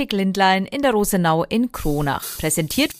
Optik-Lindlein 0.00 0.64
in 0.64 0.80
der 0.80 0.92
Rosenau 0.92 1.44
in 1.44 1.72
Kronach. 1.72 2.38
Präsentiert 2.38 2.92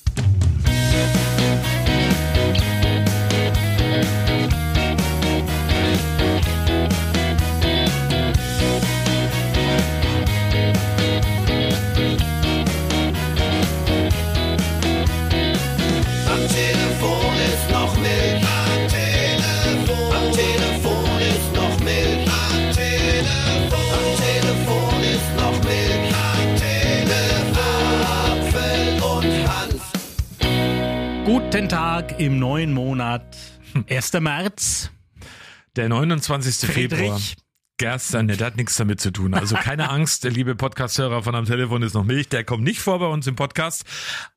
Tag 31.71 32.19
im 32.19 32.41
neuen 32.41 32.73
Monat. 32.73 33.37
1. 33.89 34.15
März. 34.15 34.91
Der 35.77 35.89
29. 35.89 36.69
Februar. 36.69 36.99
Friedrich. 36.99 37.37
Gestern, 37.79 38.27
der 38.27 38.45
hat 38.45 38.57
nichts 38.57 38.75
damit 38.75 39.01
zu 39.01 39.13
tun. 39.13 39.35
Also 39.35 39.55
keine 39.55 39.89
Angst, 39.91 40.25
liebe 40.25 40.57
Podcast-Hörer 40.57 41.23
von 41.23 41.37
am 41.37 41.45
Telefon 41.45 41.83
ist 41.85 41.95
noch 41.95 42.03
Milch, 42.03 42.29
der 42.29 42.43
kommt 42.43 42.65
nicht 42.65 42.81
vor 42.81 42.99
bei 42.99 43.07
uns 43.07 43.29
im 43.29 43.37
Podcast. 43.37 43.85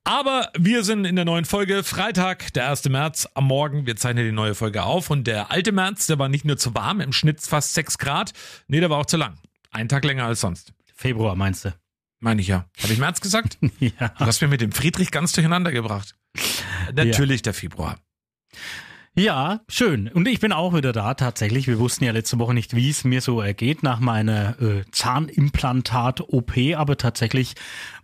Aber 0.04 0.52
wir 0.56 0.84
sind 0.84 1.06
in 1.06 1.16
der 1.16 1.26
neuen 1.26 1.46
Folge, 1.46 1.84
Freitag, 1.84 2.54
der 2.54 2.70
1. 2.70 2.88
März 2.90 3.28
am 3.34 3.48
Morgen. 3.48 3.88
Wir 3.88 3.96
zeichnen 3.96 4.26
die 4.26 4.32
neue 4.32 4.54
Folge 4.54 4.84
auf 4.84 5.10
und 5.10 5.26
der 5.26 5.50
alte 5.50 5.72
März, 5.72 6.06
der 6.06 6.20
war 6.20 6.30
nicht 6.30 6.46
nur 6.46 6.58
zu 6.58 6.76
warm, 6.76 7.02
im 7.02 7.14
Schnitt 7.14 7.42
fast 7.42 7.74
6 7.74 7.98
Grad. 7.98 8.34
Nee, 8.68 8.80
der 8.80 8.92
war 8.92 9.00
auch 9.00 9.08
zu 9.08 9.18
lang. 9.18 9.40
Ein 9.72 9.90
Tag 9.90 10.06
länger 10.06 10.26
als 10.26 10.42
sonst. 10.42 10.72
Februar 10.94 11.36
meinst 11.36 11.66
du? 11.66 11.74
Meine 12.20 12.42
ich 12.42 12.48
ja. 12.48 12.68
Habe 12.84 12.94
ich 12.94 13.00
März 13.00 13.22
gesagt? 13.22 13.58
Ja. 13.80 14.10
Du 14.20 14.26
hast 14.28 14.40
mir 14.40 14.50
mit 14.50 14.62
dem 14.62 14.72
Friedrich 14.72 15.10
ganz 15.10 15.32
durcheinander 15.32 15.72
gebracht. 15.72 16.14
Natürlich 16.94 17.42
der 17.42 17.54
Februar. 17.54 17.98
Ja, 19.16 19.62
schön. 19.70 20.08
Und 20.08 20.28
ich 20.28 20.40
bin 20.40 20.52
auch 20.52 20.74
wieder 20.74 20.92
da 20.92 21.14
tatsächlich. 21.14 21.68
Wir 21.68 21.78
wussten 21.78 22.04
ja 22.04 22.12
letzte 22.12 22.40
Woche 22.40 22.56
nicht, 22.56 22.76
wie 22.76 22.90
es 22.90 23.04
mir 23.04 23.22
so 23.22 23.42
ergeht 23.42 23.84
nach 23.84 24.00
meiner 24.00 24.60
äh, 24.60 24.86
Zahnimplantat-OP, 24.92 26.52
aber 26.76 26.98
tatsächlich 26.98 27.54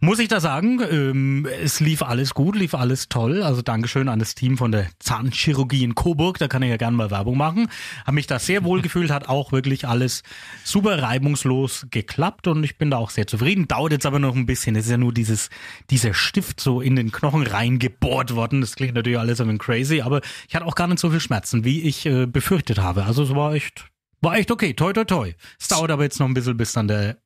muss 0.01 0.19
ich 0.19 0.29
da 0.29 0.39
sagen, 0.39 0.79
ähm, 0.89 1.47
es 1.61 1.79
lief 1.79 2.01
alles 2.01 2.33
gut, 2.33 2.55
lief 2.55 2.73
alles 2.73 3.09
toll. 3.09 3.43
Also 3.43 3.61
Dankeschön 3.61 4.07
an 4.07 4.19
das 4.19 4.33
Team 4.33 4.57
von 4.57 4.71
der 4.71 4.87
Zahnchirurgie 4.99 5.83
in 5.83 5.95
Coburg, 5.95 6.37
da 6.37 6.47
kann 6.47 6.61
ich 6.61 6.69
ja 6.69 6.77
gerne 6.77 6.95
mal 6.95 7.11
Werbung 7.11 7.37
machen. 7.37 7.69
Habe 8.05 8.15
mich 8.15 8.27
da 8.27 8.39
sehr 8.39 8.63
wohl 8.63 8.81
gefühlt, 8.81 9.11
hat 9.11 9.27
auch 9.27 9.51
wirklich 9.51 9.87
alles 9.87 10.23
super 10.63 11.01
reibungslos 11.01 11.87
geklappt 11.91 12.47
und 12.47 12.63
ich 12.63 12.77
bin 12.77 12.91
da 12.91 12.97
auch 12.97 13.09
sehr 13.09 13.27
zufrieden. 13.27 13.67
Dauert 13.67 13.91
jetzt 13.91 14.05
aber 14.05 14.19
noch 14.19 14.35
ein 14.35 14.45
bisschen. 14.45 14.75
Es 14.75 14.85
ist 14.85 14.91
ja 14.91 14.97
nur 14.97 15.13
dieses, 15.13 15.49
dieser 15.89 16.13
Stift 16.13 16.61
so 16.61 16.79
in 16.79 16.95
den 16.95 17.11
Knochen 17.11 17.43
reingebohrt 17.43 18.35
worden. 18.35 18.61
Das 18.61 18.75
klingt 18.75 18.93
natürlich 18.93 19.19
alles 19.19 19.41
ein 19.41 19.47
bisschen 19.47 19.59
crazy, 19.59 20.01
aber 20.01 20.21
ich 20.47 20.55
hatte 20.55 20.65
auch 20.65 20.75
gar 20.75 20.87
nicht 20.87 20.99
so 20.99 21.09
viel 21.09 21.19
Schmerzen, 21.19 21.65
wie 21.65 21.81
ich 21.81 22.05
äh, 22.05 22.25
befürchtet 22.25 22.79
habe. 22.79 23.03
Also 23.03 23.23
es 23.23 23.35
war 23.35 23.53
echt, 23.53 23.89
war 24.21 24.37
echt 24.37 24.51
okay. 24.51 24.73
Toi, 24.73 24.93
toi, 24.93 25.03
toi. 25.03 25.33
Es 25.59 25.67
dauert 25.67 25.91
aber 25.91 26.03
jetzt 26.03 26.19
noch 26.19 26.27
ein 26.27 26.33
bisschen, 26.33 26.55
bis 26.55 26.71
dann 26.71 26.87
der 26.87 27.17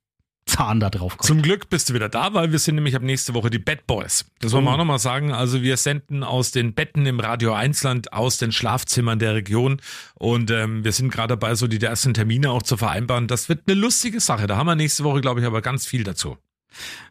Zahn 0.45 0.79
da 0.79 0.89
drauf 0.89 1.17
kommt. 1.17 1.25
Zum 1.27 1.41
Glück 1.41 1.69
bist 1.69 1.89
du 1.89 1.93
wieder 1.93 2.09
da, 2.09 2.33
weil 2.33 2.51
wir 2.51 2.59
sind 2.59 2.75
nämlich 2.75 2.95
ab 2.95 3.01
nächste 3.01 3.33
Woche 3.33 3.49
die 3.49 3.59
Bad 3.59 3.87
Boys. 3.87 4.25
Das 4.39 4.51
wollen 4.51 4.65
wir 4.65 4.71
Oh. 4.71 4.73
auch 4.73 4.77
nochmal 4.77 4.99
sagen. 4.99 5.31
Also 5.31 5.61
wir 5.61 5.77
senden 5.77 6.23
aus 6.23 6.51
den 6.51 6.73
Betten 6.73 7.05
im 7.05 7.19
Radio 7.19 7.53
1-Land, 7.53 8.13
aus 8.13 8.37
den 8.37 8.51
Schlafzimmern 8.51 9.19
der 9.19 9.35
Region 9.35 9.81
und 10.15 10.51
ähm, 10.51 10.83
wir 10.83 10.91
sind 10.91 11.11
gerade 11.11 11.29
dabei, 11.29 11.55
so 11.55 11.67
die 11.67 11.81
ersten 11.81 12.13
Termine 12.13 12.51
auch 12.51 12.61
zu 12.63 12.77
vereinbaren. 12.77 13.27
Das 13.27 13.49
wird 13.49 13.61
eine 13.67 13.79
lustige 13.79 14.19
Sache. 14.19 14.47
Da 14.47 14.57
haben 14.57 14.67
wir 14.67 14.75
nächste 14.75 15.03
Woche, 15.03 15.21
glaube 15.21 15.39
ich, 15.39 15.45
aber 15.45 15.61
ganz 15.61 15.85
viel 15.85 16.03
dazu. 16.03 16.37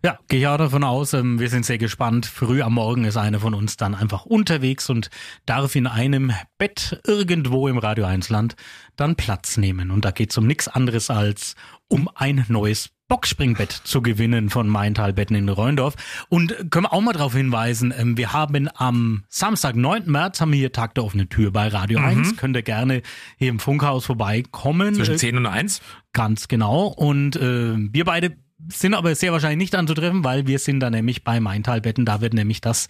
Ja, 0.05 0.19
gehe 0.29 0.41
ich 0.41 0.47
auch 0.47 0.59
davon 0.59 0.85
aus. 0.85 1.13
Ähm, 1.13 1.39
wir 1.39 1.49
sind 1.49 1.65
sehr 1.65 1.79
gespannt. 1.79 2.27
Früh 2.27 2.63
am 2.63 2.75
Morgen 2.75 3.05
ist 3.05 3.17
einer 3.17 3.41
von 3.41 3.55
uns 3.55 3.77
dann 3.77 3.95
einfach 3.95 4.27
unterwegs 4.27 4.91
und 4.91 5.11
darf 5.47 5.77
in 5.77 5.87
einem 5.87 6.33
Bett 6.59 7.01
irgendwo 7.07 7.69
im 7.69 7.79
Radio 7.79 8.05
1 8.05 8.29
Land 8.29 8.57
dann 8.97 9.17
Platz 9.17 9.57
nehmen. 9.57 9.91
Und 9.91 10.05
da 10.05 10.11
geht 10.11 10.31
es 10.31 10.39
um 10.39 10.47
nichts 10.47 10.69
anderes 10.69 11.11
als 11.11 11.55
um 11.89 12.09
ein 12.14 12.45
neues 12.48 12.91
Boxspringbett 13.13 13.70
zu 13.70 14.01
gewinnen 14.01 14.48
von 14.48 14.67
Maintalbetten 14.70 15.36
in 15.36 15.51
Reundorf. 15.51 15.97
Und 16.31 16.70
können 16.70 16.86
wir 16.86 16.95
auch 16.95 17.03
mal 17.03 17.13
darauf 17.13 17.35
hinweisen, 17.35 17.92
ähm, 17.95 18.17
wir 18.17 18.33
haben 18.33 18.70
am 18.75 19.25
Samstag, 19.29 19.77
9. 19.77 20.11
März, 20.11 20.41
haben 20.41 20.53
wir 20.53 20.59
hier 20.59 20.73
Tag 20.73 20.95
der 20.95 21.05
offenen 21.05 21.29
Tür 21.29 21.51
bei 21.51 21.69
Radio 21.69 21.98
1. 21.98 22.39
Könnt 22.39 22.57
ihr 22.57 22.63
gerne 22.63 23.03
hier 23.36 23.51
im 23.51 23.59
Funkhaus 23.59 24.07
vorbeikommen. 24.07 24.95
Zwischen 24.95 25.17
Äh, 25.17 25.19
10 25.19 25.36
und 25.36 25.45
1. 25.45 25.83
Ganz 26.15 26.48
genau. 26.48 26.86
Und 26.86 27.36
äh, 27.36 27.75
wir 27.77 28.07
beide 28.07 28.35
sind 28.68 28.95
aber 28.95 29.14
sehr 29.14 29.33
wahrscheinlich 29.33 29.58
nicht 29.58 29.74
anzutreffen, 29.74 30.24
weil 30.24 30.46
wir 30.46 30.58
sind 30.58 30.80
da 30.80 30.90
nämlich 30.90 31.24
bei 31.24 31.40
Maintalbetten. 31.40 32.05
Da 32.05 32.20
wird 32.20 32.34
nämlich 32.34 32.61
das 32.61 32.89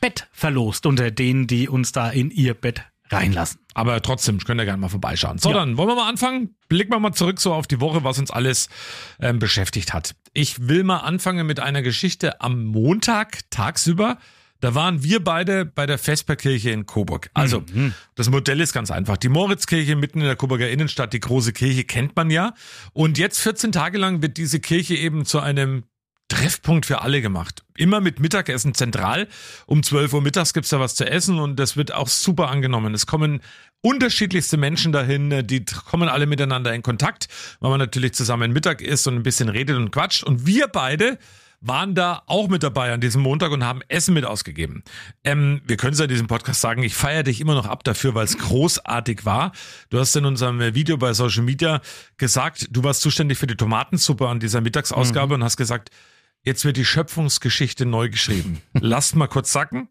Bett 0.00 0.28
verlost 0.32 0.86
unter 0.86 1.10
denen, 1.10 1.46
die 1.46 1.68
uns 1.68 1.92
da 1.92 2.10
in 2.10 2.30
ihr 2.30 2.54
Bett 2.54 2.82
reinlassen. 3.10 3.60
Aber 3.74 4.00
trotzdem 4.02 4.38
könnt 4.38 4.60
ihr 4.60 4.64
gerne 4.64 4.80
mal 4.80 4.88
vorbeischauen. 4.88 5.38
So, 5.38 5.50
Ja. 5.50 5.56
dann 5.56 5.76
wollen 5.76 5.88
wir 5.88 5.94
mal 5.96 6.08
anfangen. 6.08 6.54
Blicken 6.68 6.92
wir 6.92 6.98
mal 7.00 7.12
zurück 7.12 7.40
so 7.40 7.52
auf 7.52 7.66
die 7.66 7.80
Woche, 7.80 8.02
was 8.04 8.18
uns 8.18 8.30
alles 8.30 8.68
ähm, 9.20 9.38
beschäftigt 9.38 9.92
hat. 9.92 10.14
Ich 10.32 10.68
will 10.68 10.84
mal 10.84 10.98
anfangen 10.98 11.46
mit 11.46 11.60
einer 11.60 11.82
Geschichte 11.82 12.40
am 12.40 12.64
Montag 12.64 13.40
tagsüber. 13.50 14.18
Da 14.64 14.74
waren 14.74 15.02
wir 15.02 15.22
beide 15.22 15.66
bei 15.66 15.84
der 15.84 15.98
Vesperkirche 15.98 16.70
in 16.70 16.86
Coburg. 16.86 17.28
Also, 17.34 17.62
das 18.14 18.30
Modell 18.30 18.62
ist 18.62 18.72
ganz 18.72 18.90
einfach. 18.90 19.18
Die 19.18 19.28
Moritzkirche 19.28 19.94
mitten 19.94 20.20
in 20.20 20.24
der 20.24 20.36
Coburger 20.36 20.70
Innenstadt, 20.70 21.12
die 21.12 21.20
große 21.20 21.52
Kirche 21.52 21.84
kennt 21.84 22.16
man 22.16 22.30
ja. 22.30 22.54
Und 22.94 23.18
jetzt 23.18 23.40
14 23.40 23.72
Tage 23.72 23.98
lang 23.98 24.22
wird 24.22 24.38
diese 24.38 24.60
Kirche 24.60 24.94
eben 24.94 25.26
zu 25.26 25.40
einem 25.40 25.84
Treffpunkt 26.28 26.86
für 26.86 27.02
alle 27.02 27.20
gemacht. 27.20 27.62
Immer 27.76 28.00
mit 28.00 28.20
Mittagessen 28.20 28.72
zentral. 28.72 29.28
Um 29.66 29.82
12 29.82 30.14
Uhr 30.14 30.22
mittags 30.22 30.54
gibt's 30.54 30.70
da 30.70 30.80
was 30.80 30.94
zu 30.94 31.04
essen 31.04 31.38
und 31.38 31.56
das 31.60 31.76
wird 31.76 31.92
auch 31.92 32.08
super 32.08 32.48
angenommen. 32.48 32.94
Es 32.94 33.04
kommen 33.04 33.40
unterschiedlichste 33.82 34.56
Menschen 34.56 34.92
dahin, 34.92 35.46
die 35.46 35.66
t- 35.66 35.76
kommen 35.84 36.08
alle 36.08 36.24
miteinander 36.24 36.72
in 36.74 36.80
Kontakt, 36.82 37.28
weil 37.60 37.68
man 37.68 37.80
natürlich 37.80 38.14
zusammen 38.14 38.54
Mittag 38.54 38.80
isst 38.80 39.06
und 39.06 39.14
ein 39.16 39.22
bisschen 39.22 39.50
redet 39.50 39.76
und 39.76 39.90
quatscht. 39.90 40.24
Und 40.24 40.46
wir 40.46 40.68
beide 40.68 41.18
waren 41.66 41.94
da 41.94 42.22
auch 42.26 42.48
mit 42.48 42.62
dabei 42.62 42.92
an 42.92 43.00
diesem 43.00 43.22
Montag 43.22 43.50
und 43.50 43.64
haben 43.64 43.80
Essen 43.88 44.14
mit 44.14 44.24
ausgegeben. 44.24 44.84
Ähm, 45.24 45.62
wir 45.64 45.76
können 45.76 45.94
es 45.94 45.98
ja 45.98 46.04
in 46.04 46.10
diesem 46.10 46.26
Podcast 46.26 46.60
sagen, 46.60 46.82
ich 46.82 46.94
feiere 46.94 47.22
dich 47.22 47.40
immer 47.40 47.54
noch 47.54 47.66
ab 47.66 47.84
dafür, 47.84 48.14
weil 48.14 48.24
es 48.24 48.36
großartig 48.38 49.24
war. 49.24 49.52
Du 49.88 49.98
hast 49.98 50.14
in 50.14 50.26
unserem 50.26 50.60
Video 50.74 50.96
bei 50.98 51.12
Social 51.14 51.42
Media 51.42 51.80
gesagt, 52.18 52.68
du 52.70 52.84
warst 52.84 53.00
zuständig 53.00 53.38
für 53.38 53.46
die 53.46 53.56
Tomatensuppe 53.56 54.28
an 54.28 54.40
dieser 54.40 54.60
Mittagsausgabe 54.60 55.34
und 55.34 55.44
hast 55.44 55.56
gesagt, 55.56 55.90
jetzt 56.42 56.64
wird 56.64 56.76
die 56.76 56.84
Schöpfungsgeschichte 56.84 57.86
neu 57.86 58.10
geschrieben. 58.10 58.60
Lasst 58.74 59.16
mal 59.16 59.28
kurz 59.28 59.52
sacken. 59.52 59.88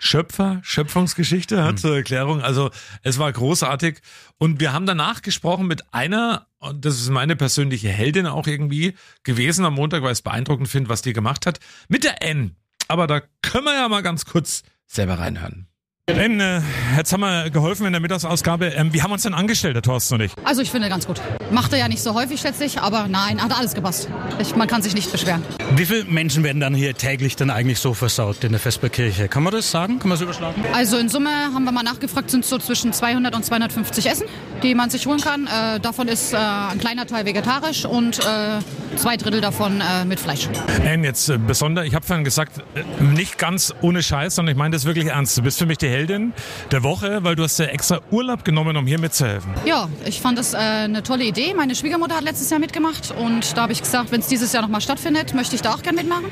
Schöpfer, 0.00 0.60
Schöpfungsgeschichte 0.62 1.64
hat 1.64 1.78
zur 1.78 1.96
Erklärung. 1.96 2.42
Also 2.42 2.70
es 3.02 3.18
war 3.18 3.32
großartig. 3.32 4.00
Und 4.36 4.60
wir 4.60 4.74
haben 4.74 4.84
danach 4.84 5.22
gesprochen 5.22 5.66
mit 5.66 5.94
einer, 5.94 6.46
und 6.64 6.84
das 6.84 7.00
ist 7.00 7.10
meine 7.10 7.36
persönliche 7.36 7.88
Heldin 7.88 8.26
auch 8.26 8.46
irgendwie 8.46 8.94
gewesen 9.22 9.64
am 9.64 9.74
Montag, 9.74 10.02
weil 10.02 10.12
ich 10.12 10.18
es 10.18 10.22
beeindruckend 10.22 10.68
finde, 10.68 10.88
was 10.88 11.02
die 11.02 11.12
gemacht 11.12 11.46
hat, 11.46 11.60
mit 11.88 12.04
der 12.04 12.22
N. 12.22 12.56
Aber 12.88 13.06
da 13.06 13.20
können 13.42 13.64
wir 13.64 13.74
ja 13.74 13.88
mal 13.88 14.02
ganz 14.02 14.24
kurz 14.24 14.62
selber 14.86 15.18
reinhören. 15.18 15.68
Denn, 16.06 16.38
äh, 16.38 16.60
jetzt 16.98 17.14
haben 17.14 17.22
wir 17.22 17.48
geholfen 17.48 17.86
in 17.86 17.92
der 17.92 18.00
Mittagsausgabe. 18.02 18.66
Ähm, 18.66 18.92
wie 18.92 19.00
haben 19.00 19.08
wir 19.08 19.14
uns 19.14 19.22
denn 19.22 19.32
angestellt, 19.32 19.74
der 19.74 19.82
Thorsten 19.82 20.16
und 20.16 20.20
ich? 20.20 20.32
Also 20.44 20.60
ich 20.60 20.70
finde 20.70 20.90
ganz 20.90 21.06
gut. 21.06 21.18
Macht 21.50 21.72
er 21.72 21.78
ja 21.78 21.88
nicht 21.88 22.02
so 22.02 22.12
häufig, 22.12 22.42
schätze 22.42 22.66
ich, 22.66 22.78
aber 22.78 23.08
nein, 23.08 23.42
hat 23.42 23.56
alles 23.58 23.72
gepasst. 23.72 24.10
Ich, 24.38 24.54
man 24.54 24.68
kann 24.68 24.82
sich 24.82 24.94
nicht 24.94 25.10
beschweren. 25.10 25.42
Wie 25.76 25.86
viele 25.86 26.04
Menschen 26.04 26.44
werden 26.44 26.60
dann 26.60 26.74
hier 26.74 26.92
täglich 26.92 27.36
dann 27.36 27.48
eigentlich 27.48 27.78
so 27.78 27.94
versorgt 27.94 28.44
in 28.44 28.52
der 28.52 28.60
Vesperkirche? 28.60 29.28
Kann 29.28 29.44
man 29.44 29.54
das 29.54 29.70
sagen? 29.70 29.98
Kann 29.98 30.10
man 30.10 30.16
es 30.16 30.20
überschlagen? 30.20 30.62
Also 30.74 30.98
in 30.98 31.08
Summe 31.08 31.30
haben 31.30 31.64
wir 31.64 31.72
mal 31.72 31.82
nachgefragt, 31.82 32.30
sind 32.30 32.44
so 32.44 32.58
zwischen 32.58 32.92
200 32.92 33.34
und 33.34 33.42
250 33.42 34.04
Essen, 34.04 34.26
die 34.62 34.74
man 34.74 34.90
sich 34.90 35.06
holen 35.06 35.22
kann. 35.22 35.46
Äh, 35.46 35.80
davon 35.80 36.08
ist 36.08 36.34
äh, 36.34 36.36
ein 36.36 36.80
kleiner 36.80 37.06
Teil 37.06 37.24
vegetarisch 37.24 37.86
und 37.86 38.18
äh, 38.18 38.58
zwei 38.96 39.16
Drittel 39.16 39.40
davon 39.40 39.80
äh, 39.80 40.04
mit 40.04 40.20
Fleisch. 40.20 40.48
Ann, 40.86 41.02
jetzt 41.02 41.30
äh, 41.30 41.38
besonders, 41.38 41.86
ich 41.86 41.94
habe 41.94 42.04
vorhin 42.04 42.24
gesagt, 42.24 42.58
äh, 42.74 43.02
nicht 43.02 43.38
ganz 43.38 43.74
ohne 43.80 44.02
Scheiß, 44.02 44.34
sondern 44.34 44.54
ich 44.54 44.58
meine 44.58 44.74
das 44.74 44.84
wirklich 44.84 45.06
ernst. 45.06 45.38
Du 45.38 45.42
bist 45.42 45.58
für 45.58 45.66
mich 45.66 45.78
die 45.78 45.93
Heldin 45.94 46.32
der 46.72 46.82
Woche, 46.82 47.22
weil 47.22 47.36
du 47.36 47.44
hast 47.44 47.58
ja 47.58 47.66
extra 47.66 48.00
Urlaub 48.10 48.44
genommen, 48.44 48.76
um 48.76 48.86
hier 48.86 48.98
mitzuhelfen. 48.98 49.52
Ja, 49.64 49.88
ich 50.04 50.20
fand 50.20 50.38
das 50.38 50.54
äh, 50.54 50.56
eine 50.56 51.04
tolle 51.04 51.24
Idee. 51.24 51.54
Meine 51.54 51.74
Schwiegermutter 51.76 52.16
hat 52.16 52.24
letztes 52.24 52.50
Jahr 52.50 52.58
mitgemacht 52.58 53.14
und 53.16 53.56
da 53.56 53.62
habe 53.62 53.72
ich 53.72 53.80
gesagt, 53.80 54.10
wenn 54.10 54.20
es 54.20 54.26
dieses 54.26 54.52
Jahr 54.52 54.62
nochmal 54.62 54.80
stattfindet, 54.80 55.34
möchte 55.34 55.54
ich 55.54 55.62
da 55.62 55.72
auch 55.72 55.82
gerne 55.82 55.98
mitmachen. 55.98 56.24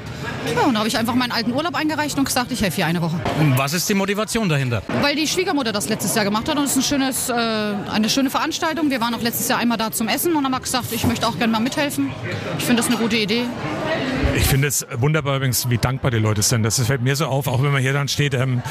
Ja, 0.54 0.62
und 0.62 0.74
da 0.74 0.80
habe 0.80 0.88
ich 0.88 0.98
einfach 0.98 1.14
meinen 1.14 1.30
alten 1.30 1.52
Urlaub 1.52 1.76
eingereicht 1.76 2.18
und 2.18 2.24
gesagt, 2.24 2.50
ich 2.50 2.60
helfe 2.60 2.76
hier 2.76 2.86
eine 2.86 3.00
Woche. 3.00 3.20
Und 3.40 3.56
was 3.56 3.72
ist 3.72 3.88
die 3.88 3.94
Motivation 3.94 4.48
dahinter? 4.48 4.82
Weil 5.00 5.14
die 5.14 5.28
Schwiegermutter 5.28 5.72
das 5.72 5.88
letztes 5.88 6.14
Jahr 6.14 6.24
gemacht 6.24 6.48
hat 6.48 6.58
und 6.58 6.64
es 6.64 6.72
ist 6.72 6.78
ein 6.78 6.82
schönes, 6.82 7.28
äh, 7.28 7.32
eine 7.32 8.10
schöne 8.10 8.30
Veranstaltung. 8.30 8.90
Wir 8.90 9.00
waren 9.00 9.14
auch 9.14 9.22
letztes 9.22 9.48
Jahr 9.48 9.60
einmal 9.60 9.78
da 9.78 9.92
zum 9.92 10.08
Essen 10.08 10.34
und 10.34 10.44
haben 10.44 10.62
gesagt, 10.62 10.86
ich 10.90 11.06
möchte 11.06 11.26
auch 11.28 11.38
gerne 11.38 11.52
mal 11.52 11.60
mithelfen. 11.60 12.10
Ich 12.58 12.64
finde 12.64 12.82
das 12.82 12.90
eine 12.90 13.00
gute 13.00 13.16
Idee. 13.16 13.44
Ich 14.34 14.44
finde 14.44 14.68
es 14.68 14.86
wunderbar 14.98 15.36
übrigens, 15.36 15.68
wie 15.68 15.78
dankbar 15.78 16.10
die 16.10 16.18
Leute 16.18 16.42
sind. 16.42 16.62
Das 16.62 16.80
fällt 16.80 17.02
mir 17.02 17.14
so 17.16 17.26
auf, 17.26 17.46
auch 17.46 17.62
wenn 17.62 17.70
man 17.70 17.82
hier 17.82 17.92
dann 17.92 18.08
steht, 18.08 18.34
ähm, 18.34 18.62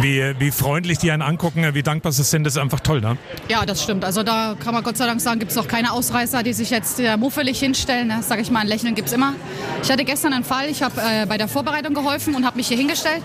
wie, 0.00 0.34
wie 0.40 0.50
freundlich 0.50 0.98
die 0.98 1.10
einen 1.10 1.22
angucken, 1.22 1.66
wie 1.74 1.82
dankbar 1.82 2.12
sie 2.12 2.22
sind. 2.22 2.44
Das 2.44 2.54
ist 2.54 2.58
einfach 2.62 2.80
toll, 2.80 3.00
ne? 3.00 3.18
Ja, 3.48 3.66
das 3.66 3.82
stimmt. 3.82 4.04
Also 4.04 4.22
da 4.22 4.56
kann 4.58 4.72
man 4.72 4.82
Gott 4.82 4.96
sei 4.96 5.06
Dank 5.06 5.20
sagen, 5.20 5.38
gibt 5.38 5.52
es 5.52 5.58
auch 5.58 5.68
keine 5.68 5.92
Ausreißer, 5.92 6.42
die 6.42 6.54
sich 6.54 6.70
jetzt 6.70 6.98
äh, 6.98 7.16
muffelig 7.16 7.60
hinstellen. 7.60 8.08
Ne? 8.08 8.20
Sag 8.22 8.40
ich 8.40 8.50
mal, 8.50 8.60
ein 8.60 8.66
Lächeln 8.66 8.94
gibt 8.94 9.08
es 9.08 9.14
immer. 9.14 9.34
Ich 9.82 9.90
hatte 9.90 10.04
gestern 10.04 10.32
einen 10.32 10.44
Fall, 10.44 10.68
ich 10.68 10.82
habe 10.82 11.00
äh, 11.00 11.26
bei 11.26 11.36
der 11.36 11.46
Vorbereitung 11.46 11.92
geholfen 11.92 12.34
und 12.34 12.46
habe 12.46 12.56
mich 12.56 12.68
hier 12.68 12.78
hingestellt 12.78 13.22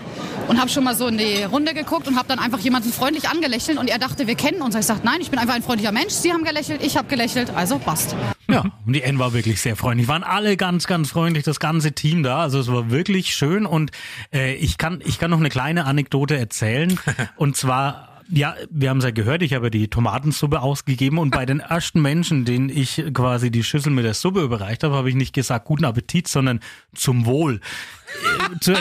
und 0.48 0.60
habe 0.60 0.70
schon 0.70 0.84
mal 0.84 0.96
so 0.96 1.08
in 1.08 1.18
die 1.18 1.44
Runde 1.44 1.74
geguckt 1.74 2.08
und 2.08 2.18
habe 2.18 2.28
dann 2.28 2.40
einfach 2.40 2.60
jemanden 2.60 2.92
freundlich 2.92 3.30
angelächelt 3.30 3.78
und 3.78 3.90
er 3.90 3.98
dachte, 3.98 4.28
wir 4.28 4.36
kennen 4.36 4.62
uns. 4.62 4.76
Ich 4.76 4.86
sagte, 4.86 5.06
nein, 5.06 5.22
ich 5.22 5.30
bin 5.32 5.40
einfach 5.40 5.56
ein 5.56 5.64
freundlicher 5.64 5.94
Mensch. 5.94 6.14
Sie 6.14 6.34
haben 6.34 6.44
gelächelt, 6.44 6.84
ich 6.84 6.98
habe 6.98 7.08
gelächelt, 7.08 7.50
also 7.56 7.80
passt. 7.80 8.16
Ja, 8.56 8.72
und 8.86 8.94
die 8.94 9.02
N 9.02 9.20
war 9.20 9.34
wirklich 9.34 9.62
sehr 9.62 9.76
freundlich. 9.76 10.08
Waren 10.08 10.24
alle 10.24 10.58
ganz, 10.58 10.88
ganz 10.88 11.12
freundlich, 11.12 11.44
das 11.44 11.60
ganze 11.60 11.92
Team 11.92 12.24
da. 12.24 12.40
Also 12.40 12.60
es 12.60 12.72
war 12.72 12.90
wirklich 12.90 13.36
schön. 13.36 13.66
Und 13.66 13.92
äh, 14.34 14.56
ich 14.56 14.78
kann, 14.78 15.02
ich 15.06 15.20
kann 15.20 15.32
noch 15.32 15.40
eine 15.40 15.50
kleine 15.50 15.86
Anekdote 15.86 16.38
erzählen. 16.38 17.00
Und 17.36 17.58
zwar 17.58 18.15
ja, 18.30 18.56
wir 18.70 18.90
haben 18.90 18.98
es 18.98 19.04
ja 19.04 19.12
gehört, 19.12 19.42
ich 19.42 19.54
habe 19.54 19.70
die 19.70 19.88
Tomatensuppe 19.88 20.62
ausgegeben 20.62 21.18
und 21.18 21.32
bei 21.32 21.46
den 21.46 21.60
ersten 21.60 22.02
Menschen, 22.02 22.46
denen 22.46 22.70
ich 22.70 23.04
quasi 23.14 23.52
die 23.52 23.64
Schüssel 23.64 23.92
mit 23.92 24.06
der 24.06 24.14
Suppe 24.14 24.42
überreicht 24.42 24.84
habe, 24.84 24.96
habe 24.96 25.10
ich 25.10 25.16
nicht 25.16 25.34
gesagt 25.34 25.66
guten 25.66 25.86
Appetit, 25.86 26.28
sondern 26.28 26.60
zum 26.94 27.26
Wohl. 27.26 27.62
Äh, 28.50 28.60
zur, 28.60 28.78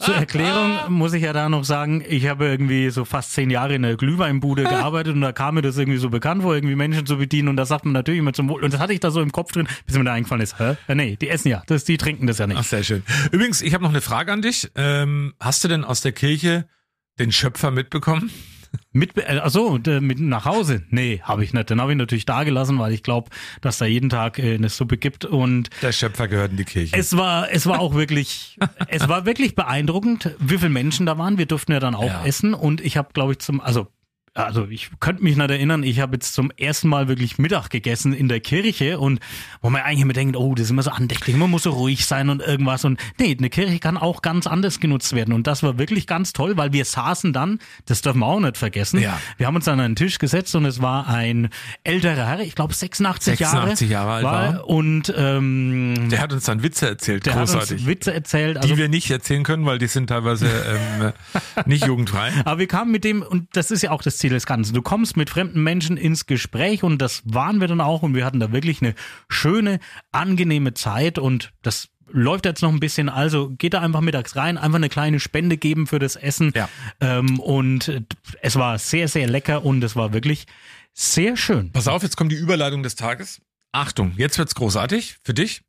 zur 0.00 0.14
Erklärung 0.14 0.92
muss 0.92 1.12
ich 1.12 1.22
ja 1.22 1.32
da 1.32 1.48
noch 1.48 1.64
sagen, 1.64 2.02
ich 2.08 2.26
habe 2.26 2.46
irgendwie 2.46 2.90
so 2.90 3.04
fast 3.04 3.32
zehn 3.32 3.50
Jahre 3.50 3.74
in 3.74 3.82
der 3.82 3.96
Glühweinbude 3.96 4.64
gearbeitet 4.64 5.14
und 5.14 5.20
da 5.20 5.32
kam 5.32 5.54
mir 5.54 5.62
das 5.62 5.76
irgendwie 5.76 5.98
so 5.98 6.10
bekannt 6.10 6.42
vor, 6.42 6.54
irgendwie 6.54 6.76
Menschen 6.76 7.06
zu 7.06 7.16
bedienen 7.16 7.48
und 7.48 7.56
da 7.56 7.66
sagt 7.66 7.84
man 7.84 7.92
natürlich 7.92 8.20
immer 8.20 8.32
zum 8.32 8.48
Wohl. 8.48 8.62
Und 8.64 8.72
das 8.72 8.80
hatte 8.80 8.92
ich 8.92 9.00
da 9.00 9.10
so 9.10 9.20
im 9.20 9.32
Kopf 9.32 9.52
drin, 9.52 9.68
bis 9.86 9.96
mir 9.96 10.04
da 10.04 10.12
eingefallen 10.12 10.42
ist, 10.42 10.58
hä? 10.58 10.76
Ja, 10.88 10.94
nee, 10.94 11.16
die 11.16 11.28
essen 11.28 11.48
ja, 11.48 11.62
das, 11.66 11.84
die 11.84 11.96
trinken 11.96 12.26
das 12.26 12.38
ja 12.38 12.46
nicht. 12.46 12.58
Ach, 12.58 12.64
sehr 12.64 12.82
schön. 12.82 13.02
Übrigens, 13.30 13.62
ich 13.62 13.74
habe 13.74 13.84
noch 13.84 13.90
eine 13.90 14.00
Frage 14.00 14.32
an 14.32 14.42
dich. 14.42 14.70
Ähm, 14.74 15.34
hast 15.38 15.62
du 15.62 15.68
denn 15.68 15.84
aus 15.84 16.00
der 16.00 16.12
Kirche 16.12 16.66
den 17.18 17.32
Schöpfer 17.32 17.70
mitbekommen? 17.70 18.30
Mit, 18.92 19.16
äh, 19.16 19.38
achso, 19.38 19.78
mit 20.00 20.18
nach 20.20 20.44
Hause? 20.44 20.82
Nee, 20.90 21.20
habe 21.22 21.44
ich 21.44 21.52
nicht. 21.52 21.70
Den 21.70 21.80
habe 21.80 21.92
ich 21.92 21.98
natürlich 21.98 22.26
da 22.26 22.42
gelassen, 22.44 22.78
weil 22.78 22.92
ich 22.92 23.02
glaube, 23.02 23.30
dass 23.60 23.78
da 23.78 23.84
jeden 23.86 24.10
Tag 24.10 24.38
äh, 24.38 24.54
eine 24.54 24.68
Suppe 24.68 24.96
gibt 24.96 25.24
und 25.24 25.70
Der 25.82 25.92
Schöpfer 25.92 26.26
gehört 26.28 26.50
in 26.52 26.56
die 26.56 26.64
Kirche. 26.64 26.96
es 26.96 27.16
war, 27.16 27.50
es 27.52 27.66
war 27.66 27.80
auch 27.80 27.94
wirklich, 27.94 28.58
es 28.88 29.08
war 29.08 29.26
wirklich 29.26 29.54
beeindruckend, 29.54 30.34
wie 30.40 30.58
viele 30.58 30.70
Menschen 30.70 31.06
da 31.06 31.16
waren. 31.18 31.38
Wir 31.38 31.46
durften 31.46 31.72
ja 31.72 31.80
dann 31.80 31.94
auch 31.94 32.04
Ja. 32.04 32.24
essen 32.24 32.54
und 32.54 32.80
ich 32.80 32.96
habe, 32.96 33.10
glaube 33.12 33.32
ich, 33.32 33.38
zum, 33.38 33.60
also 33.60 33.86
also 34.34 34.68
ich 34.68 34.90
könnte 35.00 35.24
mich 35.24 35.36
nicht 35.36 35.50
erinnern, 35.50 35.82
ich 35.82 35.98
habe 35.98 36.14
jetzt 36.14 36.34
zum 36.34 36.52
ersten 36.56 36.88
Mal 36.88 37.08
wirklich 37.08 37.38
Mittag 37.38 37.68
gegessen 37.68 38.12
in 38.12 38.28
der 38.28 38.38
Kirche 38.38 39.00
und 39.00 39.18
wo 39.60 39.70
man 39.70 39.82
eigentlich 39.82 40.02
immer 40.02 40.12
denkt, 40.12 40.36
oh, 40.36 40.54
das 40.54 40.66
ist 40.66 40.70
immer 40.70 40.84
so 40.84 40.90
andächtig, 40.92 41.34
man 41.36 41.50
muss 41.50 41.64
so 41.64 41.70
ruhig 41.70 42.06
sein 42.06 42.28
und 42.30 42.40
irgendwas 42.40 42.84
und 42.84 43.00
nee, 43.18 43.36
eine 43.36 43.50
Kirche 43.50 43.80
kann 43.80 43.96
auch 43.96 44.22
ganz 44.22 44.46
anders 44.46 44.78
genutzt 44.78 45.14
werden 45.14 45.34
und 45.34 45.48
das 45.48 45.64
war 45.64 45.78
wirklich 45.78 46.06
ganz 46.06 46.32
toll, 46.32 46.56
weil 46.56 46.72
wir 46.72 46.84
saßen 46.84 47.32
dann, 47.32 47.58
das 47.86 48.02
dürfen 48.02 48.20
wir 48.20 48.26
auch 48.26 48.38
nicht 48.38 48.56
vergessen, 48.56 49.00
Ja. 49.00 49.18
wir 49.36 49.48
haben 49.48 49.56
uns 49.56 49.66
an 49.66 49.80
einen 49.80 49.96
Tisch 49.96 50.18
gesetzt 50.20 50.54
und 50.54 50.64
es 50.64 50.80
war 50.80 51.08
ein 51.08 51.48
älterer 51.82 52.26
Herr, 52.26 52.40
ich 52.40 52.54
glaube 52.54 52.72
86, 52.72 53.36
86 53.36 53.90
Jahre 53.90 54.12
alt 54.12 54.24
war 54.24 54.68
und 54.68 55.12
ähm, 55.16 56.08
der 56.08 56.20
hat 56.20 56.32
uns 56.32 56.44
dann 56.44 56.62
Witze 56.62 56.86
erzählt, 56.88 57.26
der 57.26 57.34
hat 57.34 57.40
großartig. 57.48 57.80
uns 57.80 57.86
Witze 57.86 58.14
erzählt, 58.14 58.58
also 58.58 58.68
die 58.68 58.78
wir 58.78 58.88
nicht 58.88 59.10
erzählen 59.10 59.42
können, 59.42 59.66
weil 59.66 59.78
die 59.78 59.88
sind 59.88 60.06
teilweise 60.06 60.46
ähm, 60.46 61.12
nicht 61.66 61.84
jugendfrei. 61.84 62.30
Aber 62.44 62.60
wir 62.60 62.68
kamen 62.68 62.92
mit 62.92 63.02
dem, 63.02 63.22
und 63.22 63.48
das 63.54 63.72
ist 63.72 63.82
ja 63.82 63.90
auch 63.90 64.02
das 64.02 64.19
Ziel 64.20 64.30
des 64.30 64.46
Ganzen, 64.46 64.74
du 64.74 64.82
kommst 64.82 65.16
mit 65.16 65.30
fremden 65.30 65.62
Menschen 65.62 65.96
ins 65.96 66.26
Gespräch 66.26 66.82
und 66.82 66.98
das 66.98 67.22
waren 67.24 67.60
wir 67.60 67.68
dann 67.68 67.80
auch 67.80 68.02
und 68.02 68.14
wir 68.14 68.24
hatten 68.24 68.40
da 68.40 68.52
wirklich 68.52 68.80
eine 68.82 68.94
schöne, 69.28 69.80
angenehme 70.12 70.74
Zeit 70.74 71.18
und 71.18 71.52
das 71.62 71.88
läuft 72.12 72.44
jetzt 72.44 72.62
noch 72.62 72.72
ein 72.72 72.80
bisschen, 72.80 73.08
also 73.08 73.50
geht 73.50 73.74
da 73.74 73.80
einfach 73.80 74.00
mittags 74.00 74.34
rein, 74.36 74.58
einfach 74.58 74.76
eine 74.76 74.88
kleine 74.88 75.20
Spende 75.20 75.56
geben 75.56 75.86
für 75.86 75.98
das 75.98 76.16
Essen 76.16 76.52
Ja. 76.54 76.68
ähm, 77.00 77.38
und 77.40 78.02
es 78.42 78.56
war 78.56 78.78
sehr, 78.78 79.08
sehr 79.08 79.28
lecker 79.28 79.64
und 79.64 79.82
es 79.84 79.96
war 79.96 80.12
wirklich 80.12 80.46
sehr 80.92 81.36
schön. 81.36 81.70
Pass 81.72 81.88
auf, 81.88 82.02
jetzt 82.02 82.16
kommt 82.16 82.32
die 82.32 82.36
Überleitung 82.36 82.82
des 82.82 82.96
Tages. 82.96 83.40
Achtung, 83.72 84.12
jetzt 84.16 84.38
wird's 84.38 84.54
großartig 84.56 85.18
für 85.22 85.34
dich. 85.34 85.62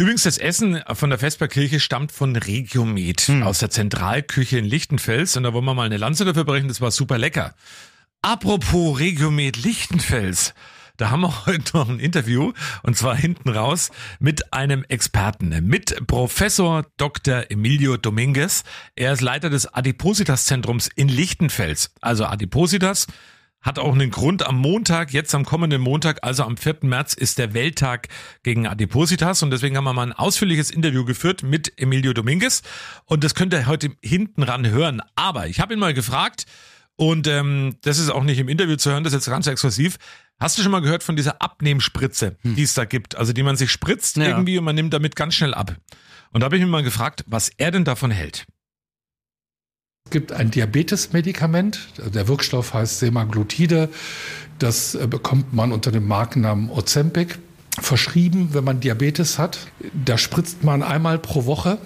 Übrigens, 0.00 0.22
das 0.22 0.38
Essen 0.38 0.80
von 0.92 1.10
der 1.10 1.18
Vesperkirche 1.18 1.80
stammt 1.80 2.12
von 2.12 2.36
Regiomed 2.36 3.28
aus 3.42 3.58
der 3.58 3.70
Zentralküche 3.70 4.56
in 4.56 4.64
Lichtenfels. 4.64 5.36
Und 5.36 5.42
da 5.42 5.52
wollen 5.52 5.64
wir 5.64 5.74
mal 5.74 5.86
eine 5.86 5.96
Lanze 5.96 6.24
dafür 6.24 6.44
brechen, 6.44 6.68
das 6.68 6.80
war 6.80 6.92
super 6.92 7.18
lecker. 7.18 7.52
Apropos 8.22 9.00
Regiomed 9.00 9.56
Lichtenfels. 9.56 10.54
Da 10.98 11.10
haben 11.10 11.22
wir 11.22 11.46
heute 11.46 11.76
noch 11.76 11.88
ein 11.88 11.98
Interview 11.98 12.52
und 12.84 12.96
zwar 12.96 13.16
hinten 13.16 13.48
raus 13.48 13.90
mit 14.20 14.52
einem 14.52 14.84
Experten, 14.84 15.66
mit 15.66 16.06
Professor 16.06 16.86
Dr. 16.96 17.50
Emilio 17.50 17.96
Dominguez. 17.96 18.62
Er 18.94 19.14
ist 19.14 19.20
Leiter 19.20 19.50
des 19.50 19.66
Adipositas-Zentrums 19.66 20.90
in 20.94 21.08
Lichtenfels. 21.08 21.90
Also 22.00 22.24
Adipositas 22.24 23.08
hat 23.60 23.78
auch 23.78 23.92
einen 23.92 24.10
Grund. 24.10 24.46
Am 24.46 24.56
Montag, 24.56 25.12
jetzt 25.12 25.34
am 25.34 25.44
kommenden 25.44 25.80
Montag, 25.80 26.18
also 26.22 26.44
am 26.44 26.56
4. 26.56 26.76
März, 26.82 27.14
ist 27.14 27.38
der 27.38 27.54
Welttag 27.54 28.08
gegen 28.42 28.66
Adipositas 28.66 29.42
und 29.42 29.50
deswegen 29.50 29.76
haben 29.76 29.84
wir 29.84 29.92
mal 29.92 30.06
ein 30.06 30.12
ausführliches 30.12 30.70
Interview 30.70 31.04
geführt 31.04 31.42
mit 31.42 31.72
Emilio 31.76 32.12
Dominguez 32.12 32.62
und 33.04 33.24
das 33.24 33.34
könnt 33.34 33.52
ihr 33.52 33.66
heute 33.66 33.90
hinten 34.02 34.42
ran 34.42 34.66
hören. 34.68 35.02
Aber 35.16 35.48
ich 35.48 35.60
habe 35.60 35.74
ihn 35.74 35.80
mal 35.80 35.92
gefragt 35.94 36.46
und 36.96 37.26
ähm, 37.26 37.76
das 37.82 37.98
ist 37.98 38.10
auch 38.10 38.24
nicht 38.24 38.38
im 38.38 38.48
Interview 38.48 38.76
zu 38.76 38.90
hören, 38.90 39.04
das 39.04 39.12
ist 39.12 39.26
jetzt 39.26 39.32
ganz 39.32 39.46
exklusiv. 39.46 39.98
Hast 40.40 40.56
du 40.56 40.62
schon 40.62 40.70
mal 40.72 40.80
gehört 40.80 41.02
von 41.02 41.16
dieser 41.16 41.42
Abnehmspritze, 41.42 42.36
die 42.44 42.62
es 42.62 42.74
da 42.74 42.84
gibt? 42.84 43.16
Also 43.16 43.32
die 43.32 43.42
man 43.42 43.56
sich 43.56 43.72
spritzt 43.72 44.16
Ja. 44.16 44.28
irgendwie 44.28 44.56
und 44.58 44.64
man 44.64 44.76
nimmt 44.76 44.94
damit 44.94 45.16
ganz 45.16 45.34
schnell 45.34 45.52
ab. 45.52 45.74
Und 46.30 46.40
da 46.40 46.44
habe 46.44 46.56
ich 46.56 46.62
ihn 46.62 46.68
mal 46.68 46.82
gefragt, 46.84 47.24
was 47.26 47.50
er 47.56 47.70
denn 47.72 47.84
davon 47.84 48.10
hält. 48.12 48.46
Es 50.08 50.12
gibt 50.12 50.32
ein 50.32 50.50
Diabetesmedikament, 50.50 51.80
der 52.14 52.28
Wirkstoff 52.28 52.72
heißt 52.72 52.98
Semaglutide. 52.98 53.90
Das 54.58 54.94
äh, 54.94 55.06
bekommt 55.06 55.52
man 55.52 55.70
unter 55.70 55.92
dem 55.92 56.08
Markennamen 56.08 56.70
Ozempic. 56.70 57.38
Verschrieben, 57.78 58.48
wenn 58.54 58.64
man 58.64 58.80
Diabetes 58.80 59.38
hat. 59.38 59.58
Da 59.92 60.16
spritzt 60.16 60.64
man 60.64 60.82
einmal 60.82 61.18
pro 61.18 61.44
Woche 61.44 61.76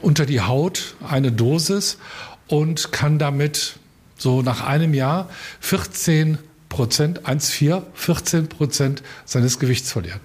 unter 0.00 0.24
die 0.24 0.40
Haut 0.40 0.94
eine 1.06 1.32
Dosis 1.32 1.98
und 2.46 2.92
kann 2.92 3.18
damit 3.18 3.76
so 4.16 4.40
nach 4.40 4.66
einem 4.66 4.94
Jahr 4.94 5.28
14 5.60 6.38
Prozent, 6.70 7.26
1,4, 7.26 7.82
14 7.92 8.48
Prozent 8.48 9.02
seines 9.26 9.58
Gewichts 9.58 9.92
verlieren. 9.92 10.20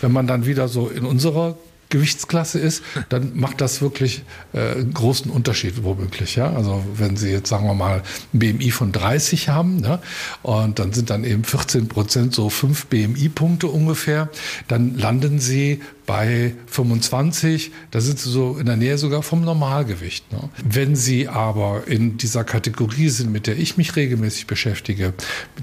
Wenn 0.00 0.12
man 0.12 0.26
dann 0.26 0.46
wieder 0.46 0.68
so 0.68 0.88
in 0.88 1.04
unserer 1.04 1.58
Gewichtsklasse 1.90 2.58
ist, 2.58 2.82
dann 3.08 3.32
macht 3.34 3.60
das 3.60 3.80
wirklich 3.80 4.22
äh, 4.52 4.82
großen 4.84 5.30
Unterschied 5.30 5.82
womöglich. 5.84 6.36
Ja? 6.36 6.52
Also 6.52 6.84
wenn 6.94 7.16
Sie 7.16 7.30
jetzt 7.30 7.48
sagen 7.48 7.66
wir 7.66 7.74
mal 7.74 8.02
ein 8.32 8.38
BMI 8.38 8.70
von 8.70 8.92
30 8.92 9.48
haben 9.48 9.76
ne? 9.76 10.00
und 10.42 10.78
dann 10.78 10.92
sind 10.92 11.10
dann 11.10 11.24
eben 11.24 11.44
14 11.44 11.88
Prozent 11.88 12.34
so 12.34 12.50
fünf 12.50 12.86
BMI-Punkte 12.86 13.68
ungefähr, 13.68 14.28
dann 14.68 14.96
landen 14.96 15.38
Sie 15.38 15.80
bei 16.08 16.54
25, 16.68 17.70
da 17.90 18.00
sind 18.00 18.18
Sie 18.18 18.30
so 18.30 18.56
in 18.56 18.64
der 18.64 18.76
Nähe 18.76 18.96
sogar 18.96 19.22
vom 19.22 19.42
Normalgewicht. 19.42 20.32
Ne? 20.32 20.48
Wenn 20.64 20.96
Sie 20.96 21.28
aber 21.28 21.82
in 21.86 22.16
dieser 22.16 22.44
Kategorie 22.44 23.10
sind, 23.10 23.30
mit 23.30 23.46
der 23.46 23.58
ich 23.58 23.76
mich 23.76 23.94
regelmäßig 23.94 24.46
beschäftige, 24.46 25.12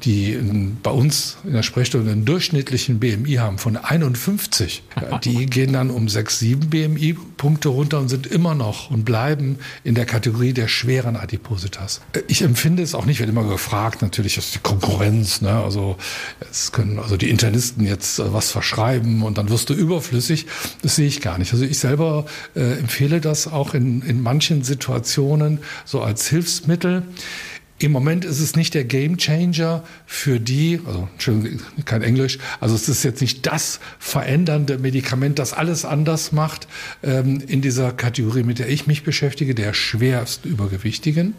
die 0.03 0.33
in, 0.33 0.77
bei 0.83 0.91
uns 0.91 1.37
in 1.45 1.53
der 1.53 1.63
Sprechstunde 1.63 2.11
einen 2.11 2.25
durchschnittlichen 2.25 2.99
BMI 2.99 3.37
haben 3.37 3.57
von 3.57 3.75
51, 3.75 4.83
ja, 5.01 5.17
die 5.23 5.47
gehen 5.47 5.73
dann 5.73 5.89
um 5.89 6.07
6, 6.07 6.37
7 6.37 6.69
BMI-Punkte 6.69 7.69
runter 7.69 7.97
und 7.97 8.09
sind 8.09 8.27
immer 8.27 8.53
noch 8.53 8.91
und 8.91 9.03
bleiben 9.03 9.57
in 9.83 9.95
der 9.95 10.05
Kategorie 10.05 10.53
der 10.53 10.67
schweren 10.67 11.15
Adipositas. 11.15 12.01
Ich 12.27 12.43
empfinde 12.43 12.83
es 12.83 12.93
auch 12.93 13.05
nicht, 13.05 13.19
wird 13.19 13.31
immer 13.31 13.45
gefragt, 13.45 14.03
natürlich 14.03 14.37
ist 14.37 14.53
die 14.53 14.59
Konkurrenz, 14.59 15.41
ne? 15.41 15.53
also 15.53 15.97
es 16.39 16.71
können 16.71 16.99
also 16.99 17.17
die 17.17 17.31
Internisten 17.31 17.83
jetzt 17.83 18.19
äh, 18.19 18.31
was 18.31 18.51
verschreiben 18.51 19.23
und 19.23 19.39
dann 19.39 19.49
wirst 19.49 19.71
du 19.71 19.73
überflüssig. 19.73 20.34
Das 20.81 20.95
sehe 20.95 21.07
ich 21.07 21.21
gar 21.21 21.37
nicht. 21.37 21.53
Also 21.53 21.65
ich 21.65 21.79
selber 21.79 22.25
äh, 22.55 22.79
empfehle 22.79 23.21
das 23.21 23.47
auch 23.47 23.73
in, 23.73 24.01
in 24.01 24.21
manchen 24.21 24.63
Situationen 24.63 25.59
so 25.85 26.01
als 26.01 26.27
Hilfsmittel. 26.27 27.03
Im 27.77 27.91
Moment 27.91 28.23
ist 28.23 28.39
es 28.39 28.55
nicht 28.55 28.73
der 28.73 28.85
Game 28.85 29.17
Changer 29.17 29.83
für 30.05 30.39
die, 30.39 30.79
also 30.85 31.09
Entschuldigung, 31.11 31.59
kein 31.83 32.03
Englisch, 32.03 32.39
also 32.61 32.73
es 32.73 32.87
ist 32.87 33.03
jetzt 33.03 33.19
nicht 33.19 33.45
das 33.45 33.81
verändernde 33.99 34.77
Medikament, 34.77 35.39
das 35.39 35.51
alles 35.51 35.83
anders 35.83 36.31
macht 36.31 36.69
ähm, 37.03 37.41
in 37.45 37.61
dieser 37.61 37.91
Kategorie, 37.91 38.43
mit 38.43 38.59
der 38.59 38.69
ich 38.69 38.87
mich 38.87 39.03
beschäftige, 39.03 39.55
der 39.55 39.73
schwerst 39.73 40.45
Übergewichtigen. 40.45 41.33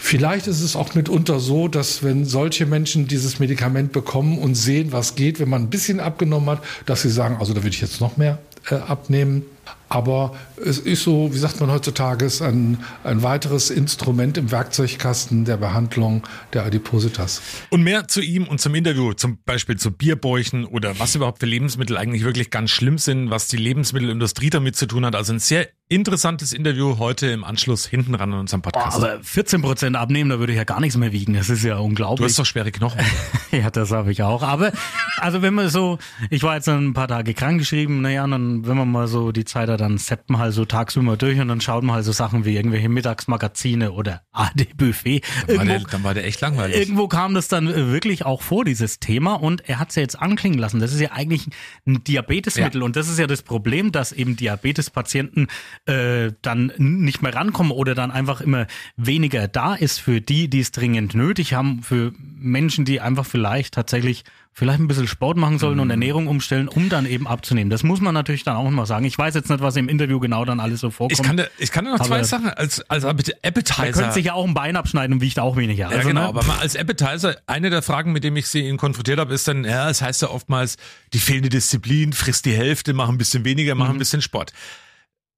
Vielleicht 0.00 0.46
ist 0.46 0.62
es 0.62 0.76
auch 0.76 0.94
mitunter 0.94 1.40
so, 1.40 1.66
dass 1.66 2.04
wenn 2.04 2.24
solche 2.24 2.66
Menschen 2.66 3.08
dieses 3.08 3.40
Medikament 3.40 3.90
bekommen 3.90 4.38
und 4.38 4.54
sehen, 4.54 4.92
was 4.92 5.16
geht, 5.16 5.40
wenn 5.40 5.48
man 5.48 5.62
ein 5.62 5.70
bisschen 5.70 5.98
abgenommen 5.98 6.48
hat, 6.50 6.62
dass 6.86 7.02
sie 7.02 7.10
sagen, 7.10 7.36
also 7.40 7.52
da 7.52 7.64
würde 7.64 7.74
ich 7.74 7.80
jetzt 7.80 8.00
noch 8.00 8.16
mehr 8.16 8.38
äh, 8.70 8.76
abnehmen. 8.76 9.42
Aber 9.88 10.36
es 10.62 10.78
ist 10.78 11.02
so, 11.02 11.32
wie 11.32 11.38
sagt 11.38 11.60
man 11.60 11.70
heutzutage, 11.70 12.26
es 12.26 12.36
ist 12.36 12.42
ein, 12.42 12.78
ein 13.04 13.22
weiteres 13.22 13.70
Instrument 13.70 14.36
im 14.36 14.50
Werkzeugkasten 14.50 15.46
der 15.46 15.56
Behandlung 15.56 16.26
der 16.52 16.64
Adipositas. 16.64 17.40
Und 17.70 17.82
mehr 17.82 18.06
zu 18.06 18.20
ihm 18.20 18.46
und 18.46 18.60
zum 18.60 18.74
Interview, 18.74 19.14
zum 19.14 19.38
Beispiel 19.46 19.76
zu 19.76 19.90
Bierbäuchen 19.90 20.66
oder 20.66 20.98
was 20.98 21.14
überhaupt 21.14 21.40
für 21.40 21.46
Lebensmittel 21.46 21.96
eigentlich 21.96 22.24
wirklich 22.24 22.50
ganz 22.50 22.70
schlimm 22.70 22.98
sind, 22.98 23.30
was 23.30 23.48
die 23.48 23.56
Lebensmittelindustrie 23.56 24.50
damit 24.50 24.76
zu 24.76 24.86
tun 24.86 25.06
hat. 25.06 25.14
Also 25.14 25.32
ein 25.32 25.38
sehr 25.38 25.68
interessantes 25.88 26.52
Interview 26.52 26.98
heute 26.98 27.28
im 27.28 27.44
Anschluss 27.44 27.86
hinten 27.86 28.14
ran 28.14 28.32
an 28.34 28.40
unserem 28.40 28.60
Podcast. 28.60 28.98
Aber 28.98 29.20
14 29.22 29.62
Prozent 29.62 29.96
abnehmen, 29.96 30.28
da 30.28 30.38
würde 30.38 30.52
ich 30.52 30.58
ja 30.58 30.64
gar 30.64 30.80
nichts 30.80 30.98
mehr 30.98 31.12
wiegen. 31.12 31.32
Das 31.32 31.48
ist 31.48 31.64
ja 31.64 31.76
du 31.76 31.82
unglaublich. 31.82 32.28
hast 32.28 32.38
doch 32.38 32.44
schwere 32.44 32.70
Knochen. 32.70 33.00
ja, 33.52 33.70
das 33.70 33.90
habe 33.90 34.12
ich 34.12 34.22
auch. 34.22 34.42
Aber 34.42 34.72
also 35.16 35.40
wenn 35.40 35.54
man 35.54 35.70
so, 35.70 35.98
ich 36.28 36.42
war 36.42 36.56
jetzt 36.56 36.68
ein 36.68 36.92
paar 36.92 37.08
Tage 37.08 37.32
krankgeschrieben, 37.32 38.02
naja, 38.02 38.24
und 38.24 38.32
dann 38.32 38.66
wenn 38.66 38.76
man 38.76 38.90
mal 38.90 39.08
so 39.08 39.32
die 39.32 39.46
Zeit 39.46 39.57
hat, 39.66 39.80
dann 39.80 39.98
seppt 39.98 40.30
man 40.30 40.40
halt 40.40 40.54
so 40.54 40.64
tagsüber 40.64 41.16
durch 41.16 41.40
und 41.40 41.48
dann 41.48 41.60
schaut 41.60 41.82
man 41.82 41.96
halt 41.96 42.04
so 42.04 42.12
Sachen 42.12 42.44
wie 42.44 42.54
irgendwelche 42.54 42.88
Mittagsmagazine 42.88 43.92
oder 43.92 44.22
AD-Buffet. 44.32 45.22
Dann 45.46 45.56
war, 45.58 45.64
der, 45.64 45.80
dann 45.80 46.04
war 46.04 46.14
der 46.14 46.24
echt 46.26 46.40
langweilig. 46.40 46.76
irgendwo 46.76 47.08
kam 47.08 47.34
das 47.34 47.48
dann 47.48 47.66
äh, 47.66 47.90
wirklich 47.90 48.24
auch 48.24 48.42
vor, 48.42 48.64
dieses 48.64 49.00
Thema, 49.00 49.34
und 49.34 49.68
er 49.68 49.78
hat 49.80 49.90
es 49.90 49.96
ja 49.96 50.02
jetzt 50.02 50.20
anklingen 50.20 50.58
lassen. 50.58 50.78
Das 50.80 50.92
ist 50.92 51.00
ja 51.00 51.12
eigentlich 51.12 51.46
ein 51.86 52.04
Diabetesmittel 52.04 52.80
Ja. 52.80 52.84
und 52.84 52.94
das 52.96 53.08
ist 53.08 53.18
ja 53.18 53.26
das 53.26 53.42
Problem, 53.42 53.90
dass 53.92 54.12
eben 54.12 54.36
Diabetespatienten 54.36 55.48
äh, 55.86 56.32
dann 56.42 56.72
nicht 56.76 57.22
mehr 57.22 57.34
rankommen 57.34 57.72
oder 57.72 57.94
dann 57.94 58.10
einfach 58.10 58.40
immer 58.40 58.66
weniger 58.96 59.48
da 59.48 59.74
ist 59.74 59.98
für 59.98 60.20
die, 60.20 60.48
die 60.48 60.60
es 60.60 60.70
dringend 60.70 61.14
nötig 61.14 61.54
haben, 61.54 61.82
für 61.82 62.12
Menschen, 62.40 62.84
die 62.84 63.00
einfach 63.00 63.26
vielleicht 63.26 63.74
tatsächlich 63.74 64.24
vielleicht 64.52 64.80
ein 64.80 64.88
bisschen 64.88 65.06
Sport 65.06 65.36
machen 65.36 65.58
sollen 65.60 65.74
Mhm. 65.76 65.82
und 65.82 65.90
Ernährung 65.90 66.26
umstellen, 66.26 66.66
um 66.66 66.88
dann 66.88 67.06
eben 67.06 67.28
abzunehmen. 67.28 67.70
Das 67.70 67.84
muss 67.84 68.00
man 68.00 68.12
natürlich 68.12 68.42
dann 68.42 68.56
auch 68.56 68.68
mal 68.70 68.86
sagen. 68.86 69.04
Ich 69.04 69.16
weiß 69.16 69.34
jetzt 69.36 69.48
nicht, 69.50 69.60
was 69.62 69.76
im 69.76 69.88
Interview 69.88 70.18
genau 70.18 70.44
dann 70.44 70.58
alles 70.58 70.80
so 70.80 70.90
vorkommt. 70.90 71.20
Ich 71.20 71.24
kann, 71.24 71.36
dir, 71.36 71.48
ich 71.58 71.70
kann 71.70 71.84
dir 71.84 71.92
noch 71.92 72.04
zwei 72.04 72.24
Sachen 72.24 72.48
als, 72.50 72.80
als 72.90 73.04
Appetizer. 73.04 73.84
er 73.86 73.92
könnte 73.92 74.12
sich 74.14 74.24
ja 74.26 74.32
auch 74.32 74.44
ein 74.44 74.54
Bein 74.54 74.74
abschneiden 74.74 75.14
und 75.14 75.20
wiegt 75.20 75.38
auch 75.38 75.56
weniger. 75.56 75.90
Ja, 75.90 75.96
Also, 75.98 76.08
genau, 76.08 76.22
ne? 76.22 76.26
aber 76.28 76.42
mal 76.42 76.58
als 76.58 76.74
Appetizer, 76.74 77.36
eine 77.46 77.70
der 77.70 77.82
Fragen, 77.82 78.10
mit 78.12 78.24
dem 78.24 78.36
ich 78.36 78.48
sie 78.48 78.66
ihn 78.66 78.78
konfrontiert 78.78 79.20
habe, 79.20 79.32
ist 79.32 79.46
dann, 79.46 79.64
ja, 79.64 79.88
es 79.90 80.02
heißt 80.02 80.22
ja 80.22 80.30
oftmals, 80.30 80.76
die 81.12 81.20
fehlende 81.20 81.50
Disziplin, 81.50 82.12
frisst 82.12 82.44
die 82.44 82.52
Hälfte, 82.52 82.94
mach 82.94 83.08
ein 83.08 83.18
bisschen 83.18 83.44
weniger, 83.44 83.76
mach 83.76 83.90
ein 83.90 83.98
bisschen 83.98 84.22
Sport. 84.22 84.52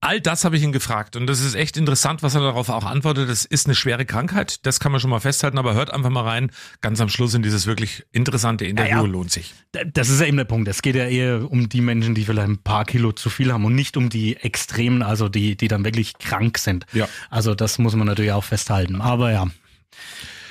All 0.03 0.19
das 0.19 0.47
habe 0.47 0.57
ich 0.57 0.63
ihn 0.63 0.73
gefragt 0.73 1.15
und 1.15 1.27
das 1.27 1.41
ist 1.41 1.55
echt 1.55 1.77
interessant, 1.77 2.23
was 2.23 2.35
er 2.35 2.41
darauf 2.41 2.71
auch 2.71 2.85
antwortet. 2.85 3.29
Das 3.29 3.45
ist 3.45 3.67
eine 3.67 3.75
schwere 3.75 4.07
Krankheit, 4.07 4.65
das 4.65 4.81
kann 4.81 4.93
man 4.93 5.01
schon 5.01 5.11
mal 5.11 5.21
festhalten, 5.21 5.59
aber 5.59 5.75
hört 5.75 5.93
einfach 5.93 6.09
mal 6.09 6.25
rein. 6.25 6.51
Ganz 6.81 7.03
am 7.03 7.11
Schluss 7.11 7.35
in 7.35 7.43
dieses 7.43 7.67
wirklich 7.67 8.07
interessante 8.11 8.65
Interview 8.65 8.91
Ja, 8.91 9.03
ja. 9.03 9.07
lohnt 9.07 9.31
sich. 9.31 9.53
Das 9.93 10.09
ist 10.09 10.21
ja 10.21 10.27
eben 10.27 10.39
der 10.39 10.45
Punkt. 10.45 10.69
Es 10.69 10.81
geht 10.81 10.97
ja 10.97 11.05
eher 11.05 11.51
um 11.51 11.69
die 11.69 11.83
Menschen, 11.83 12.15
die 12.15 12.25
vielleicht 12.25 12.49
ein 12.49 12.63
paar 12.63 12.87
Kilo 12.87 13.13
zu 13.13 13.29
viel 13.29 13.53
haben 13.53 13.67
und 13.67 13.75
nicht 13.75 13.99
um 13.99 14.09
die 14.09 14.37
Extremen, 14.37 15.03
also 15.03 15.29
die, 15.29 15.55
die 15.55 15.69
dann 15.69 15.85
wirklich 15.85 16.17
krank 16.19 16.57
sind. 16.57 16.87
Ja. 16.95 17.07
Also 17.29 17.55
das 17.55 17.79
muss 17.79 17.95
man 17.95 18.07
natürlich 18.07 18.33
auch 18.33 18.45
festhalten. 18.45 19.03
Aber 19.03 19.33
ja. 19.33 19.49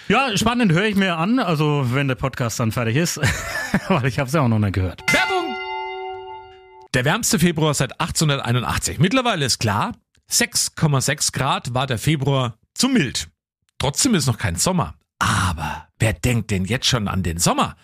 Ja, 0.10 0.36
spannend 0.38 0.72
höre 0.72 0.86
ich 0.86 0.96
mir 0.96 1.18
an, 1.18 1.40
also 1.40 1.88
wenn 1.94 2.08
der 2.08 2.16
Podcast 2.16 2.60
dann 2.60 2.72
fertig 2.72 2.96
ist, 2.96 3.20
weil 3.88 4.06
ich 4.06 4.20
habe 4.20 4.28
es 4.28 4.34
ja 4.34 4.42
auch 4.42 4.48
noch 4.48 4.60
nicht 4.60 4.74
gehört. 4.74 5.04
Der 6.96 7.06
wärmste 7.06 7.38
Februar 7.38 7.76
seit 7.76 8.02
1881. 8.02 8.98
Mittlerweile 8.98 9.46
ist 9.46 9.60
klar, 9.60 9.96
6,6 10.32 11.32
Grad 11.34 11.74
war 11.76 11.86
der 11.86 12.00
Februar 12.00 12.58
zu 12.74 12.90
mild. 12.90 13.30
Trotzdem 13.78 14.16
ist 14.16 14.26
noch 14.26 14.40
kein 14.40 14.56
Sommer. 14.56 14.96
Aber 15.20 15.88
wer 16.00 16.14
denkt 16.14 16.50
denn 16.50 16.66
jetzt 16.66 16.88
schon 16.88 17.08
an 17.08 17.22
den 17.22 17.38
Sommer? 17.38 17.78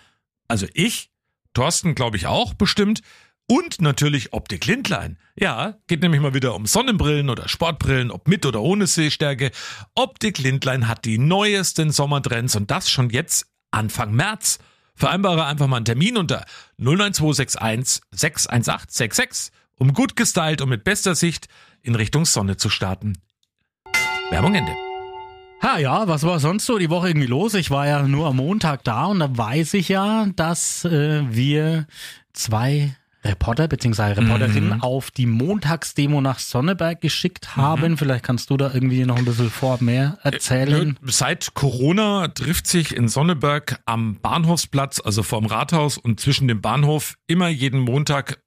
Also 0.48 0.66
ich, 0.74 1.10
Thorsten 1.54 1.94
glaube 1.94 2.16
ich 2.16 2.26
auch 2.26 2.54
bestimmt 2.54 3.02
und 3.46 3.80
natürlich 3.80 4.32
Optik 4.32 4.66
Lindlein. 4.66 5.18
Ja, 5.36 5.78
geht 5.86 6.02
nämlich 6.02 6.20
mal 6.20 6.34
wieder 6.34 6.56
um 6.56 6.66
Sonnenbrillen 6.66 7.30
oder 7.30 7.48
Sportbrillen, 7.48 8.10
ob 8.10 8.26
mit 8.26 8.44
oder 8.44 8.60
ohne 8.60 8.88
Sehstärke. 8.88 9.52
Optik 9.94 10.38
Lindlein 10.38 10.88
hat 10.88 11.04
die 11.04 11.18
neuesten 11.18 11.92
Sommertrends 11.92 12.56
und 12.56 12.72
das 12.72 12.90
schon 12.90 13.10
jetzt 13.10 13.46
Anfang 13.70 14.12
März. 14.12 14.58
Vereinbare 14.96 15.44
einfach 15.44 15.66
mal 15.66 15.76
einen 15.76 15.84
Termin 15.84 16.16
unter 16.16 16.44
09261 16.78 18.02
618 18.10 18.88
66, 18.90 19.52
um 19.78 19.92
gut 19.92 20.16
gestylt 20.16 20.62
und 20.62 20.70
mit 20.70 20.84
bester 20.84 21.14
Sicht 21.14 21.48
in 21.82 21.94
Richtung 21.94 22.24
Sonne 22.24 22.56
zu 22.56 22.70
starten. 22.70 23.18
Werbung 24.30 24.54
Ende. 24.54 24.72
Ha 25.62 25.78
ja, 25.78 26.08
was 26.08 26.22
war 26.24 26.40
sonst 26.40 26.66
so 26.66 26.78
die 26.78 26.90
Woche 26.90 27.08
irgendwie 27.08 27.26
los? 27.26 27.54
Ich 27.54 27.70
war 27.70 27.86
ja 27.86 28.02
nur 28.02 28.26
am 28.26 28.36
Montag 28.36 28.84
da 28.84 29.06
und 29.06 29.20
da 29.20 29.36
weiß 29.36 29.74
ich 29.74 29.88
ja, 29.88 30.26
dass 30.34 30.84
äh, 30.84 31.22
wir 31.28 31.86
zwei 32.32 32.96
Reporter 33.26 33.68
bzw. 33.68 34.20
Reporterinnen 34.20 34.82
auf 34.82 35.10
die 35.10 35.26
Montagsdemo 35.26 36.20
nach 36.20 36.38
Sonneberg 36.38 37.00
geschickt 37.00 37.56
haben. 37.56 37.96
Vielleicht 37.96 38.24
kannst 38.24 38.50
du 38.50 38.56
da 38.56 38.72
irgendwie 38.72 39.04
noch 39.04 39.16
ein 39.16 39.24
bisschen 39.24 39.50
vorab 39.50 39.80
mehr 39.80 40.18
erzählen. 40.22 40.98
Seit 41.02 41.54
Corona 41.54 42.28
trifft 42.28 42.66
sich 42.66 42.96
in 42.96 43.08
Sonneberg 43.08 43.80
am 43.86 44.16
Bahnhofsplatz, 44.20 45.00
also 45.00 45.22
vorm 45.22 45.46
Rathaus 45.46 45.98
und 45.98 46.20
zwischen 46.20 46.48
dem 46.48 46.60
Bahnhof, 46.60 47.14
immer 47.26 47.48
jeden 47.48 47.80
Montag 47.80 48.38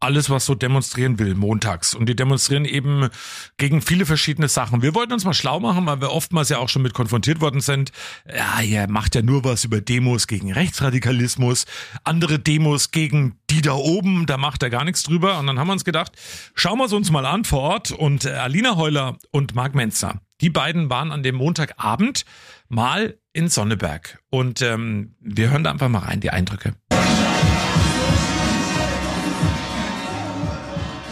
alles, 0.00 0.30
was 0.30 0.46
so 0.46 0.54
demonstrieren 0.54 1.18
will, 1.18 1.34
montags. 1.34 1.94
Und 1.94 2.08
die 2.08 2.14
demonstrieren 2.14 2.64
eben 2.64 3.08
gegen 3.56 3.82
viele 3.82 4.06
verschiedene 4.06 4.48
Sachen. 4.48 4.82
Wir 4.82 4.94
wollten 4.94 5.12
uns 5.12 5.24
mal 5.24 5.34
schlau 5.34 5.58
machen, 5.60 5.86
weil 5.86 6.00
wir 6.00 6.12
oftmals 6.12 6.48
ja 6.48 6.58
auch 6.58 6.68
schon 6.68 6.82
mit 6.82 6.94
konfrontiert 6.94 7.40
worden 7.40 7.60
sind. 7.60 7.90
Ja, 8.32 8.60
ihr 8.60 8.88
macht 8.88 9.14
ja 9.14 9.22
nur 9.22 9.44
was 9.44 9.64
über 9.64 9.80
Demos 9.80 10.26
gegen 10.26 10.52
Rechtsradikalismus, 10.52 11.66
andere 12.04 12.38
Demos 12.38 12.90
gegen 12.90 13.38
die 13.50 13.62
da 13.62 13.72
oben, 13.72 14.26
da 14.26 14.36
macht 14.36 14.62
er 14.62 14.70
gar 14.70 14.84
nichts 14.84 15.02
drüber. 15.02 15.38
Und 15.38 15.46
dann 15.46 15.58
haben 15.58 15.66
wir 15.66 15.72
uns 15.72 15.84
gedacht, 15.84 16.12
schauen 16.54 16.78
wir 16.78 16.84
es 16.84 16.92
uns 16.92 17.10
mal 17.10 17.26
an 17.26 17.44
vor 17.44 17.60
Ort. 17.60 17.90
Und 17.90 18.24
äh, 18.24 18.30
Alina 18.30 18.76
Heuler 18.76 19.18
und 19.30 19.54
Marc 19.54 19.74
Menzer, 19.74 20.20
die 20.40 20.50
beiden 20.50 20.90
waren 20.90 21.10
an 21.10 21.22
dem 21.22 21.34
Montagabend 21.34 22.24
mal 22.68 23.18
in 23.32 23.48
Sonneberg. 23.48 24.20
Und 24.30 24.62
ähm, 24.62 25.16
wir 25.20 25.50
hören 25.50 25.64
da 25.64 25.70
einfach 25.70 25.88
mal 25.88 26.00
rein, 26.00 26.20
die 26.20 26.30
Eindrücke. 26.30 26.74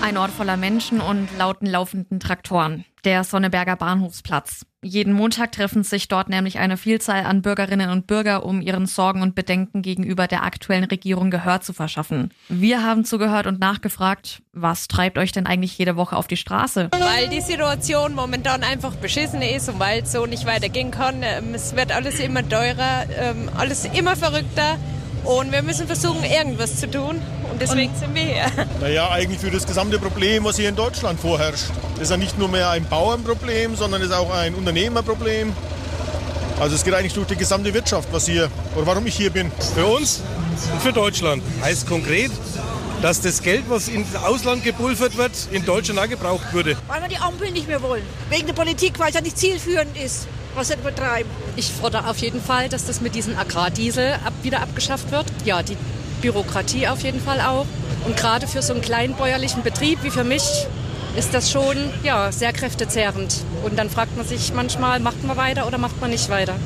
Ein 0.02 0.18
Ort 0.18 0.30
voller 0.30 0.56
Menschen 0.56 1.00
und 1.00 1.28
lauten 1.38 1.66
laufenden 1.66 2.20
Traktoren. 2.20 2.84
Der 3.04 3.24
Sonneberger 3.24 3.76
Bahnhofsplatz. 3.76 4.66
Jeden 4.82 5.12
Montag 5.12 5.52
treffen 5.52 5.82
sich 5.82 6.06
dort 6.06 6.28
nämlich 6.28 6.58
eine 6.58 6.76
Vielzahl 6.76 7.24
an 7.24 7.42
Bürgerinnen 7.42 7.90
und 7.90 8.06
Bürger, 8.06 8.44
um 8.44 8.60
ihren 8.60 8.86
Sorgen 8.86 9.22
und 9.22 9.34
Bedenken 9.34 9.82
gegenüber 9.82 10.28
der 10.28 10.44
aktuellen 10.44 10.84
Regierung 10.84 11.30
Gehör 11.30 11.60
zu 11.60 11.72
verschaffen. 11.72 12.32
Wir 12.48 12.84
haben 12.84 13.04
zugehört 13.04 13.46
und 13.46 13.58
nachgefragt, 13.58 14.42
was 14.52 14.86
treibt 14.86 15.18
euch 15.18 15.32
denn 15.32 15.46
eigentlich 15.46 15.76
jede 15.76 15.96
Woche 15.96 16.16
auf 16.16 16.28
die 16.28 16.36
Straße? 16.36 16.90
Weil 16.92 17.28
die 17.28 17.40
Situation 17.40 18.14
momentan 18.14 18.62
einfach 18.62 18.94
beschissen 18.96 19.42
ist 19.42 19.68
und 19.68 19.80
weil 19.80 20.02
es 20.02 20.12
so 20.12 20.26
nicht 20.26 20.46
weitergehen 20.46 20.90
kann. 20.92 21.22
Ähm, 21.22 21.54
Es 21.54 21.74
wird 21.74 21.90
alles 21.90 22.20
immer 22.20 22.48
teurer, 22.48 23.06
ähm, 23.18 23.48
alles 23.56 23.86
immer 23.86 24.14
verrückter 24.14 24.78
und 25.26 25.50
wir 25.50 25.62
müssen 25.62 25.86
versuchen, 25.86 26.24
irgendwas 26.24 26.76
zu 26.76 26.90
tun 26.90 27.20
und 27.50 27.60
deswegen 27.60 27.94
sind 27.96 28.14
wir 28.14 28.22
hier. 28.22 28.46
Naja, 28.80 29.10
eigentlich 29.10 29.40
für 29.40 29.50
das 29.50 29.66
gesamte 29.66 29.98
Problem, 29.98 30.44
was 30.44 30.56
hier 30.56 30.68
in 30.68 30.76
Deutschland 30.76 31.18
vorherrscht. 31.18 31.70
Das 31.94 32.04
ist 32.04 32.10
ja 32.10 32.16
nicht 32.16 32.38
nur 32.38 32.48
mehr 32.48 32.70
ein 32.70 32.84
Bauernproblem, 32.84 33.74
sondern 33.74 34.02
ist 34.02 34.12
auch 34.12 34.32
ein 34.32 34.54
Unternehmerproblem. 34.54 35.52
Also 36.60 36.74
es 36.76 36.84
geht 36.84 36.94
eigentlich 36.94 37.14
durch 37.14 37.26
die 37.26 37.36
gesamte 37.36 37.74
Wirtschaft, 37.74 38.08
was 38.12 38.26
hier, 38.26 38.50
oder 38.74 38.86
warum 38.86 39.06
ich 39.06 39.16
hier 39.16 39.30
bin. 39.30 39.50
Für 39.74 39.86
uns 39.86 40.22
und 40.72 40.82
für 40.82 40.92
Deutschland. 40.92 41.42
Heißt 41.62 41.86
konkret, 41.86 42.30
dass 43.02 43.20
das 43.20 43.42
Geld, 43.42 43.64
was 43.68 43.88
ins 43.88 44.14
Ausland 44.16 44.64
gepulvert 44.64 45.16
wird, 45.16 45.32
in 45.50 45.64
Deutschland 45.64 45.98
auch 46.00 46.08
gebraucht 46.08 46.52
würde. 46.52 46.76
Weil 46.86 47.02
wir 47.02 47.08
die 47.08 47.18
Ampel 47.18 47.50
nicht 47.50 47.68
mehr 47.68 47.82
wollen. 47.82 48.02
Wegen 48.30 48.46
der 48.46 48.54
Politik, 48.54 48.98
weil 48.98 49.08
es 49.08 49.14
ja 49.14 49.20
nicht 49.20 49.38
zielführend 49.38 49.96
ist, 49.96 50.28
was 50.56 50.74
betreiben. 50.76 51.28
Ich 51.56 51.70
fordere 51.70 52.08
auf 52.08 52.18
jeden 52.18 52.40
Fall, 52.40 52.68
dass 52.68 52.86
das 52.86 53.00
mit 53.00 53.14
diesem 53.14 53.36
Agrardiesel 53.36 54.14
ab, 54.24 54.32
wieder 54.42 54.62
abgeschafft 54.62 55.10
wird. 55.10 55.26
Ja, 55.44 55.62
die 55.62 55.76
Bürokratie 56.22 56.88
auf 56.88 57.02
jeden 57.02 57.20
Fall 57.20 57.40
auch. 57.40 57.66
Und 58.04 58.16
gerade 58.16 58.46
für 58.46 58.62
so 58.62 58.72
einen 58.72 58.82
kleinen 58.82 59.14
bäuerlichen 59.14 59.62
Betrieb 59.62 60.02
wie 60.02 60.10
für 60.10 60.24
mich 60.24 60.66
ist 61.16 61.32
das 61.32 61.50
schon 61.50 61.76
ja, 62.02 62.30
sehr 62.30 62.52
kräftezehrend. 62.52 63.44
Und 63.64 63.78
dann 63.78 63.90
fragt 63.90 64.16
man 64.16 64.26
sich 64.26 64.52
manchmal, 64.52 65.00
macht 65.00 65.24
man 65.24 65.36
weiter 65.36 65.66
oder 65.66 65.78
macht 65.78 66.00
man 66.00 66.10
nicht 66.10 66.28
weiter. 66.28 66.56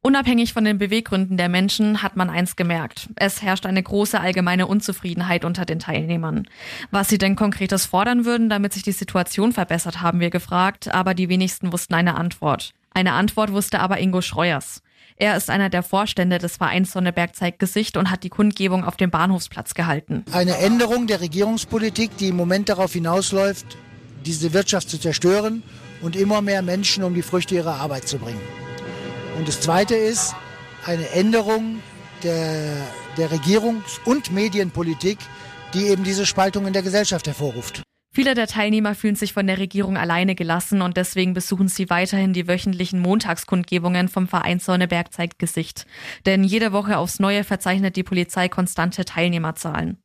Unabhängig 0.00 0.52
von 0.52 0.64
den 0.64 0.78
Beweggründen 0.78 1.36
der 1.36 1.48
Menschen 1.48 2.02
hat 2.02 2.16
man 2.16 2.30
eins 2.30 2.56
gemerkt. 2.56 3.10
Es 3.16 3.42
herrscht 3.42 3.66
eine 3.66 3.82
große 3.82 4.18
allgemeine 4.18 4.66
Unzufriedenheit 4.66 5.44
unter 5.44 5.64
den 5.64 5.80
Teilnehmern. 5.80 6.48
Was 6.90 7.08
sie 7.08 7.18
denn 7.18 7.36
konkretes 7.36 7.84
fordern 7.84 8.24
würden, 8.24 8.48
damit 8.48 8.72
sich 8.72 8.84
die 8.84 8.92
Situation 8.92 9.52
verbessert, 9.52 10.00
haben 10.00 10.20
wir 10.20 10.30
gefragt, 10.30 10.88
aber 10.94 11.14
die 11.14 11.28
wenigsten 11.28 11.72
wussten 11.72 11.94
eine 11.94 12.14
Antwort. 12.14 12.72
Eine 12.92 13.12
Antwort 13.12 13.52
wusste 13.52 13.80
aber 13.80 13.98
Ingo 13.98 14.20
Schreuers. 14.20 14.82
Er 15.16 15.36
ist 15.36 15.50
einer 15.50 15.68
der 15.68 15.82
Vorstände 15.82 16.38
des 16.38 16.56
Vereins 16.56 16.92
Sonneberg 16.92 17.34
zeigt 17.34 17.58
Gesicht 17.58 17.96
und 17.96 18.10
hat 18.10 18.22
die 18.22 18.28
Kundgebung 18.28 18.84
auf 18.84 18.96
dem 18.96 19.10
Bahnhofsplatz 19.10 19.74
gehalten. 19.74 20.24
Eine 20.32 20.56
Änderung 20.58 21.08
der 21.08 21.20
Regierungspolitik, 21.20 22.16
die 22.18 22.28
im 22.28 22.36
Moment 22.36 22.68
darauf 22.68 22.92
hinausläuft, 22.92 23.76
diese 24.24 24.52
Wirtschaft 24.52 24.88
zu 24.88 24.98
zerstören 24.98 25.62
und 26.02 26.14
immer 26.14 26.40
mehr 26.40 26.62
Menschen 26.62 27.02
um 27.02 27.14
die 27.14 27.22
Früchte 27.22 27.56
ihrer 27.56 27.74
Arbeit 27.74 28.06
zu 28.06 28.18
bringen. 28.18 28.40
Und 29.36 29.48
das 29.48 29.60
Zweite 29.60 29.96
ist 29.96 30.34
eine 30.84 31.08
Änderung 31.10 31.80
der, 32.22 32.76
der 33.16 33.30
Regierungs- 33.30 34.00
und 34.04 34.32
Medienpolitik, 34.32 35.18
die 35.74 35.86
eben 35.88 36.04
diese 36.04 36.26
Spaltung 36.26 36.66
in 36.66 36.72
der 36.72 36.82
Gesellschaft 36.82 37.26
hervorruft. 37.26 37.82
Viele 38.18 38.34
der 38.34 38.48
Teilnehmer 38.48 38.96
fühlen 38.96 39.14
sich 39.14 39.32
von 39.32 39.46
der 39.46 39.58
Regierung 39.58 39.96
alleine 39.96 40.34
gelassen 40.34 40.82
und 40.82 40.96
deswegen 40.96 41.34
besuchen 41.34 41.68
sie 41.68 41.88
weiterhin 41.88 42.32
die 42.32 42.48
wöchentlichen 42.48 42.98
Montagskundgebungen 42.98 44.08
vom 44.08 44.26
Verein 44.26 44.58
Sonneberg 44.58 45.12
zeigt 45.12 45.38
Gesicht. 45.38 45.86
Denn 46.26 46.42
jede 46.42 46.72
Woche 46.72 46.98
aufs 46.98 47.20
Neue 47.20 47.44
verzeichnet 47.44 47.94
die 47.94 48.02
Polizei 48.02 48.48
konstante 48.48 49.04
Teilnehmerzahlen. 49.04 49.98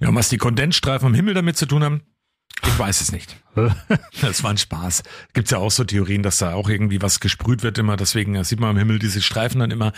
Ja, 0.00 0.08
und 0.08 0.16
was 0.16 0.30
die 0.30 0.36
Kondensstreifen 0.36 1.06
am 1.06 1.14
Himmel 1.14 1.32
damit 1.32 1.56
zu 1.56 1.66
tun 1.66 1.84
haben, 1.84 2.02
ich 2.66 2.76
weiß 2.76 3.02
es 3.02 3.12
nicht. 3.12 3.36
Das 4.20 4.42
war 4.42 4.50
ein 4.50 4.58
Spaß. 4.58 5.04
Gibt's 5.32 5.52
ja 5.52 5.58
auch 5.58 5.70
so 5.70 5.84
Theorien, 5.84 6.24
dass 6.24 6.38
da 6.38 6.54
auch 6.54 6.68
irgendwie 6.68 7.00
was 7.02 7.20
gesprüht 7.20 7.62
wird 7.62 7.78
immer, 7.78 7.96
deswegen 7.96 8.42
sieht 8.42 8.58
man 8.58 8.70
am 8.70 8.78
Himmel 8.78 8.98
diese 8.98 9.22
Streifen 9.22 9.60
dann 9.60 9.70
immer. 9.70 9.92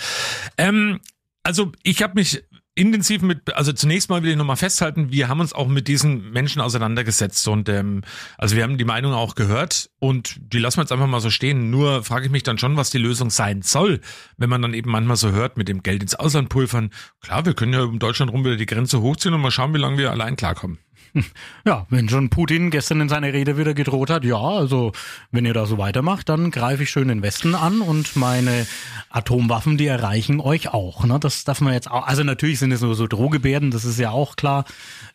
Ähm, 0.58 1.00
also 1.42 1.72
ich 1.84 2.02
habe 2.02 2.16
mich 2.16 2.44
intensiv 2.74 3.22
mit, 3.22 3.54
also 3.54 3.72
zunächst 3.72 4.10
mal 4.10 4.22
will 4.22 4.30
ich 4.30 4.36
nochmal 4.36 4.56
festhalten, 4.56 5.10
wir 5.10 5.28
haben 5.28 5.40
uns 5.40 5.52
auch 5.52 5.68
mit 5.68 5.88
diesen 5.88 6.30
Menschen 6.30 6.60
auseinandergesetzt 6.60 7.46
und 7.48 7.68
ähm, 7.68 8.02
also 8.38 8.56
wir 8.56 8.62
haben 8.62 8.78
die 8.78 8.84
Meinung 8.84 9.12
auch 9.12 9.34
gehört 9.34 9.90
und 9.98 10.36
die 10.52 10.58
lassen 10.58 10.78
wir 10.78 10.82
jetzt 10.82 10.92
einfach 10.92 11.06
mal 11.06 11.20
so 11.20 11.30
stehen. 11.30 11.70
Nur 11.70 12.04
frage 12.04 12.26
ich 12.26 12.32
mich 12.32 12.42
dann 12.42 12.58
schon, 12.58 12.76
was 12.76 12.90
die 12.90 12.98
Lösung 12.98 13.30
sein 13.30 13.62
soll, 13.62 14.00
wenn 14.36 14.50
man 14.50 14.62
dann 14.62 14.74
eben 14.74 14.90
manchmal 14.90 15.16
so 15.16 15.32
hört 15.32 15.56
mit 15.56 15.68
dem 15.68 15.82
Geld 15.82 16.02
ins 16.02 16.14
Ausland 16.14 16.48
pulvern. 16.48 16.90
Klar, 17.20 17.44
wir 17.44 17.54
können 17.54 17.72
ja 17.72 17.82
um 17.82 17.98
Deutschland 17.98 18.32
rum 18.32 18.44
wieder 18.44 18.56
die 18.56 18.66
Grenze 18.66 19.00
hochziehen 19.00 19.34
und 19.34 19.40
mal 19.40 19.50
schauen, 19.50 19.74
wie 19.74 19.78
lange 19.78 19.98
wir 19.98 20.10
allein 20.10 20.36
klarkommen. 20.36 20.78
Ja, 21.66 21.86
wenn 21.90 22.08
schon 22.08 22.30
Putin 22.30 22.70
gestern 22.70 23.00
in 23.00 23.08
seiner 23.08 23.32
Rede 23.32 23.58
wieder 23.58 23.74
gedroht 23.74 24.10
hat, 24.10 24.24
ja, 24.24 24.38
also 24.38 24.92
wenn 25.30 25.44
ihr 25.44 25.54
da 25.54 25.66
so 25.66 25.78
weitermacht, 25.78 26.28
dann 26.28 26.50
greife 26.50 26.84
ich 26.84 26.90
schön 26.90 27.08
den 27.08 27.22
Westen 27.22 27.54
an 27.54 27.80
und 27.80 28.16
meine 28.16 28.66
Atomwaffen, 29.10 29.76
die 29.76 29.86
erreichen 29.86 30.40
euch 30.40 30.68
auch. 30.68 31.04
Ne? 31.04 31.18
Das 31.20 31.44
darf 31.44 31.60
man 31.60 31.72
jetzt 31.72 31.90
auch. 31.90 32.06
Also 32.06 32.22
natürlich 32.22 32.58
sind 32.58 32.72
es 32.72 32.80
nur 32.80 32.94
so 32.94 33.06
Drohgebärden, 33.06 33.70
das 33.70 33.84
ist 33.84 33.98
ja 33.98 34.10
auch 34.10 34.36
klar. 34.36 34.64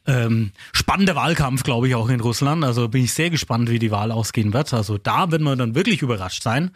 Ähm, 0.07 0.51
spannender 0.71 1.15
Wahlkampf, 1.15 1.63
glaube 1.63 1.87
ich, 1.87 1.95
auch 1.95 2.09
in 2.09 2.19
Russland. 2.19 2.63
Also 2.63 2.87
bin 2.89 3.03
ich 3.03 3.13
sehr 3.13 3.29
gespannt, 3.31 3.69
wie 3.69 3.79
die 3.79 3.89
Wahl 3.91 4.11
ausgehen 4.11 4.53
wird. 4.53 4.71
Also 4.73 4.97
da 4.99 5.31
wird 5.31 5.41
man 5.41 5.57
dann 5.57 5.73
wirklich 5.73 6.01
überrascht 6.03 6.43
sein, 6.43 6.71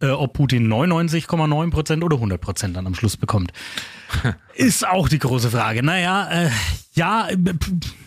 äh, 0.00 0.08
ob 0.08 0.34
Putin 0.34 0.68
99,9 0.70 1.70
Prozent 1.70 2.04
oder 2.04 2.16
100 2.16 2.40
Prozent 2.40 2.76
dann 2.76 2.86
am 2.86 2.94
Schluss 2.94 3.16
bekommt. 3.16 3.52
Ist 4.54 4.86
auch 4.86 5.08
die 5.08 5.18
große 5.18 5.50
Frage. 5.50 5.82
Naja, 5.82 6.28
äh, 6.30 6.50
ja, 6.92 7.28
äh, 7.30 7.36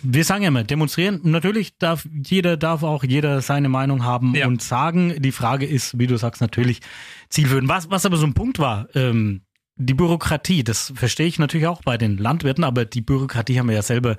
wir 0.04 0.24
sagen 0.24 0.44
ja 0.44 0.50
immer, 0.50 0.64
demonstrieren. 0.64 1.20
Natürlich 1.24 1.78
darf 1.78 2.08
jeder, 2.12 2.56
darf 2.56 2.84
auch 2.84 3.04
jeder 3.04 3.42
seine 3.42 3.70
Meinung 3.70 4.04
haben 4.04 4.36
Ja. 4.36 4.48
und 4.48 4.62
sagen. 4.62 5.22
Die 5.22 5.32
Frage 5.32 5.66
ist, 5.66 5.98
wie 5.98 6.08
du 6.08 6.18
sagst, 6.18 6.40
natürlich 6.42 6.82
zielführend. 7.30 7.68
Was, 7.68 7.90
was 7.90 8.06
aber 8.06 8.18
so 8.18 8.26
ein 8.28 8.34
Punkt 8.36 8.60
war, 8.60 8.88
ähm, 8.96 9.42
die 9.76 9.94
Bürokratie, 9.94 10.64
das 10.64 10.94
verstehe 10.96 11.28
ich 11.28 11.38
natürlich 11.40 11.68
auch 11.68 11.82
bei 11.84 11.98
den 11.98 12.18
Landwirten, 12.18 12.64
aber 12.64 12.86
die 12.86 13.02
Bürokratie 13.02 13.60
haben 13.60 13.68
wir 13.68 13.76
ja 13.76 13.82
selber 13.84 14.18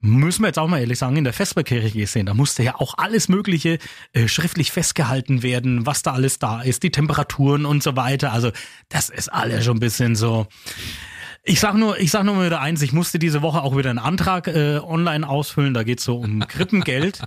müssen 0.00 0.42
wir 0.42 0.48
jetzt 0.48 0.58
auch 0.58 0.68
mal 0.68 0.80
ehrlich 0.80 0.98
sagen, 0.98 1.16
in 1.16 1.24
der 1.24 1.32
Vesperkirche 1.32 1.90
gesehen, 1.98 2.26
da 2.26 2.34
musste 2.34 2.62
ja 2.62 2.76
auch 2.76 2.94
alles 2.98 3.28
Mögliche 3.28 3.78
äh, 4.12 4.28
schriftlich 4.28 4.72
festgehalten 4.72 5.42
werden, 5.42 5.86
was 5.86 6.02
da 6.02 6.12
alles 6.12 6.38
da 6.38 6.62
ist, 6.62 6.82
die 6.82 6.90
Temperaturen 6.90 7.66
und 7.66 7.82
so 7.82 7.96
weiter. 7.96 8.32
Also 8.32 8.52
das 8.88 9.08
ist 9.08 9.32
alles 9.32 9.64
schon 9.64 9.78
ein 9.78 9.80
bisschen 9.80 10.14
so. 10.14 10.46
Ich 11.48 11.60
sag 11.60 11.74
nur, 11.74 12.00
ich 12.00 12.10
sag 12.10 12.24
nur 12.24 12.44
wieder 12.44 12.60
eins, 12.60 12.82
ich 12.82 12.92
musste 12.92 13.20
diese 13.20 13.40
Woche 13.40 13.62
auch 13.62 13.76
wieder 13.76 13.90
einen 13.90 14.00
Antrag 14.00 14.48
äh, 14.48 14.80
online 14.82 15.28
ausfüllen, 15.28 15.74
da 15.74 15.84
geht's 15.84 16.02
so 16.02 16.16
um 16.16 16.40
Krippengeld. 16.48 17.20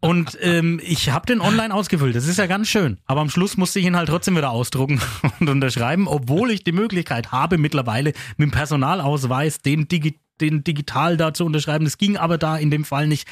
Und 0.00 0.36
ähm, 0.40 0.80
ich 0.82 1.10
habe 1.10 1.26
den 1.26 1.40
online 1.40 1.72
ausgefüllt, 1.72 2.16
das 2.16 2.26
ist 2.26 2.38
ja 2.38 2.46
ganz 2.46 2.66
schön. 2.68 2.98
Aber 3.06 3.20
am 3.20 3.30
Schluss 3.30 3.56
musste 3.56 3.78
ich 3.78 3.86
ihn 3.86 3.96
halt 3.96 4.08
trotzdem 4.08 4.36
wieder 4.36 4.50
ausdrucken 4.50 5.00
und 5.40 5.48
unterschreiben, 5.48 6.08
obwohl 6.08 6.50
ich 6.50 6.64
die 6.64 6.72
Möglichkeit 6.72 7.30
habe, 7.30 7.56
mittlerweile 7.56 8.14
mit 8.36 8.48
dem 8.48 8.50
Personalausweis 8.50 9.60
den, 9.60 9.86
Digi 9.86 10.18
den 10.42 10.64
digital 10.64 11.16
da 11.16 11.32
zu 11.32 11.44
unterschreiben. 11.44 11.84
Das 11.84 11.98
ging 11.98 12.16
aber 12.16 12.38
da 12.38 12.56
in 12.56 12.70
dem 12.70 12.84
Fall 12.84 13.06
nicht. 13.06 13.26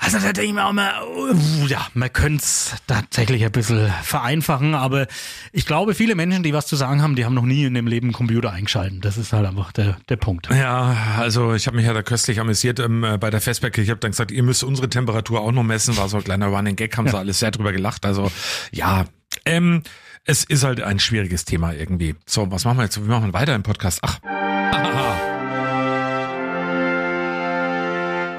Also 0.00 0.18
da 0.18 0.32
denke 0.32 0.44
ich 0.44 0.52
mir 0.52 0.64
auch 0.64 0.72
mal, 0.72 0.92
uh, 1.02 1.66
ja, 1.66 1.84
man 1.92 2.12
könnte 2.12 2.44
es 2.44 2.72
tatsächlich 2.86 3.44
ein 3.44 3.50
bisschen 3.50 3.92
vereinfachen, 4.04 4.76
aber 4.76 5.08
ich 5.52 5.66
glaube, 5.66 5.92
viele 5.92 6.14
Menschen, 6.14 6.44
die 6.44 6.54
was 6.54 6.68
zu 6.68 6.76
sagen 6.76 7.02
haben, 7.02 7.16
die 7.16 7.24
haben 7.24 7.34
noch 7.34 7.44
nie 7.44 7.64
in 7.64 7.74
dem 7.74 7.88
Leben 7.88 8.06
einen 8.06 8.12
Computer 8.12 8.52
eingeschalten. 8.52 9.00
Das 9.00 9.18
ist 9.18 9.32
halt 9.32 9.44
einfach 9.44 9.72
der, 9.72 9.96
der 10.08 10.14
Punkt. 10.14 10.48
Ja, 10.54 11.16
also 11.18 11.52
ich 11.52 11.66
habe 11.66 11.76
mich 11.76 11.84
ja 11.84 11.94
da 11.94 12.02
köstlich 12.02 12.38
amüsiert 12.38 12.78
ähm, 12.78 13.02
äh, 13.02 13.18
bei 13.18 13.30
der 13.30 13.40
Festberg. 13.40 13.76
Ich 13.78 13.90
habe 13.90 13.98
dann 13.98 14.12
gesagt, 14.12 14.30
ihr 14.30 14.44
müsst 14.44 14.62
unsere 14.62 14.88
Temperatur 14.88 15.40
auch 15.40 15.50
noch 15.50 15.64
messen. 15.64 15.96
War 15.96 16.08
so 16.08 16.18
ein 16.18 16.24
kleiner 16.24 16.46
Running 16.46 16.76
Gag, 16.76 16.96
haben 16.96 17.08
sie 17.10 17.18
alles 17.18 17.40
sehr 17.40 17.50
drüber 17.50 17.72
gelacht. 17.72 18.06
Also 18.06 18.30
ja, 18.70 19.04
ähm, 19.44 19.82
es 20.24 20.44
ist 20.44 20.62
halt 20.62 20.80
ein 20.80 21.00
schwieriges 21.00 21.44
Thema 21.44 21.72
irgendwie. 21.72 22.14
So, 22.24 22.48
was 22.52 22.64
machen 22.64 22.78
wir 22.78 22.84
jetzt? 22.84 23.00
Wir 23.00 23.12
machen 23.12 23.32
weiter 23.32 23.54
im 23.56 23.64
Podcast. 23.64 23.98
Ach, 24.02 24.20
Eine 24.22 24.92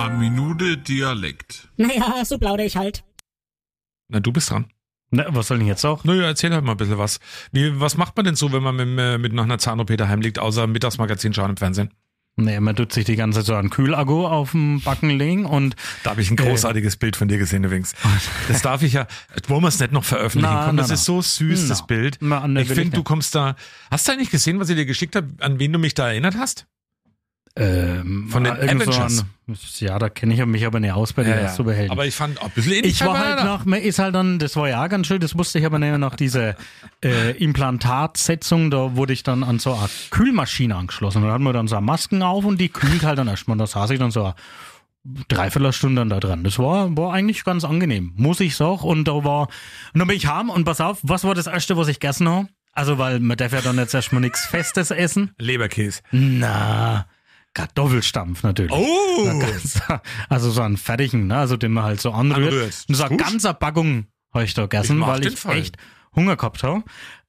Minute 0.08 0.78
Dialekt. 0.78 1.68
Naja, 1.78 2.24
so 2.24 2.38
plaudere 2.38 2.66
ich 2.66 2.78
halt. 2.78 3.04
na 4.08 4.20
du 4.20 4.32
bist 4.32 4.50
dran. 4.50 4.66
Na, 5.12 5.26
was 5.30 5.48
soll 5.48 5.58
denn 5.58 5.68
jetzt 5.68 5.84
auch? 5.86 6.04
Naja, 6.04 6.24
erzähl 6.24 6.54
halt 6.54 6.64
mal 6.64 6.72
ein 6.74 6.78
bisschen 6.78 6.98
was. 6.98 7.20
Wie, 7.52 7.80
was 7.80 7.98
macht 7.98 8.16
man 8.16 8.26
denn 8.26 8.36
so, 8.36 8.52
wenn 8.54 8.62
man 8.64 8.76
mit, 8.76 8.88
äh, 9.00 9.18
mit 9.18 9.34
nach 9.34 9.44
einer 9.44 9.58
Zahn-OP 9.58 9.96
daheim 9.98 10.22
liegt, 10.22 10.40
außer 10.40 10.68
Mittagsmagazin 10.68 11.34
schauen 11.34 11.50
im 11.52 11.58
Fernsehen? 11.58 11.92
Nee, 12.36 12.60
man 12.60 12.76
tut 12.76 12.94
sich 12.94 13.06
die 13.06 13.16
ganze 13.18 13.40
Zeit 13.40 13.48
so 13.48 13.56
einen 13.56 13.70
Kühlakku 13.70 14.26
auf 14.26 14.52
dem 14.52 14.82
Backen 14.82 15.10
legen 15.10 15.46
und. 15.46 15.76
Da 16.04 16.12
habe 16.12 16.22
ich 16.22 16.32
ein 16.32 16.38
großartiges 16.38 16.96
Bild 16.96 17.16
von 17.18 17.28
dir 17.28 17.38
gesehen 17.38 17.64
übrigens. 17.64 17.96
Das 18.48 18.62
darf 18.62 18.82
ich 18.84 18.94
ja, 18.94 19.08
wollen 19.48 19.62
wir 19.64 19.68
es 19.68 19.80
nicht 19.80 19.92
noch 19.92 20.06
veröffentlichen? 20.06 20.54
Na, 20.54 20.66
Komm, 20.68 20.76
na, 20.76 20.82
das 20.84 20.90
na. 20.90 20.94
ist 20.94 21.06
so 21.06 21.22
süß, 21.22 21.68
das. 21.68 21.86
Bild. 21.86 22.18
Na, 22.22 22.48
ne, 22.48 22.62
ich 22.62 22.70
finde, 22.70 22.96
du 22.96 23.04
kommst 23.04 23.36
da. 23.36 23.56
Hast 23.92 24.08
du 24.08 24.14
eigentlich 24.14 24.30
gesehen, 24.30 24.60
was 24.60 24.70
ich 24.70 24.76
dir 24.78 24.86
geschickt 24.86 25.16
habe, 25.16 25.28
an 25.40 25.60
wen 25.60 25.74
du 25.74 25.80
mich 25.80 25.96
da 25.96 26.08
erinnert 26.08 26.36
hast? 26.38 26.66
Ähm, 27.62 28.28
Von 28.30 28.46
den 28.46 28.56
so 28.56 28.62
Avengers. 28.62 29.26
ein- 29.48 29.58
ja, 29.80 30.00
da 30.00 30.10
kenne 30.10 30.34
ich 30.34 30.46
mich 30.46 30.66
aber 30.66 30.80
nicht 30.80 30.94
aus 30.94 31.12
bei 31.14 31.24
den 31.24 31.34
Ja, 31.34 31.42
ja. 31.42 31.50
Superhelden. 31.50 31.92
Aber 31.92 32.06
ich 32.06 32.16
fand 32.16 32.40
auch 32.40 32.46
ein 32.46 32.52
bisschen 32.52 32.72
ähnlich 32.74 32.94
Ich 32.94 33.06
war 33.06 33.18
halt 33.20 33.44
nach, 33.44 33.66
ist 33.66 34.00
halt 34.00 34.16
dann, 34.16 34.40
das 34.40 34.56
war 34.56 34.70
ja 34.70 34.86
auch 34.86 34.90
ganz 34.90 35.08
schön, 35.08 35.20
das 35.20 35.38
wusste 35.38 35.60
ich 35.60 35.66
aber 35.66 35.78
nicht, 35.80 35.98
nach 35.98 36.16
dieser 36.16 36.56
äh, 37.04 37.32
Implantatsetzung, 37.38 38.72
da 38.72 38.96
wurde 38.96 39.12
ich 39.14 39.24
dann 39.24 39.44
an 39.44 39.60
so 39.60 39.74
eine 39.74 39.90
Kühlmaschine 40.12 40.76
angeschlossen. 40.76 41.22
Da 41.24 41.32
hatten 41.34 41.44
wir 41.44 41.52
dann 41.54 41.68
so 41.68 41.82
Masken 41.82 42.22
auf 42.24 42.46
und 42.46 42.62
die 42.62 42.70
kühlt 42.70 43.04
halt 43.04 43.18
dann 43.20 43.28
erstmal. 43.28 43.58
Da 43.58 43.68
saß 43.68 43.90
ich 43.90 44.00
dann 44.00 44.12
so 44.12 44.24
eine 44.24 44.36
Dreiviertelstunde 45.28 46.02
dann 46.02 46.10
da 46.10 46.20
dran. 46.20 46.44
Das 46.44 46.60
war, 46.60 46.96
war 46.96 47.14
eigentlich 47.14 47.44
ganz 47.44 47.64
angenehm, 47.64 48.14
muss 48.16 48.40
ich 48.40 48.56
sagen. 48.56 48.82
Und 48.84 49.06
da 49.08 49.24
war, 49.24 49.48
und 49.94 50.00
dann 50.00 50.08
bin 50.08 50.18
ich 50.18 50.28
heim 50.28 50.50
und 50.50 50.64
pass 50.66 50.82
auf, 50.82 51.00
was 51.04 51.24
war 51.24 51.36
das 51.36 51.48
erste, 51.48 51.78
was 51.78 51.88
ich 51.88 52.00
gegessen 52.00 52.30
habe? 52.30 52.48
Also, 52.74 52.98
weil 52.98 53.20
man 53.20 53.36
darf 53.36 53.52
ja 53.52 53.62
dann 53.62 53.78
jetzt 53.78 53.94
erstmal 53.94 54.22
nichts 54.22 54.46
Festes 54.46 54.92
essen. 54.92 55.32
Leberkäse. 55.38 56.02
Na, 56.12 57.08
Kartoffelstampf 57.60 58.44
natürlich. 58.44 58.72
Oh! 58.72 59.40
Ganz- 59.40 59.82
Also 60.30 60.52
so 60.52 60.62
einen 60.62 60.78
fertigen, 60.78 61.28
ne? 61.28 61.38
also 61.38 61.58
den 61.58 61.72
man 61.74 61.84
halt 61.84 62.02
so 62.02 62.12
anrührt. 62.12 62.54
Anrührt. 62.54 62.86
Und 62.88 62.96
so 62.96 63.04
eine 63.04 63.18
ganze 63.18 63.54
Packung 63.54 64.06
habe 64.34 64.44
ich 64.46 64.54
da 64.54 64.64
gegessen, 64.64 65.00
Ich 65.02 65.08
weil 65.08 65.26
ich 65.26 65.40
Fall. 65.40 65.58
echt 65.58 65.78
Hunger 66.16 66.36
gehabt 66.38 66.64
habe. 66.64 66.84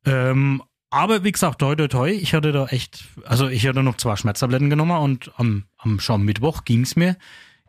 Ähm, 0.05 0.63
aber 0.91 1.23
wie 1.25 1.33
gesagt, 1.33 1.61
toi 1.61 1.75
toi 1.77 1.87
toi, 1.89 2.11
ich 2.11 2.35
hatte 2.35 2.53
da 2.53 2.67
echt, 2.67 3.05
also 3.25 3.49
ich 3.49 3.67
hatte 3.67 3.83
noch 3.83 3.97
zwei 3.97 4.17
Schmerztabletten 4.17 4.71
genommen 4.71 4.97
und 4.99 5.31
am, 5.37 5.65
am 5.79 6.01
schon 6.01 6.23
Mittwoch 6.23 6.65
ging's 6.65 6.97
mir, 6.97 7.17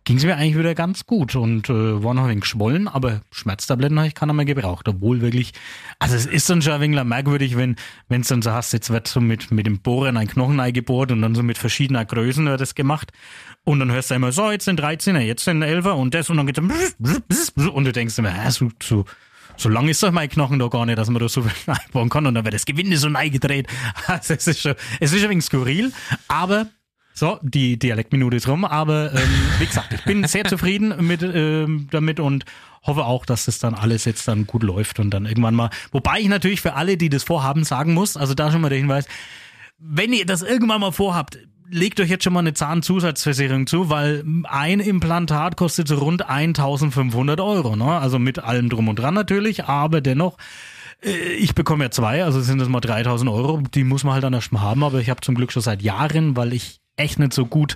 ging's 0.04 0.24
mir 0.24 0.36
eigentlich 0.36 0.58
wieder 0.58 0.76
ganz 0.76 1.06
gut 1.06 1.36
und 1.36 1.70
äh, 1.70 2.04
war 2.04 2.14
noch 2.14 2.24
ein 2.24 2.30
wenig 2.30 2.42
geschwollen, 2.42 2.88
aber 2.88 3.22
Schmerztabletten 3.32 3.98
habe 3.98 4.08
ich 4.08 4.16
keiner 4.16 4.34
mehr 4.34 4.46
gebraucht, 4.46 4.88
obwohl 4.88 5.22
wirklich, 5.22 5.54
also 6.00 6.16
es 6.16 6.26
ist 6.26 6.50
dann 6.50 6.62
schon 6.62 6.74
ein 6.74 6.82
wenig 6.82 7.04
merkwürdig, 7.04 7.58
wenn 7.58 7.76
wenn 8.10 8.22
dann 8.24 8.42
so 8.42 8.52
hast, 8.52 8.74
jetzt 8.74 8.90
wird 8.90 9.08
so 9.08 9.22
mit 9.22 9.52
mit 9.52 9.68
dem 9.68 9.80
Bohren 9.80 10.18
ein 10.18 10.28
Knochen 10.28 10.60
eingebohrt 10.60 11.12
und 11.12 11.22
dann 11.22 11.36
so 11.36 11.44
mit 11.44 11.58
verschiedener 11.58 12.06
Größen 12.06 12.46
wird 12.46 12.62
das 12.62 12.76
gemacht 12.76 13.12
und 13.64 13.80
dann 13.80 13.92
hörst 13.92 14.12
du 14.12 14.16
immer 14.16 14.32
so, 14.32 14.52
jetzt 14.52 14.66
sind 14.66 14.80
13er, 14.80 15.20
jetzt 15.20 15.44
sind 15.44 15.64
11er 15.64 15.92
und 15.92 16.14
das 16.14 16.30
und 16.30 16.38
dann 16.38 16.48
geht's 16.48 16.60
dann 16.60 17.70
und 17.70 17.86
du 17.86 17.92
denkst 17.92 18.18
immer, 18.18 18.52
so, 18.52 18.70
so 18.82 19.06
so 19.58 19.70
lang 19.70 19.88
ist 19.90 20.02
doch 20.02 20.12
mein 20.12 20.30
Knochen 20.30 20.60
da 20.60 20.68
gar 20.68 20.86
nicht, 20.86 20.98
dass 20.98 21.10
man 21.10 21.22
da 21.22 21.30
so 21.30 21.44
viel 21.44 21.74
einbauen 21.86 22.10
kann 22.10 22.26
und 22.26 22.34
dann 22.34 22.46
wird 22.46 22.54
das 22.54 22.66
Gewinde 22.66 22.98
so 22.98 23.10
gedreht. 23.10 23.68
Also 24.08 24.34
es 24.34 24.48
ist 24.48 24.62
schon, 24.62 24.76
es 25.00 25.14
ist 25.14 25.24
ein 25.24 25.30
wenig 25.30 25.46
skurril, 25.46 25.92
aber 26.28 26.68
so, 27.14 27.40
die 27.42 27.78
Dialektminute 27.78 28.38
ist 28.38 28.48
rum, 28.48 28.64
aber 28.66 29.14
ähm, 29.14 29.30
wie 29.60 29.66
gesagt, 29.66 29.94
ich 29.94 30.04
bin 30.06 30.24
sehr 30.26 30.46
zufrieden 30.46 31.06
mit 31.06 31.22
ähm, 31.22 31.88
damit 31.92 32.20
und 32.20 32.46
hoffe 32.84 33.06
auch, 33.06 33.26
dass 33.26 33.46
das 33.46 33.60
dann 33.60 33.74
alles 33.74 34.06
jetzt 34.06 34.28
dann 34.28 34.48
gut 34.48 34.64
läuft 34.64 35.00
und 35.00 35.12
dann 35.12 35.26
irgendwann 35.26 35.56
mal, 35.56 35.70
wobei 35.92 36.20
ich 36.20 36.28
natürlich 36.28 36.62
für 36.62 36.74
alle, 36.74 36.98
die 36.98 37.10
das 37.10 37.24
vorhaben, 37.24 37.64
sagen 37.64 37.94
muss, 37.94 38.18
also 38.18 38.34
da 38.34 38.52
schon 38.52 38.62
mal 38.62 38.70
der 38.70 38.78
Hinweis, 38.78 39.08
wenn 39.78 40.14
ihr 40.14 40.26
das 40.26 40.42
irgendwann 40.42 40.82
mal 40.82 40.92
vorhabt, 40.92 41.38
legt 41.72 42.00
euch 42.00 42.10
jetzt 42.10 42.24
schon 42.24 42.34
mal 42.34 42.40
eine 42.40 42.54
Zahnzusatzversicherung 42.54 43.66
zu, 43.66 43.90
weil 43.90 44.24
ein 44.44 44.80
Implantat 44.80 45.58
kostet 45.58 45.88
so 45.88 45.96
rund 45.96 46.28
1500 46.28 47.40
Euro, 47.40 47.76
ne? 47.76 47.98
Also 47.98 48.20
mit 48.20 48.40
allem 48.40 48.70
drum 48.70 48.90
und 48.90 49.00
dran 49.00 49.14
natürlich, 49.14 49.66
aber 49.66 50.02
dennoch, 50.02 50.38
äh, 51.02 51.10
ich 51.10 51.56
bekomme 51.56 51.86
ja 51.86 51.92
zwei, 51.92 52.24
also 52.24 52.42
sind 52.42 52.60
das 52.60 52.68
mal 52.68 52.82
3000 52.82 53.32
Euro, 53.32 53.62
die 53.74 53.84
muss 53.84 54.04
man 54.04 54.14
halt 54.14 54.24
dann 54.24 54.34
erstmal 54.34 54.62
haben, 54.62 54.84
aber 54.84 55.00
ich 55.00 55.10
habe 55.10 55.22
zum 55.22 55.36
Glück 55.36 55.52
schon 55.52 55.62
seit 55.62 55.82
Jahren, 55.82 56.36
weil 56.36 56.54
ich 56.54 56.81
echt 57.02 57.20
nicht 57.20 57.34
so 57.34 57.46
gut 57.46 57.76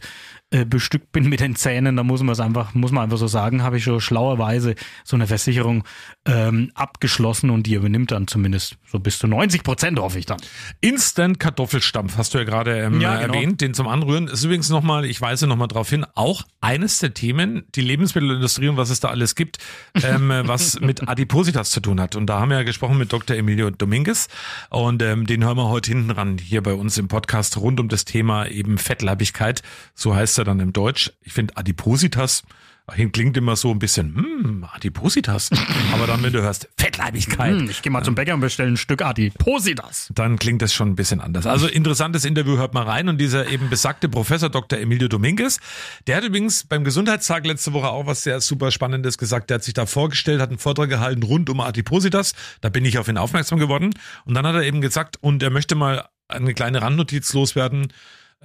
äh, 0.51 0.63
bestückt 0.63 1.11
bin 1.11 1.27
mit 1.27 1.39
den 1.39 1.55
Zähnen, 1.55 1.95
da 1.95 2.03
muss 2.03 2.21
man 2.21 2.31
es 2.33 2.39
einfach, 2.39 2.75
muss 2.75 2.91
man 2.91 3.03
einfach 3.03 3.17
so 3.17 3.25
sagen, 3.27 3.63
habe 3.63 3.77
ich 3.77 3.83
schon 3.83 3.99
schlauerweise 3.99 4.75
so 5.03 5.15
eine 5.15 5.25
Versicherung 5.25 5.83
ähm, 6.25 6.71
abgeschlossen 6.75 7.49
und 7.49 7.63
die 7.65 7.73
übernimmt 7.73 8.11
dann 8.11 8.27
zumindest 8.27 8.77
so 8.85 8.99
bis 8.99 9.17
zu 9.17 9.27
90 9.27 9.63
Prozent, 9.63 9.99
hoffe 9.99 10.19
ich 10.19 10.27
dann. 10.27 10.37
Instant 10.81 11.39
Kartoffelstampf 11.39 12.17
hast 12.17 12.35
du 12.35 12.37
ja 12.37 12.43
gerade 12.43 12.77
ähm, 12.79 13.01
Ja, 13.01 13.19
genau. 13.19 13.33
erwähnt, 13.33 13.59
den 13.61 13.73
zum 13.73 13.87
Anrühren. 13.87 14.27
Ist 14.27 14.43
übrigens 14.43 14.69
nochmal, 14.69 15.05
ich 15.05 15.19
weise 15.19 15.47
nochmal 15.47 15.67
darauf 15.67 15.89
hin, 15.89 16.05
auch 16.13 16.43
eines 16.61 16.99
der 16.99 17.15
Themen, 17.15 17.63
die 17.73 17.81
Lebensmittelindustrie 17.81 18.67
und 18.67 18.77
was 18.77 18.91
es 18.91 18.99
da 18.99 19.09
alles 19.09 19.33
gibt, 19.33 19.57
ähm, 19.95 20.29
was 20.45 20.79
mit 20.79 21.07
Adipositas 21.07 21.71
zu 21.71 21.79
tun 21.79 21.99
hat. 21.99 22.15
Und 22.15 22.27
da 22.27 22.39
haben 22.39 22.49
wir 22.49 22.57
ja 22.57 22.63
gesprochen 22.63 22.99
mit 22.99 23.11
Dr. 23.11 23.35
Emilio 23.35 23.71
Dominguez 23.71 24.27
und 24.69 25.01
ähm, 25.01 25.25
den 25.25 25.43
hören 25.43 25.57
wir 25.57 25.69
heute 25.69 25.89
hinten 25.89 26.11
ran, 26.11 26.37
hier 26.37 26.61
bei 26.61 26.73
uns 26.73 26.99
im 26.99 27.07
Podcast 27.07 27.57
rund 27.57 27.79
um 27.79 27.89
das 27.89 28.05
Thema 28.05 28.45
eben 28.47 28.77
Fettleibigkeit. 28.77 29.63
So 29.95 30.15
heißt 30.15 30.34
er 30.37 30.45
dann 30.45 30.59
im 30.59 30.73
Deutsch. 30.73 31.11
Ich 31.21 31.33
finde 31.33 31.57
Adipositas 31.57 32.43
klingt 33.11 33.35
immer 33.35 33.55
so 33.55 33.71
ein 33.71 33.79
bisschen, 33.79 34.15
hm, 34.15 34.67
Adipositas. 34.71 35.49
Aber 35.93 36.05
dann, 36.05 36.21
wenn 36.23 36.33
du 36.33 36.41
hörst, 36.41 36.69
Fettleibigkeit. 36.77 37.59
Hm, 37.59 37.69
ich 37.69 37.81
gehe 37.81 37.91
mal 37.91 38.03
zum 38.03 38.15
Bäcker 38.15 38.35
und 38.35 38.41
bestelle 38.41 38.69
ein 38.69 38.77
Stück 38.77 39.01
Adipositas. 39.01 40.11
Dann 40.13 40.37
klingt 40.37 40.61
das 40.61 40.73
schon 40.73 40.89
ein 40.89 40.95
bisschen 40.95 41.19
anders. 41.19 41.47
Also 41.47 41.67
interessantes 41.67 42.25
Interview, 42.25 42.57
hört 42.57 42.73
mal 42.73 42.83
rein. 42.83 43.09
Und 43.09 43.17
dieser 43.17 43.47
eben 43.47 43.69
besagte 43.69 44.07
Professor 44.07 44.49
Dr. 44.49 44.79
Emilio 44.79 45.07
Dominguez, 45.07 45.59
der 46.07 46.17
hat 46.17 46.23
übrigens 46.23 46.63
beim 46.63 46.83
Gesundheitstag 46.83 47.45
letzte 47.45 47.73
Woche 47.73 47.89
auch 47.89 48.05
was 48.05 48.23
sehr 48.23 48.39
super 48.39 48.71
Spannendes 48.71 49.17
gesagt. 49.17 49.49
Der 49.49 49.55
hat 49.55 49.63
sich 49.63 49.73
da 49.73 49.85
vorgestellt, 49.85 50.39
hat 50.39 50.49
einen 50.49 50.59
Vortrag 50.59 50.89
gehalten 50.89 51.23
rund 51.23 51.49
um 51.49 51.61
Adipositas. 51.61 52.33
Da 52.61 52.69
bin 52.69 52.85
ich 52.85 52.99
auf 52.99 53.07
ihn 53.07 53.17
aufmerksam 53.17 53.57
geworden. 53.57 53.91
Und 54.25 54.35
dann 54.35 54.45
hat 54.45 54.55
er 54.55 54.63
eben 54.63 54.81
gesagt, 54.81 55.17
und 55.21 55.41
er 55.41 55.49
möchte 55.49 55.75
mal 55.75 56.05
eine 56.27 56.53
kleine 56.53 56.81
Randnotiz 56.81 57.33
loswerden. 57.33 57.87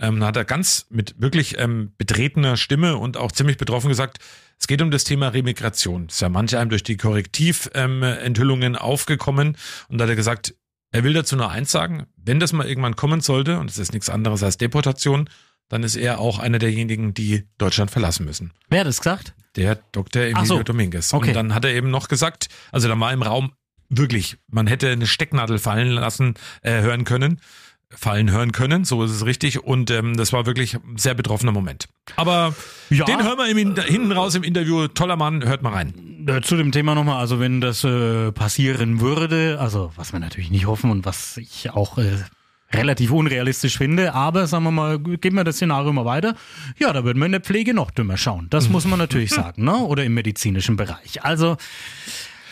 Ähm, 0.01 0.25
hat 0.25 0.37
er 0.37 0.45
ganz 0.45 0.87
mit 0.89 1.15
wirklich 1.21 1.59
ähm, 1.59 1.93
betretener 1.99 2.57
Stimme 2.57 2.97
und 2.97 3.17
auch 3.17 3.33
ziemlich 3.33 3.59
betroffen 3.59 3.89
gesagt, 3.89 4.19
es 4.59 4.67
geht 4.67 4.83
um 4.83 4.91
das 4.91 5.05
Thema 5.05 5.29
Remigration. 5.29 6.07
Das 6.07 6.17
ist 6.17 6.21
ja 6.21 6.29
manche 6.29 6.59
einem 6.59 6.71
durch 6.71 6.83
die 6.83 6.97
Korrektiventhüllungen 6.97 8.77
aufgekommen. 8.77 9.57
Und 9.89 9.99
da 9.99 10.05
hat 10.05 10.11
er 10.11 10.17
gesagt, 10.17 10.55
er 10.93 11.05
will 11.05 11.13
dazu 11.13 11.37
nur 11.37 11.51
eins 11.51 11.71
sagen, 11.71 12.07
wenn 12.17 12.41
das 12.41 12.53
mal 12.53 12.67
irgendwann 12.67 12.97
kommen 12.97 13.21
sollte, 13.21 13.59
und 13.59 13.71
es 13.71 13.79
ist 13.79 13.93
nichts 13.93 14.11
anderes 14.11 14.43
als 14.43 14.59
Deportation, 14.59 15.29
dann 15.69 15.83
ist 15.83 15.97
er 15.97 16.19
auch 16.19 16.39
einer 16.39 16.59
derjenigen, 16.59 17.15
die 17.15 17.47
Deutschland 17.59 17.91
verlassen 17.91 18.27
müssen. 18.27 18.53
Wer 18.69 18.81
hat 18.81 18.87
das 18.87 18.99
gesagt? 18.99 19.35
Der 19.57 19.77
Dr. 19.93 20.23
Emilio 20.23 20.45
so. 20.45 20.63
Dominguez. 20.63 21.15
Okay. 21.15 21.29
Und 21.29 21.35
dann 21.35 21.55
hat 21.55 21.65
er 21.65 21.73
eben 21.73 21.91
noch 21.91 22.09
gesagt, 22.09 22.49
also 22.73 22.89
da 22.89 22.99
war 22.99 23.13
im 23.13 23.23
Raum 23.23 23.53
wirklich, 23.89 24.37
man 24.49 24.67
hätte 24.67 24.91
eine 24.91 25.07
Stecknadel 25.07 25.59
fallen 25.59 25.89
lassen, 25.89 26.35
äh, 26.63 26.81
hören 26.83 27.05
können, 27.05 27.41
fallen 27.95 28.31
hören 28.31 28.53
können, 28.53 28.85
so 28.85 29.03
ist 29.03 29.11
es 29.11 29.27
richtig. 29.27 29.65
Und 29.65 29.91
ähm, 29.91 30.17
das 30.17 30.33
war 30.33 30.47
wirklich 30.47 30.75
ein 30.75 30.97
sehr 30.97 31.15
betroffener 31.15 31.53
Moment. 31.53 31.89
Aber 32.17 32.55
Ja. 32.89 33.05
den 33.05 33.23
hören 33.23 33.37
wir 33.39 33.49
im, 33.49 33.59
In- 33.59 33.77
hinten 33.83 34.13
raus 34.13 34.35
im 34.37 34.43
Interview. 34.45 34.87
Toller 34.89 35.17
Mann, 35.17 35.45
hört 35.45 35.63
mal 35.63 35.73
rein. 35.73 36.25
Äh, 36.29 36.41
Zu 36.41 36.57
dem 36.57 36.71
Thema 36.73 36.95
nochmal, 36.95 37.19
also 37.19 37.41
wenn 37.41 37.61
das 37.61 37.83
äh, 37.85 38.31
passieren 38.33 39.01
würde, 39.01 39.59
also 39.61 39.91
was 39.97 40.13
wir 40.13 40.21
natürlich 40.21 40.51
nicht 40.51 40.67
hoffen 40.67 40.91
und 40.91 41.05
was 41.05 41.37
ich 41.37 41.71
auch 41.71 41.99
äh, 41.99 42.19
relativ 42.73 43.11
unrealistisch 43.11 43.79
finde, 43.79 44.15
aber 44.15 44.47
sagen 44.47 44.63
wir 44.65 44.71
mal, 44.71 44.99
geben 45.01 45.35
wir 45.37 45.43
das 45.45 45.57
Szenario 45.57 45.93
mal 45.93 46.05
weiter, 46.05 46.37
ja, 46.79 46.93
da 46.93 47.03
würden 47.05 47.19
wir 47.19 47.27
in 47.27 47.33
der 47.33 47.41
Pflege 47.41 47.75
noch 47.75 47.91
dümmer 47.91 48.17
schauen. 48.17 48.47
Das 48.51 48.69
muss 48.69 48.85
man 48.85 49.01
natürlich 49.01 49.31
sagen, 49.35 49.65
ne? 49.65 49.77
Oder 49.79 50.05
im 50.05 50.15
medizinischen 50.15 50.77
Bereich. 50.77 51.25
Also 51.25 51.57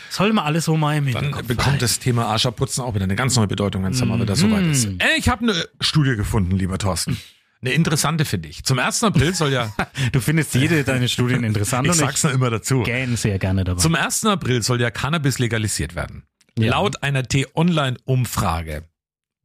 soll 0.09 0.33
man 0.33 0.45
alles 0.45 0.65
so 0.65 0.77
mal 0.77 0.97
im 0.97 1.11
Dann 1.11 1.31
bekommt 1.45 1.81
das 1.81 1.99
Thema 1.99 2.25
Arscherputzen 2.27 2.83
auch 2.83 2.95
wieder 2.95 3.03
eine 3.05 3.15
ganz 3.15 3.35
neue 3.35 3.47
Bedeutung, 3.47 3.83
wenn 3.83 3.91
es 3.91 3.99
dann 3.99 4.07
mal 4.09 4.19
wieder 4.19 4.35
soweit 4.35 4.65
ist. 4.65 4.89
Mhm. 4.89 4.99
Äh, 4.99 5.17
ich 5.17 5.29
habe 5.29 5.43
eine 5.43 5.65
Studie 5.81 6.15
gefunden, 6.15 6.55
lieber 6.55 6.77
Thorsten. 6.77 7.17
Eine 7.61 7.73
interessante 7.73 8.23
finde 8.23 8.47
ich. 8.47 8.63
Zum 8.63 8.79
1. 8.79 9.03
April 9.03 9.33
soll 9.35 9.51
ja, 9.51 9.73
Du 10.11 10.21
findest 10.21 10.55
jede 10.55 10.83
deine 10.83 11.09
Studien 11.09 11.43
interessant 11.43 11.87
ich 11.87 11.93
sag's 11.93 12.23
nur 12.23 12.31
immer 12.31 12.49
dazu. 12.49 12.83
gähn 12.83 13.17
sehr 13.17 13.37
gerne 13.37 13.65
dabei. 13.65 13.81
Zum 13.81 13.95
1. 13.95 14.25
April 14.25 14.63
soll 14.63 14.79
ja 14.79 14.91
Cannabis 14.91 15.39
legalisiert 15.39 15.95
werden. 15.95 16.23
Laut 16.57 17.03
einer 17.03 17.23
T-Online-Umfrage 17.23 18.83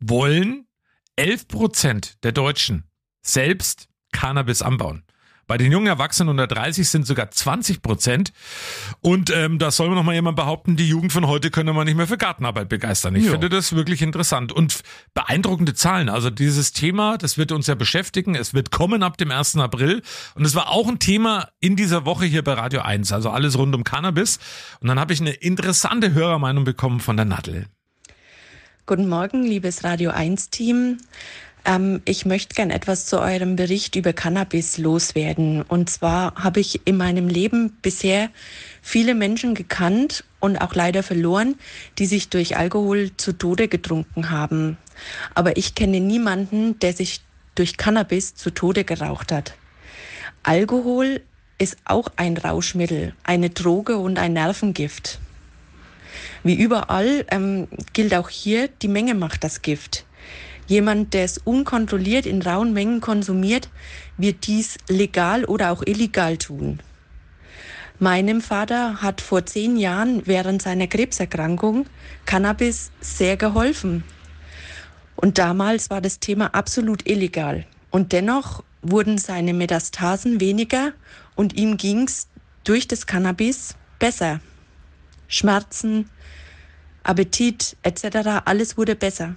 wollen 0.01 0.67
11 1.17 1.49
Prozent 1.49 2.25
der 2.25 2.33
Deutschen 2.33 2.85
selbst 3.23 3.89
Cannabis 4.13 4.63
anbauen. 4.63 5.05
Bei 5.47 5.59
den 5.59 5.71
jungen 5.73 5.87
Erwachsenen 5.87 6.29
unter 6.31 6.47
30 6.47 6.89
sind 6.89 7.07
sogar 7.07 7.31
20 7.31 7.83
Prozent. 7.83 8.33
Und 9.01 9.31
ähm, 9.31 9.59
da 9.59 9.71
soll 9.71 9.89
man 9.89 9.97
noch 9.97 10.03
mal 10.05 10.15
jemand 10.15 10.37
behaupten, 10.37 10.77
die 10.77 10.89
Jugend 10.89 11.13
von 11.13 11.27
heute 11.27 11.51
könne 11.51 11.73
man 11.73 11.87
nicht 11.87 11.97
mehr 11.97 12.07
für 12.07 12.17
Gartenarbeit 12.17 12.69
begeistern. 12.69 13.15
Ich 13.17 13.25
Ja. 13.27 13.33
finde 13.33 13.49
das 13.49 13.75
wirklich 13.75 14.01
interessant 14.03 14.53
und 14.53 14.81
beeindruckende 15.13 15.75
Zahlen. 15.75 16.09
Also 16.09 16.31
dieses 16.31 16.73
Thema, 16.73 17.19
das 17.19 17.37
wird 17.39 17.53
uns 17.53 17.67
ja 17.67 17.75
beschäftigen. 17.75 18.35
Es 18.35 18.55
wird 18.55 18.71
kommen 18.71 19.03
ab 19.03 19.19
dem 19.19 19.31
1. 19.31 19.57
April. 19.57 20.03
Und 20.35 20.45
es 20.45 20.55
war 20.55 20.71
auch 20.71 20.89
ein 20.89 20.99
Thema 20.99 21.49
in 21.61 21.77
dieser 21.77 22.05
Woche 22.05 22.25
hier 22.25 22.43
bei 22.43 22.55
Radio 22.55 22.81
1. 22.81 23.13
Also 23.13 23.31
alles 23.31 23.59
rund 23.59 23.75
um 23.75 23.85
Cannabis. 23.85 24.39
Und 24.81 24.89
dann 24.89 24.99
habe 24.99 25.13
ich 25.13 25.21
eine 25.21 25.31
interessante 25.33 26.15
Hörermeinung 26.15 26.65
bekommen 26.65 27.01
von 27.01 27.17
der 27.17 27.27
Nadel. 27.27 27.67
Guten 28.87 29.09
Morgen, 29.09 29.45
liebes 29.45 29.83
Radio 29.83 30.11
1 30.11 30.51
Team. 30.51 30.99
Ähm, 31.65 32.03
ich 32.05 32.27
möchte 32.27 32.55
gern 32.55 32.71
etwas 32.71 33.07
zu 33.07 33.21
eurem 33.21 33.57
Bericht 33.57 33.97
über 33.97 34.13
Cannabis 34.13 34.79
loswerden. 34.79 35.63
Und 35.63 35.91
zwar 35.91 36.35
habe 36.37 36.61
ich 36.61 36.87
in 36.87 36.97
meinem 36.97 37.29
Leben 37.29 37.71
bisher 37.83 38.31
viele 38.83 39.15
Menschen 39.15 39.55
gekannt 39.55 40.25
und 40.41 40.59
auch 40.59 40.75
leider 40.75 41.03
verloren, 41.03 41.57
die 41.99 42.07
sich 42.07 42.29
durch 42.29 42.57
Alkohol 42.57 43.11
zu 43.17 43.33
Tode 43.33 43.69
getrunken 43.69 44.31
haben. 44.31 44.77
Aber 45.35 45.57
ich 45.57 45.75
kenne 45.75 46.01
niemanden, 46.01 46.79
der 46.81 46.93
sich 46.93 47.23
durch 47.55 47.77
Cannabis 47.77 48.35
zu 48.35 48.51
Tode 48.51 48.85
geraucht 48.85 49.33
hat. 49.33 49.55
Alkohol 50.43 51.23
ist 51.59 51.77
auch 51.85 52.09
ein 52.17 52.37
Rauschmittel, 52.37 53.15
eine 53.23 53.51
Droge 53.51 53.97
und 53.97 54.19
ein 54.19 54.35
Nervengift. 54.35 55.21
Wie 56.43 56.55
überall 56.55 57.25
ähm, 57.31 57.69
gilt 57.93 58.15
auch 58.15 58.29
hier, 58.29 58.69
die 58.69 58.89
Menge 58.89 59.15
macht 59.15 59.45
das 59.45 59.63
Gift. 59.63 60.05
Jemand, 60.67 61.13
der 61.15 61.25
es 61.25 61.39
unkontrolliert 61.39 62.27
in 62.27 62.43
rauen 62.43 62.73
Mengen 62.73 63.01
konsumiert, 63.01 63.69
wird 64.17 64.47
dies 64.47 64.79
legal 64.89 65.45
oder 65.45 65.71
auch 65.71 65.83
illegal 65.85 66.39
tun. 66.39 66.81
Meinem 67.99 68.41
Vater 68.41 69.03
hat 69.03 69.21
vor 69.21 69.47
zehn 69.47 69.77
Jahren 69.77 70.27
während 70.27 70.63
seiner 70.63 70.87
Krebserkrankung 70.87 71.87
Cannabis 72.27 72.91
sehr 73.01 73.37
geholfen. 73.37 74.03
Und 75.17 75.39
damals 75.39 75.91
war 75.91 76.01
das 76.01 76.19
Thema 76.19 76.55
absolut 76.55 77.09
illegal. 77.09 77.67
Und 77.91 78.13
dennoch 78.13 78.65
wurden 78.83 79.19
seine 79.19 79.55
Metastasen 79.55 80.41
weniger 80.41 80.93
und 81.37 81.55
ihm 81.55 81.77
ging's 81.77 82.29
durch 82.65 82.89
das 82.89 83.07
Cannabis 83.07 83.77
besser. 83.99 84.41
Schmerzen, 85.29 86.11
Appetit 87.05 87.77
etc., 87.83 88.43
alles 88.45 88.77
wurde 88.77 88.97
besser. 88.97 89.37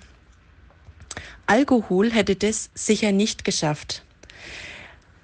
Alkohol 1.48 2.12
hätte 2.12 2.36
das 2.36 2.70
sicher 2.76 3.12
nicht 3.12 3.44
geschafft. 3.44 4.04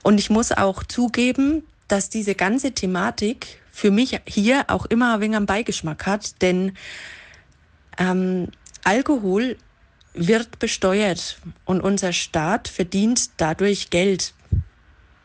Und 0.03 0.19
ich 0.19 0.29
muss 0.29 0.51
auch 0.51 0.83
zugeben, 0.83 1.63
dass 1.87 2.09
diese 2.09 2.35
ganze 2.35 2.71
Thematik 2.71 3.61
für 3.71 3.91
mich 3.91 4.19
hier 4.25 4.65
auch 4.67 4.85
immer 4.85 5.15
ein 5.15 5.21
wenig 5.21 5.37
einen 5.37 5.45
Beigeschmack 5.45 6.05
hat, 6.05 6.41
denn 6.41 6.77
ähm, 7.97 8.49
Alkohol 8.83 9.57
wird 10.13 10.59
besteuert 10.59 11.39
und 11.65 11.81
unser 11.81 12.13
Staat 12.13 12.67
verdient 12.67 13.29
dadurch 13.37 13.89
Geld. 13.89 14.33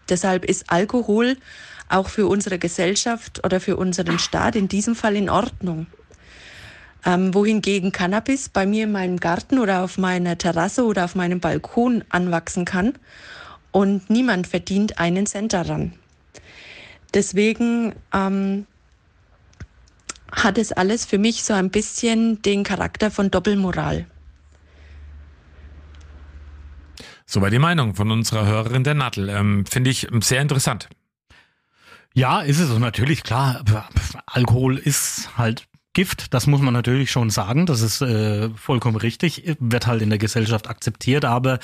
Deshalb 0.09 0.45
ist 0.45 0.71
Alkohol 0.71 1.37
auch 1.89 2.09
für 2.09 2.27
unsere 2.27 2.59
Gesellschaft 2.59 3.45
oder 3.45 3.61
für 3.61 3.77
unseren 3.77 4.19
Staat 4.19 4.57
in 4.57 4.69
diesem 4.69 4.95
Fall 4.95 5.17
in 5.17 5.31
Ordnung. 5.31 5.87
Ähm, 7.05 7.33
wohingegen 7.33 7.93
Cannabis 7.93 8.49
bei 8.49 8.67
mir 8.67 8.85
in 8.85 8.93
meinem 8.93 9.19
Garten 9.19 9.59
oder 9.59 9.85
auf 9.85 9.99
meiner 9.99 10.37
Terrasse 10.37 10.85
oder 10.85 11.05
auf 11.05 11.15
meinem 11.15 11.41
Balkon 11.41 12.05
anwachsen 12.09 12.65
kann 12.65 12.95
und 13.71 14.11
niemand 14.11 14.47
verdient 14.47 14.99
einen 14.99 15.27
Cent 15.27 15.53
daran. 15.53 15.93
Deswegen 17.15 17.95
ähm, 18.13 18.67
hat 20.33 20.59
es 20.59 20.73
alles 20.73 21.05
für 21.05 21.19
mich 21.19 21.45
so 21.45 21.55
ein 21.55 21.71
bisschen 21.71 22.43
den 22.43 22.65
Charakter 22.65 23.11
von 23.11 23.31
Doppelmoral. 23.31 24.07
Soweit 27.27 27.53
die 27.53 27.59
Meinung 27.59 27.95
von 27.95 28.11
unserer 28.11 28.47
Hörerin 28.47 28.85
der 28.85 28.95
Nadel. 28.95 29.29
Ähm, 29.29 29.67
Finde 29.67 29.91
ich 29.91 30.09
sehr 30.21 30.41
interessant. 30.41 30.89
Ja, 32.15 32.41
ist 32.41 32.59
es 32.59 32.71
und 32.71 32.81
natürlich 32.81 33.23
klar. 33.23 33.63
Alkohol 34.27 34.79
ist 34.79 35.37
halt 35.37 35.69
Gift, 35.93 36.33
das 36.35 36.47
muss 36.47 36.61
man 36.61 36.75
natürlich 36.75 37.11
schon 37.11 37.31
sagen. 37.31 37.67
Das 37.67 37.81
ist 37.81 38.01
äh, 38.03 38.51
vollkommen 38.51 38.97
richtig, 38.97 39.57
wird 39.59 39.87
halt 39.87 40.03
in 40.03 40.11
der 40.11 40.19
Gesellschaft 40.19 40.69
akzeptiert, 40.69 41.25
aber 41.25 41.59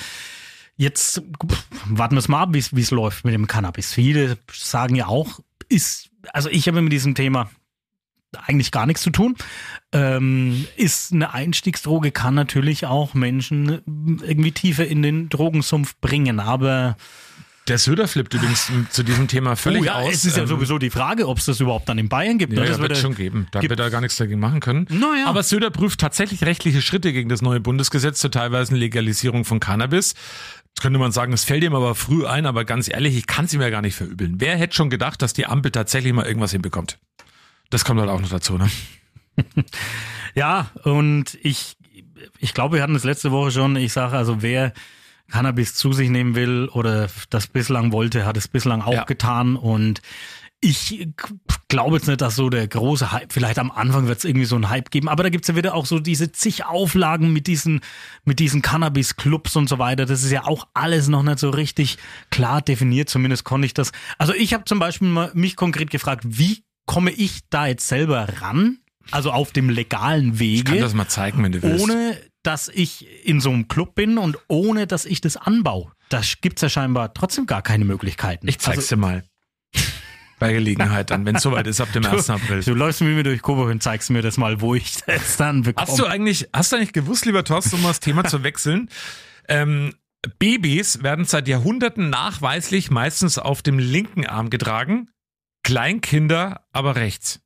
jetzt 0.77 1.21
pff, 1.47 1.65
warten 1.85 2.15
wir 2.15 2.19
es 2.19 2.27
mal 2.27 2.41
ab, 2.43 2.49
wie 2.53 2.81
es 2.81 2.91
läuft 2.91 3.25
mit 3.25 3.33
dem 3.33 3.47
Cannabis. 3.47 3.93
Viele 3.93 4.37
sagen 4.51 4.95
ja 4.95 5.07
auch, 5.07 5.39
ist, 5.69 6.09
also 6.33 6.49
ich 6.49 6.67
habe 6.67 6.81
mit 6.81 6.91
diesem 6.91 7.15
Thema 7.15 7.49
eigentlich 8.45 8.71
gar 8.71 8.85
nichts 8.85 9.01
zu 9.01 9.09
tun. 9.09 9.35
Ähm, 9.91 10.67
ist 10.75 11.13
eine 11.13 11.33
Einstiegsdroge, 11.33 12.11
kann 12.11 12.35
natürlich 12.35 12.85
auch 12.85 13.13
Menschen 13.13 13.81
irgendwie 14.25 14.51
tiefer 14.51 14.85
in 14.85 15.01
den 15.01 15.29
Drogensumpf 15.29 15.95
bringen, 16.01 16.39
aber 16.39 16.97
Der 17.67 17.79
Söder 17.79 18.07
flippt 18.07 18.33
übrigens 18.35 18.71
zu 18.91 19.01
diesem 19.03 19.27
Thema 19.27 19.55
völlig 19.55 19.81
oh 19.81 19.85
ja, 19.85 19.95
aus. 19.95 20.13
Es 20.13 20.25
ist 20.25 20.37
ja 20.37 20.43
Ähm, 20.43 20.47
sowieso 20.49 20.77
die 20.77 20.91
Frage, 20.91 21.27
ob 21.27 21.39
es 21.39 21.45
das 21.45 21.59
überhaupt 21.59 21.89
dann 21.89 21.97
in 21.97 22.09
Bayern 22.09 22.37
gibt. 22.37 22.53
Ja, 22.53 22.59
ne? 22.59 22.65
ja, 22.65 22.71
das 22.73 22.79
wird 22.79 22.91
er- 22.91 22.95
schon 22.97 23.15
geben. 23.15 23.47
Da 23.51 23.59
gibt- 23.59 23.71
wird 23.71 23.79
er 23.79 23.89
gar 23.89 24.01
nichts 24.01 24.17
dagegen 24.17 24.39
machen 24.39 24.59
können. 24.59 24.85
Naja. 24.89 25.25
Aber 25.25 25.41
Söder 25.41 25.71
prüft 25.71 25.99
tatsächlich 25.99 26.43
rechtliche 26.43 26.81
Schritte 26.83 27.11
gegen 27.11 27.27
das 27.27 27.41
neue 27.41 27.59
Bundesgesetz 27.59 28.19
zur 28.19 28.29
teilweisen 28.29 28.75
Legalisierung 28.75 29.45
von 29.45 29.59
Cannabis. 29.59 30.13
Jetzt 30.67 30.81
könnte 30.81 30.99
man 30.99 31.11
sagen, 31.11 31.33
es 31.33 31.43
fällt 31.43 31.63
ihm 31.63 31.73
aber 31.73 31.95
früh 31.95 32.27
ein, 32.27 32.45
aber 32.45 32.65
ganz 32.65 32.87
ehrlich, 32.87 33.15
ich 33.17 33.25
kann 33.25 33.45
es 33.45 33.53
ihm 33.53 33.61
ja 33.61 33.69
gar 33.71 33.81
nicht 33.81 33.95
verübeln. 33.95 34.35
Wer 34.39 34.57
hätte 34.57 34.75
schon 34.75 34.89
gedacht, 34.91 35.21
dass 35.23 35.33
die 35.33 35.47
Ampel 35.47 35.71
tatsächlich 35.71 36.13
mal 36.13 36.25
irgendwas 36.25 36.51
hinbekommt? 36.51 36.99
Das 37.71 37.83
kommt 37.83 37.99
halt 37.99 38.09
auch 38.11 38.21
noch 38.21 38.29
dazu, 38.29 38.57
ne? 38.59 38.69
Ja, 40.35 40.69
und 40.83 41.37
ich, 41.41 41.77
ich 42.39 42.53
glaube, 42.53 42.75
wir 42.75 42.83
hatten 42.83 42.95
es 42.95 43.03
letzte 43.05 43.31
Woche 43.31 43.51
schon. 43.51 43.75
Ich 43.77 43.93
sage 43.93 44.15
also, 44.17 44.41
wer 44.41 44.73
Cannabis 45.31 45.73
zu 45.75 45.91
sich 45.93 46.09
nehmen 46.09 46.35
will 46.35 46.69
oder 46.71 47.07
das 47.29 47.47
bislang 47.47 47.91
wollte, 47.91 48.25
hat 48.25 48.37
es 48.37 48.47
bislang 48.47 48.81
auch 48.81 48.93
Ja. 48.93 49.03
getan. 49.05 49.55
Und 49.55 50.01
ich 50.61 51.09
glaube 51.67 51.97
jetzt 51.97 52.07
nicht, 52.07 52.21
dass 52.21 52.35
so 52.35 52.49
der 52.49 52.67
große 52.67 53.11
Hype, 53.11 53.31
vielleicht 53.31 53.59
am 53.59 53.69
Anfang 53.71 54.07
wird 54.07 54.17
es 54.19 54.23
irgendwie 54.25 54.45
so 54.45 54.55
einen 54.55 54.69
Hype 54.69 54.89
geben, 54.89 55.09
aber 55.09 55.21
da 55.23 55.29
gibt's 55.29 55.47
ja 55.47 55.55
wieder 55.55 55.75
auch 55.75 55.85
so 55.85 55.99
diese 55.99 56.31
zig 56.31 56.65
Auflagen 56.65 57.33
mit 57.33 57.45
diesen, 57.47 57.81
mit 58.23 58.39
diesen 58.39 58.61
Cannabis-Clubs 58.61 59.55
und 59.57 59.69
so 59.69 59.77
weiter. 59.77 60.05
Das 60.05 60.23
ist 60.23 60.31
ja 60.31 60.45
auch 60.45 60.67
alles 60.73 61.07
noch 61.07 61.21
nicht 61.23 61.39
so 61.39 61.49
richtig 61.49 61.97
klar 62.31 62.61
definiert, 62.61 63.09
zumindest 63.09 63.43
konnte 63.43 63.65
ich 63.67 63.73
das. 63.73 63.91
Also 64.17 64.33
ich 64.33 64.53
habe 64.53 64.65
zum 64.65 64.79
Beispiel 64.79 65.07
mal 65.07 65.31
mich 65.33 65.55
konkret 65.55 65.89
gefragt, 65.91 66.23
wie 66.25 66.63
komme 66.87 67.11
ich 67.11 67.41
da 67.49 67.67
jetzt 67.67 67.87
selber 67.87 68.27
ran? 68.41 68.77
Also 69.11 69.31
auf 69.31 69.51
dem 69.51 69.69
legalen 69.69 70.39
Wege. 70.39 70.57
Ich 70.57 70.65
kann 70.65 70.79
das 70.79 70.93
mal 70.95 71.07
zeigen, 71.07 71.43
wenn 71.43 71.51
du 71.51 71.61
willst. 71.61 71.83
Ohne, 71.83 72.17
dass 72.45 72.67
ich 72.69 73.25
in 73.25 73.39
so 73.41 73.49
einem 73.51 73.67
Club 73.67 73.95
bin 73.95 74.17
und 74.17 74.37
ohne, 74.47 74.87
dass 74.87 75.05
ich 75.05 75.21
das 75.21 75.37
anbaue. 75.37 75.91
Da 76.09 76.21
gibt's 76.41 76.61
ja 76.61 76.69
scheinbar 76.69 77.13
trotzdem 77.13 77.45
gar 77.45 77.61
keine 77.61 77.85
Möglichkeiten. 77.85 78.47
Ich 78.47 78.59
zeig's 78.59 78.77
Also- 78.79 78.95
dir 78.95 79.01
mal. 79.01 79.23
Bei 80.37 80.51
Gelegenheit 80.51 81.11
dann, 81.11 81.25
wenn 81.25 81.37
es 81.37 81.43
soweit 81.43 81.65
ist, 81.65 81.79
ab 81.79 81.93
dem 81.93 82.05
1. 82.05 82.29
April. 82.29 82.61
Du 82.61 82.73
läufst 82.73 82.99
mit 83.01 83.15
mir 83.15 83.23
durch 83.23 83.41
Coburg 83.41 83.69
und 83.71 83.81
zeigst 83.81 84.09
mir 84.09 84.21
das 84.21 84.35
mal, 84.37 84.59
wo 84.59 84.75
ich 84.75 84.97
das 85.07 85.37
dann 85.37 85.63
bekomme. 85.63 85.87
Hast 85.87 85.97
du 85.97 86.05
eigentlich, 86.05 86.49
hast 86.53 86.71
du 86.73 86.75
eigentlich 86.75 86.91
gewusst, 86.91 87.25
lieber 87.25 87.43
Thorsten, 87.45 87.77
um 87.77 87.83
das 87.83 87.99
Thema 88.01 88.23
zu 88.25 88.43
wechseln? 88.43 88.89
Ähm, 89.47 89.93
Babys 90.39 91.03
werden 91.03 91.25
seit 91.25 91.47
Jahrhunderten 91.47 92.09
nachweislich 92.09 92.89
meistens 92.89 93.37
auf 93.37 93.61
dem 93.61 93.77
linken 93.77 94.25
Arm 94.25 94.49
getragen, 94.49 95.11
Kleinkinder 95.63 96.65
aber 96.71 96.95
rechts. 96.95 97.41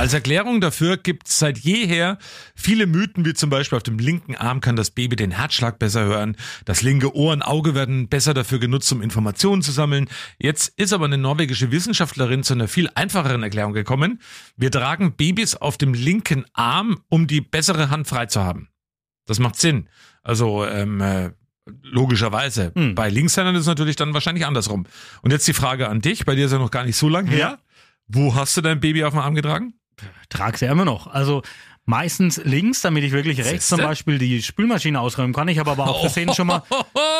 Als 0.00 0.14
Erklärung 0.14 0.62
dafür 0.62 0.96
gibt 0.96 1.28
es 1.28 1.38
seit 1.38 1.58
jeher 1.58 2.16
viele 2.54 2.86
Mythen, 2.86 3.26
wie 3.26 3.34
zum 3.34 3.50
Beispiel 3.50 3.76
auf 3.76 3.82
dem 3.82 3.98
linken 3.98 4.34
Arm 4.34 4.62
kann 4.62 4.74
das 4.74 4.90
Baby 4.90 5.14
den 5.14 5.30
Herzschlag 5.30 5.78
besser 5.78 6.06
hören, 6.06 6.38
das 6.64 6.80
linke 6.80 7.14
Ohr 7.14 7.34
und 7.34 7.42
Auge 7.42 7.74
werden 7.74 8.08
besser 8.08 8.32
dafür 8.32 8.58
genutzt, 8.58 8.90
um 8.92 9.02
Informationen 9.02 9.60
zu 9.60 9.72
sammeln. 9.72 10.08
Jetzt 10.38 10.72
ist 10.78 10.94
aber 10.94 11.04
eine 11.04 11.18
norwegische 11.18 11.70
Wissenschaftlerin 11.70 12.44
zu 12.44 12.54
einer 12.54 12.66
viel 12.66 12.88
einfacheren 12.94 13.42
Erklärung 13.42 13.74
gekommen. 13.74 14.22
Wir 14.56 14.70
tragen 14.70 15.16
Babys 15.16 15.54
auf 15.54 15.76
dem 15.76 15.92
linken 15.92 16.46
Arm, 16.54 17.02
um 17.10 17.26
die 17.26 17.42
bessere 17.42 17.90
Hand 17.90 18.06
frei 18.08 18.24
zu 18.24 18.40
haben. 18.40 18.70
Das 19.26 19.38
macht 19.38 19.56
Sinn. 19.56 19.90
Also 20.22 20.64
ähm, 20.64 21.02
äh, 21.02 21.32
logischerweise. 21.82 22.72
Bei 22.94 23.10
Linkshändern 23.10 23.54
ist 23.54 23.60
es 23.62 23.66
natürlich 23.66 23.96
dann 23.96 24.14
wahrscheinlich 24.14 24.46
andersrum. 24.46 24.86
Und 25.20 25.30
jetzt 25.30 25.46
die 25.46 25.52
Frage 25.52 25.90
an 25.90 26.00
dich, 26.00 26.24
bei 26.24 26.34
dir 26.36 26.46
ist 26.46 26.52
ja 26.52 26.58
noch 26.58 26.70
gar 26.70 26.86
nicht 26.86 26.96
so 26.96 27.10
lang 27.10 27.26
her. 27.26 27.58
Wo 28.06 28.34
hast 28.34 28.56
du 28.56 28.62
dein 28.62 28.80
Baby 28.80 29.04
auf 29.04 29.12
dem 29.12 29.20
Arm 29.20 29.34
getragen? 29.34 29.74
Trag's 30.28 30.60
ja 30.60 30.70
immer 30.70 30.84
noch. 30.84 31.06
Also 31.06 31.42
meistens 31.90 32.40
links, 32.44 32.82
damit 32.82 33.04
ich 33.04 33.12
wirklich 33.12 33.38
rechts 33.38 33.68
Siehste? 33.68 33.76
zum 33.76 33.84
Beispiel 33.84 34.18
die 34.18 34.42
Spülmaschine 34.42 35.00
ausräumen 35.00 35.34
kann. 35.34 35.48
Ich 35.48 35.58
habe 35.58 35.70
aber 35.70 35.88
auch 35.88 36.00
versehen 36.12 36.32
schon 36.32 36.46
mal, 36.46 36.62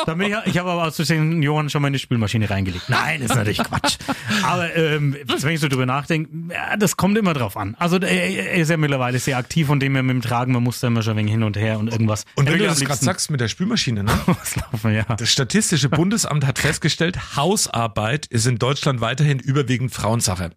damit 0.05 0.29
ich, 0.29 0.35
ich 0.45 0.57
habe 0.57 0.71
aber 0.71 0.87
aus 0.87 0.95
Versehen 0.95 1.43
Johann 1.43 1.69
schon 1.69 1.81
mal 1.81 1.89
in 1.89 1.93
die 1.93 1.99
Spülmaschine 1.99 2.49
reingelegt. 2.49 2.89
Nein, 2.89 3.21
ist 3.21 3.35
natürlich 3.35 3.63
Quatsch. 3.63 3.97
Aber 4.43 4.73
ähm, 4.75 5.15
wenn 5.27 5.53
ich 5.53 5.59
so 5.59 5.67
drüber 5.67 5.85
nachdenke, 5.85 6.29
ja, 6.53 6.77
das 6.77 6.97
kommt 6.97 7.17
immer 7.17 7.33
drauf 7.33 7.57
an. 7.57 7.75
Also 7.79 7.97
er, 7.97 8.09
er 8.09 8.53
ist 8.53 8.69
ja 8.69 8.77
mittlerweile 8.77 9.19
sehr 9.19 9.37
aktiv 9.37 9.67
von 9.67 9.79
dem 9.79 9.93
her 9.93 10.03
mit 10.03 10.15
dem 10.15 10.21
Tragen, 10.21 10.53
man 10.53 10.63
muss 10.63 10.79
da 10.79 10.87
immer 10.87 11.03
schon 11.03 11.17
wenig 11.17 11.31
hin 11.31 11.43
und 11.43 11.57
her 11.57 11.77
und 11.77 11.89
irgendwas. 11.91 12.25
Und 12.35 12.47
wenn 12.47 12.57
du 12.57 12.65
das 12.65 12.79
gerade 12.79 13.03
sagst 13.03 13.29
mit 13.29 13.41
der 13.41 13.49
Spülmaschine, 13.49 14.03
ne? 14.03 14.11
laufen, 14.71 14.93
ja. 14.93 15.03
Das 15.03 15.29
Statistische 15.29 15.89
Bundesamt 15.89 16.45
hat 16.45 16.59
festgestellt, 16.59 17.35
Hausarbeit 17.35 18.25
ist 18.27 18.47
in 18.47 18.57
Deutschland 18.57 19.01
weiterhin 19.01 19.39
überwiegend 19.39 19.91
Frauensache. 19.91 20.51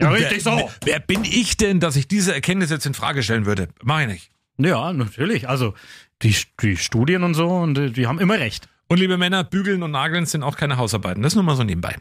Ja, 0.00 0.10
richtig 0.10 0.44
wer, 0.44 0.58
so. 0.58 0.70
Wer 0.84 1.00
bin 1.00 1.24
ich 1.24 1.56
denn, 1.56 1.80
dass 1.80 1.96
ich 1.96 2.06
diese 2.06 2.34
Erkenntnis 2.34 2.70
jetzt 2.70 2.86
in 2.86 2.94
Frage 2.94 3.22
stellen 3.22 3.46
würde? 3.46 3.68
Mach 3.82 4.00
ich 4.00 4.06
nicht. 4.06 4.30
Ja, 4.58 4.92
natürlich. 4.92 5.48
Also 5.48 5.74
die, 6.22 6.34
die 6.62 6.76
Studien 6.76 7.22
und 7.22 7.34
so, 7.34 7.48
und 7.48 7.78
äh, 7.78 7.90
die 7.90 8.06
haben 8.06 8.18
immer 8.18 8.38
recht. 8.38 8.68
Und 8.88 8.98
liebe 8.98 9.18
Männer, 9.18 9.44
Bügeln 9.44 9.82
und 9.82 9.90
Nageln 9.90 10.26
sind 10.26 10.42
auch 10.42 10.56
keine 10.56 10.76
Hausarbeiten. 10.76 11.22
Das 11.22 11.34
nur 11.34 11.44
mal 11.44 11.56
so 11.56 11.64
nebenbei. 11.64 11.96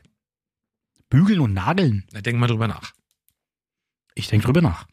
Bügeln 1.10 1.39
und 1.39 1.53
Nageln. 1.53 2.05
Na, 2.12 2.21
denk 2.21 2.39
mal 2.39 2.47
drüber 2.47 2.67
nach. 2.67 2.93
Ich 4.15 4.27
denke 4.27 4.45
drüber 4.45 4.62
nach. 4.62 4.88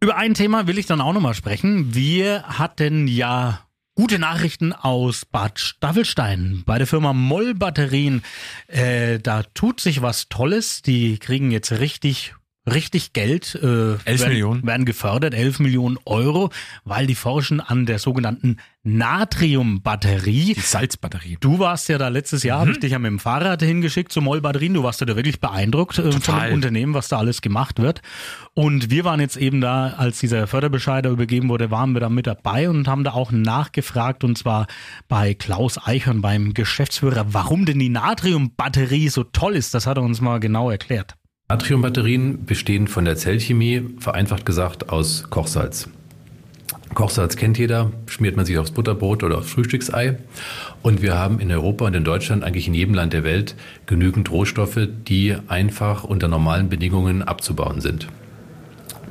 Über 0.00 0.16
ein 0.16 0.34
Thema 0.34 0.66
will 0.66 0.78
ich 0.78 0.86
dann 0.86 1.00
auch 1.00 1.12
nochmal 1.12 1.34
sprechen. 1.34 1.94
Wir 1.94 2.42
hatten 2.44 3.08
ja 3.08 3.65
gute 3.96 4.18
Nachrichten 4.18 4.74
aus 4.74 5.24
Bad 5.24 5.58
Staffelstein 5.58 6.62
bei 6.66 6.76
der 6.76 6.86
Firma 6.86 7.14
Moll 7.14 7.54
Batterien. 7.54 8.22
Äh, 8.68 9.18
da 9.18 9.42
tut 9.42 9.80
sich 9.80 10.02
was 10.02 10.28
Tolles. 10.28 10.82
Die 10.82 11.18
kriegen 11.18 11.50
jetzt 11.50 11.72
richtig 11.72 12.34
richtig 12.70 13.12
Geld. 13.12 13.54
Äh, 13.54 13.66
11 13.66 14.04
werden, 14.06 14.28
Millionen. 14.28 14.66
Werden 14.66 14.86
gefördert, 14.86 15.34
11 15.34 15.60
Millionen 15.60 15.98
Euro, 16.04 16.50
weil 16.84 17.06
die 17.06 17.14
forschen 17.14 17.60
an 17.60 17.86
der 17.86 17.98
sogenannten 17.98 18.58
Natriumbatterie. 18.82 20.54
Die 20.54 20.60
Salzbatterie. 20.60 21.36
Du 21.40 21.58
warst 21.58 21.88
ja 21.88 21.98
da 21.98 22.08
letztes 22.08 22.42
Jahr, 22.42 22.58
Mhm. 22.58 22.60
habe 22.62 22.70
ich 22.72 22.78
dich 22.80 22.92
ja 22.92 22.98
mit 22.98 23.10
dem 23.10 23.18
Fahrrad 23.18 23.62
hingeschickt 23.62 24.12
zu 24.12 24.20
Moll 24.20 24.40
Batterien. 24.40 24.74
Du 24.74 24.82
warst 24.82 25.00
ja 25.00 25.06
da 25.06 25.16
wirklich 25.16 25.40
beeindruckt 25.40 25.98
äh, 25.98 26.12
von 26.12 26.40
dem 26.40 26.54
Unternehmen, 26.54 26.94
was 26.94 27.08
da 27.08 27.18
alles 27.18 27.40
gemacht 27.42 27.80
wird. 27.80 28.02
Und 28.54 28.90
wir 28.90 29.04
waren 29.04 29.20
jetzt 29.20 29.36
eben 29.36 29.60
da, 29.60 29.94
als 29.96 30.20
dieser 30.20 30.46
Förderbescheid 30.46 31.04
da 31.04 31.10
übergeben 31.10 31.48
wurde, 31.48 31.70
waren 31.70 31.92
wir 31.92 32.00
da 32.00 32.08
mit 32.08 32.26
dabei 32.26 32.68
und 32.70 32.88
haben 32.88 33.04
da 33.04 33.12
auch 33.12 33.32
nachgefragt 33.32 34.24
und 34.24 34.38
zwar 34.38 34.66
bei 35.08 35.34
Klaus 35.34 35.78
Eichhorn, 35.84 36.20
beim 36.22 36.54
Geschäftsführer, 36.54 37.26
warum 37.32 37.64
denn 37.66 37.78
die 37.78 37.88
Natriumbatterie 37.88 39.08
so 39.08 39.24
toll 39.24 39.54
ist. 39.56 39.74
Das 39.74 39.86
hat 39.86 39.96
er 39.98 40.02
uns 40.02 40.20
mal 40.20 40.40
genau 40.40 40.70
erklärt. 40.70 41.14
Natriumbatterien 41.48 42.44
bestehen 42.44 42.88
von 42.88 43.04
der 43.04 43.14
Zellchemie, 43.14 43.82
vereinfacht 44.00 44.44
gesagt, 44.44 44.88
aus 44.88 45.30
Kochsalz. 45.30 45.88
Kochsalz 46.94 47.36
kennt 47.36 47.56
jeder, 47.56 47.92
schmiert 48.06 48.34
man 48.36 48.44
sich 48.44 48.58
aufs 48.58 48.72
Butterbrot 48.72 49.22
oder 49.22 49.38
aufs 49.38 49.50
Frühstücksei. 49.50 50.18
Und 50.82 51.02
wir 51.02 51.16
haben 51.16 51.38
in 51.38 51.52
Europa 51.52 51.86
und 51.86 51.94
in 51.94 52.02
Deutschland, 52.02 52.42
eigentlich 52.42 52.66
in 52.66 52.74
jedem 52.74 52.94
Land 52.94 53.12
der 53.12 53.22
Welt, 53.22 53.54
genügend 53.86 54.28
Rohstoffe, 54.32 54.88
die 55.06 55.36
einfach 55.46 56.02
unter 56.02 56.26
normalen 56.26 56.68
Bedingungen 56.68 57.22
abzubauen 57.22 57.80
sind. 57.80 58.08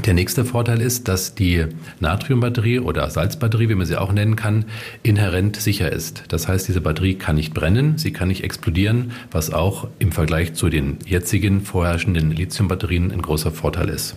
Der 0.03 0.13
nächste 0.13 0.45
Vorteil 0.45 0.81
ist, 0.81 1.07
dass 1.07 1.35
die 1.35 1.65
Natriumbatterie 1.99 2.79
oder 2.79 3.09
Salzbatterie, 3.09 3.69
wie 3.69 3.75
man 3.75 3.87
sie 3.87 3.99
auch 3.99 4.11
nennen 4.11 4.35
kann, 4.35 4.65
inhärent 5.03 5.55
sicher 5.55 5.91
ist. 5.91 6.23
Das 6.27 6.47
heißt, 6.47 6.67
diese 6.67 6.81
Batterie 6.81 7.15
kann 7.15 7.37
nicht 7.37 7.53
brennen, 7.53 7.97
sie 7.97 8.11
kann 8.11 8.27
nicht 8.27 8.43
explodieren, 8.43 9.11
was 9.31 9.53
auch 9.53 9.87
im 9.97 10.11
Vergleich 10.11 10.53
zu 10.53 10.69
den 10.69 10.97
jetzigen 11.05 11.61
vorherrschenden 11.61 12.31
Lithiumbatterien 12.31 13.11
ein 13.11 13.21
großer 13.21 13.51
Vorteil 13.51 13.89
ist. 13.89 14.15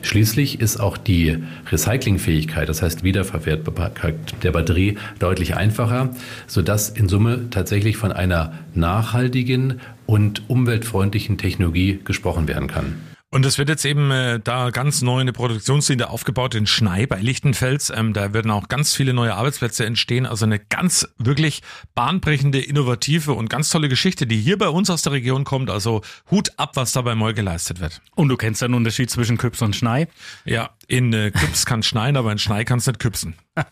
Schließlich 0.00 0.60
ist 0.60 0.80
auch 0.80 0.96
die 0.96 1.38
Recyclingfähigkeit, 1.70 2.68
das 2.68 2.82
heißt 2.82 3.04
Wiederverwertbarkeit 3.04 4.16
der 4.42 4.50
Batterie 4.50 4.96
deutlich 5.18 5.54
einfacher, 5.54 6.10
sodass 6.46 6.88
in 6.88 7.08
Summe 7.08 7.50
tatsächlich 7.50 7.96
von 7.96 8.10
einer 8.12 8.54
nachhaltigen 8.74 9.80
und 10.06 10.42
umweltfreundlichen 10.48 11.38
Technologie 11.38 12.00
gesprochen 12.02 12.48
werden 12.48 12.66
kann. 12.66 13.11
Und 13.32 13.46
es 13.46 13.56
wird 13.56 13.70
jetzt 13.70 13.86
eben 13.86 14.10
äh, 14.10 14.40
da 14.40 14.68
ganz 14.68 15.00
neu 15.00 15.20
eine 15.20 15.32
Produktionslinie 15.32 16.10
aufgebaut 16.10 16.54
in 16.54 16.66
Schnei 16.66 17.06
bei 17.06 17.18
Lichtenfels. 17.18 17.88
Ähm, 17.88 18.12
da 18.12 18.34
werden 18.34 18.50
auch 18.50 18.68
ganz 18.68 18.94
viele 18.94 19.14
neue 19.14 19.34
Arbeitsplätze 19.34 19.86
entstehen. 19.86 20.26
Also 20.26 20.44
eine 20.44 20.58
ganz 20.58 21.08
wirklich 21.16 21.62
bahnbrechende, 21.94 22.60
innovative 22.60 23.32
und 23.32 23.48
ganz 23.48 23.70
tolle 23.70 23.88
Geschichte, 23.88 24.26
die 24.26 24.36
hier 24.36 24.58
bei 24.58 24.68
uns 24.68 24.90
aus 24.90 25.00
der 25.00 25.12
Region 25.12 25.44
kommt. 25.44 25.70
Also 25.70 26.02
Hut 26.30 26.50
ab, 26.58 26.72
was 26.74 26.92
da 26.92 27.00
bei 27.00 27.14
Moll 27.14 27.32
geleistet 27.32 27.80
wird. 27.80 28.02
Und 28.14 28.28
du 28.28 28.36
kennst 28.36 28.60
den 28.60 28.74
Unterschied 28.74 29.08
zwischen 29.08 29.38
Küps 29.38 29.62
und 29.62 29.74
Schnei? 29.74 30.08
Ja, 30.44 30.68
in 30.88 31.12
äh, 31.12 31.30
Küps 31.30 31.66
kann 31.66 31.82
schneien, 31.82 32.16
aber 32.16 32.32
in 32.32 32.38
Schnei 32.38 32.64
kann 32.64 32.78
es 32.78 32.86
nicht 32.86 32.98
küpsen. 32.98 33.34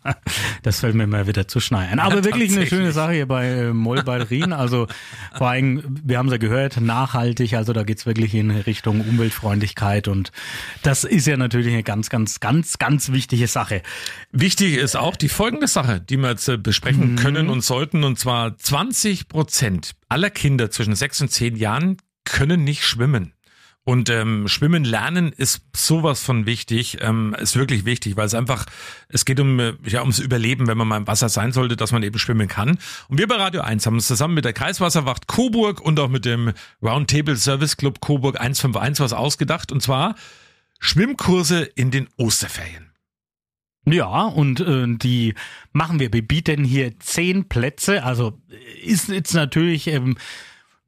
Das 0.62 0.81
fällt 0.81 0.94
mir 0.94 1.07
mal 1.07 1.27
wieder 1.27 1.49
zu 1.49 1.59
schneien. 1.59 1.99
Aber 1.99 2.16
Ja, 2.16 2.25
wirklich 2.25 2.55
eine 2.55 2.66
schöne 2.66 2.92
Sache 2.92 3.12
hier 3.12 3.27
bei 3.27 3.46
äh, 3.46 3.73
Moll 3.73 4.03
Batterien. 4.03 4.53
Also 4.53 4.87
vor 5.37 5.49
allem, 5.49 5.83
wir 6.05 6.18
haben 6.18 6.27
es 6.27 6.33
ja 6.33 6.38
gehört, 6.38 6.81
nachhaltig. 6.81 7.55
Also 7.55 7.73
da 7.73 7.83
geht's 7.83 8.05
wirklich 8.05 8.35
in 8.35 8.51
Richtung 8.51 9.01
Umweltfreundlichkeit. 9.01 10.07
Und 10.07 10.33
das 10.83 11.05
ist 11.05 11.27
ja 11.27 11.38
natürlich 11.38 11.73
eine 11.73 11.83
ganz, 11.83 12.11
ganz, 12.11 12.40
ganz, 12.40 12.79
ganz 12.79 13.11
wichtige 13.11 13.46
Sache. 13.46 13.83
Wichtig 14.33 14.77
ist 14.77 14.96
auch 14.96 15.16
die 15.16 15.31
folgende 15.31 15.66
Sache, 15.66 16.01
die 16.01 16.18
wir 16.18 16.31
jetzt 16.31 16.49
äh, 16.49 16.59
besprechen 16.59 17.16
können 17.16 17.49
und 17.49 17.62
sollten. 17.62 18.05
Und 18.05 18.18
zwar 18.18 18.57
20 18.57 19.29
Prozent 19.29 19.92
aller 20.09 20.31
Kinder 20.31 20.70
zwischen 20.70 20.94
6 20.94 21.23
und 21.23 21.31
10 21.31 21.57
Jahren 21.57 21.96
können 22.25 22.64
nicht 22.64 22.85
schwimmen. 22.85 23.33
Und 23.85 24.11
ähm, 24.11 24.47
Schwimmen 24.47 24.85
lernen 24.85 25.33
ist 25.33 25.62
sowas 25.75 26.23
von 26.23 26.45
wichtig, 26.45 26.99
ähm, 27.01 27.35
ist 27.40 27.57
wirklich 27.57 27.87
wichtig, 27.87 28.16
weil 28.16 28.27
es 28.27 28.35
einfach, 28.35 28.66
es 29.09 29.25
geht 29.25 29.40
um 29.40 29.59
ja 29.85 30.01
ums 30.01 30.19
Überleben, 30.19 30.66
wenn 30.66 30.77
man 30.77 30.87
mal 30.87 30.99
im 30.99 31.07
Wasser 31.07 31.31
sein 31.31 31.53
sollte, 31.53 31.77
dass 31.77 31.90
man 31.90 32.03
eben 32.03 32.19
schwimmen 32.19 32.47
kann. 32.47 32.79
Und 33.09 33.19
wir 33.19 33.27
bei 33.27 33.37
Radio 33.37 33.62
1 33.62 33.87
haben 33.87 33.95
uns 33.95 34.07
zusammen 34.07 34.35
mit 34.35 34.45
der 34.45 34.53
Kreiswasserwacht 34.53 35.29
Coburg 35.29 35.81
und 35.81 35.99
auch 35.99 36.09
mit 36.09 36.27
dem 36.27 36.53
Roundtable 36.83 37.37
Service 37.37 37.77
Club 37.79 38.01
Coburg 38.01 38.38
151 38.38 39.03
was 39.03 39.12
ausgedacht. 39.14 39.73
Und 39.73 39.83
zwar 39.83 40.14
Schwimmkurse 40.79 41.62
in 41.62 41.90
den 41.90 42.09
Osterferien. 42.16 42.90
Ja, 43.87 44.27
und 44.27 44.61
äh, 44.61 44.87
die 44.88 45.35
machen 45.73 46.01
wir. 46.01 46.12
Wir 46.12 46.27
bieten 46.27 46.64
hier 46.64 46.99
zehn 47.01 47.49
Plätze. 47.49 48.05
Also 48.05 48.38
ist 48.83 49.09
jetzt 49.09 49.33
natürlich 49.33 49.87
ähm, 49.87 50.19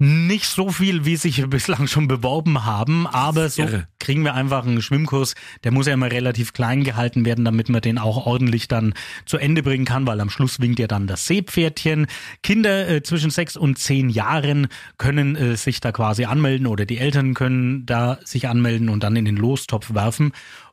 nicht 0.03 0.47
so 0.47 0.69
viel, 0.71 1.05
wie 1.05 1.15
sich 1.15 1.49
bislang 1.49 1.87
schon 1.87 2.09
beworben 2.09 2.65
haben, 2.65 3.07
aber 3.07 3.49
so 3.49 3.63
irre. 3.63 3.87
kriegen 4.01 4.25
wir 4.25 4.35
einfach 4.35 4.67
einen 4.67 4.83
Schwimmkurs. 4.83 5.35
Der 5.63 5.71
muss 5.71 5.87
ja 5.87 5.95
immer 5.95 6.11
relativ 6.11 6.53
klein 6.53 6.83
gehalten 6.83 7.25
werden, 7.25 7.45
damit 7.45 7.69
man 7.69 7.81
den 7.83 7.99
auch 7.99 8.27
ordentlich 8.27 8.67
dann 8.67 8.95
zu 9.27 9.39
Ende 9.39 9.63
bringen 9.63 9.85
kann, 9.85 10.05
weil 10.05 10.21
am 10.21 10.29
Schluss 10.29 10.59
winkt 10.59 10.81
ja 10.81 10.89
dann 10.89 11.07
das 11.07 11.29
Seepferdchen. 11.29 12.09
Kinder 12.43 12.89
äh, 12.89 13.03
zwischen 13.05 13.31
sechs 13.31 13.57
und 13.57 13.79
zehn 13.79 14.11
Jahren 14.11 14.67
können 14.99 15.37
äh, 15.37 15.57
sich 15.57 15.81
da 15.81 15.93
quasi 15.93 16.25
anmelden 16.25 16.67
oder 16.67 16.85
die 16.85 16.99
Eltern 16.99 17.35
können 17.35 17.87
da 17.87 18.19
sich 18.25 18.49
anmelden 18.49 18.89
und 18.89 19.05
dann 19.05 19.15
in 19.15 19.25
den 19.25 19.37
Lostopf 19.37 19.95
werfen. 19.95 20.33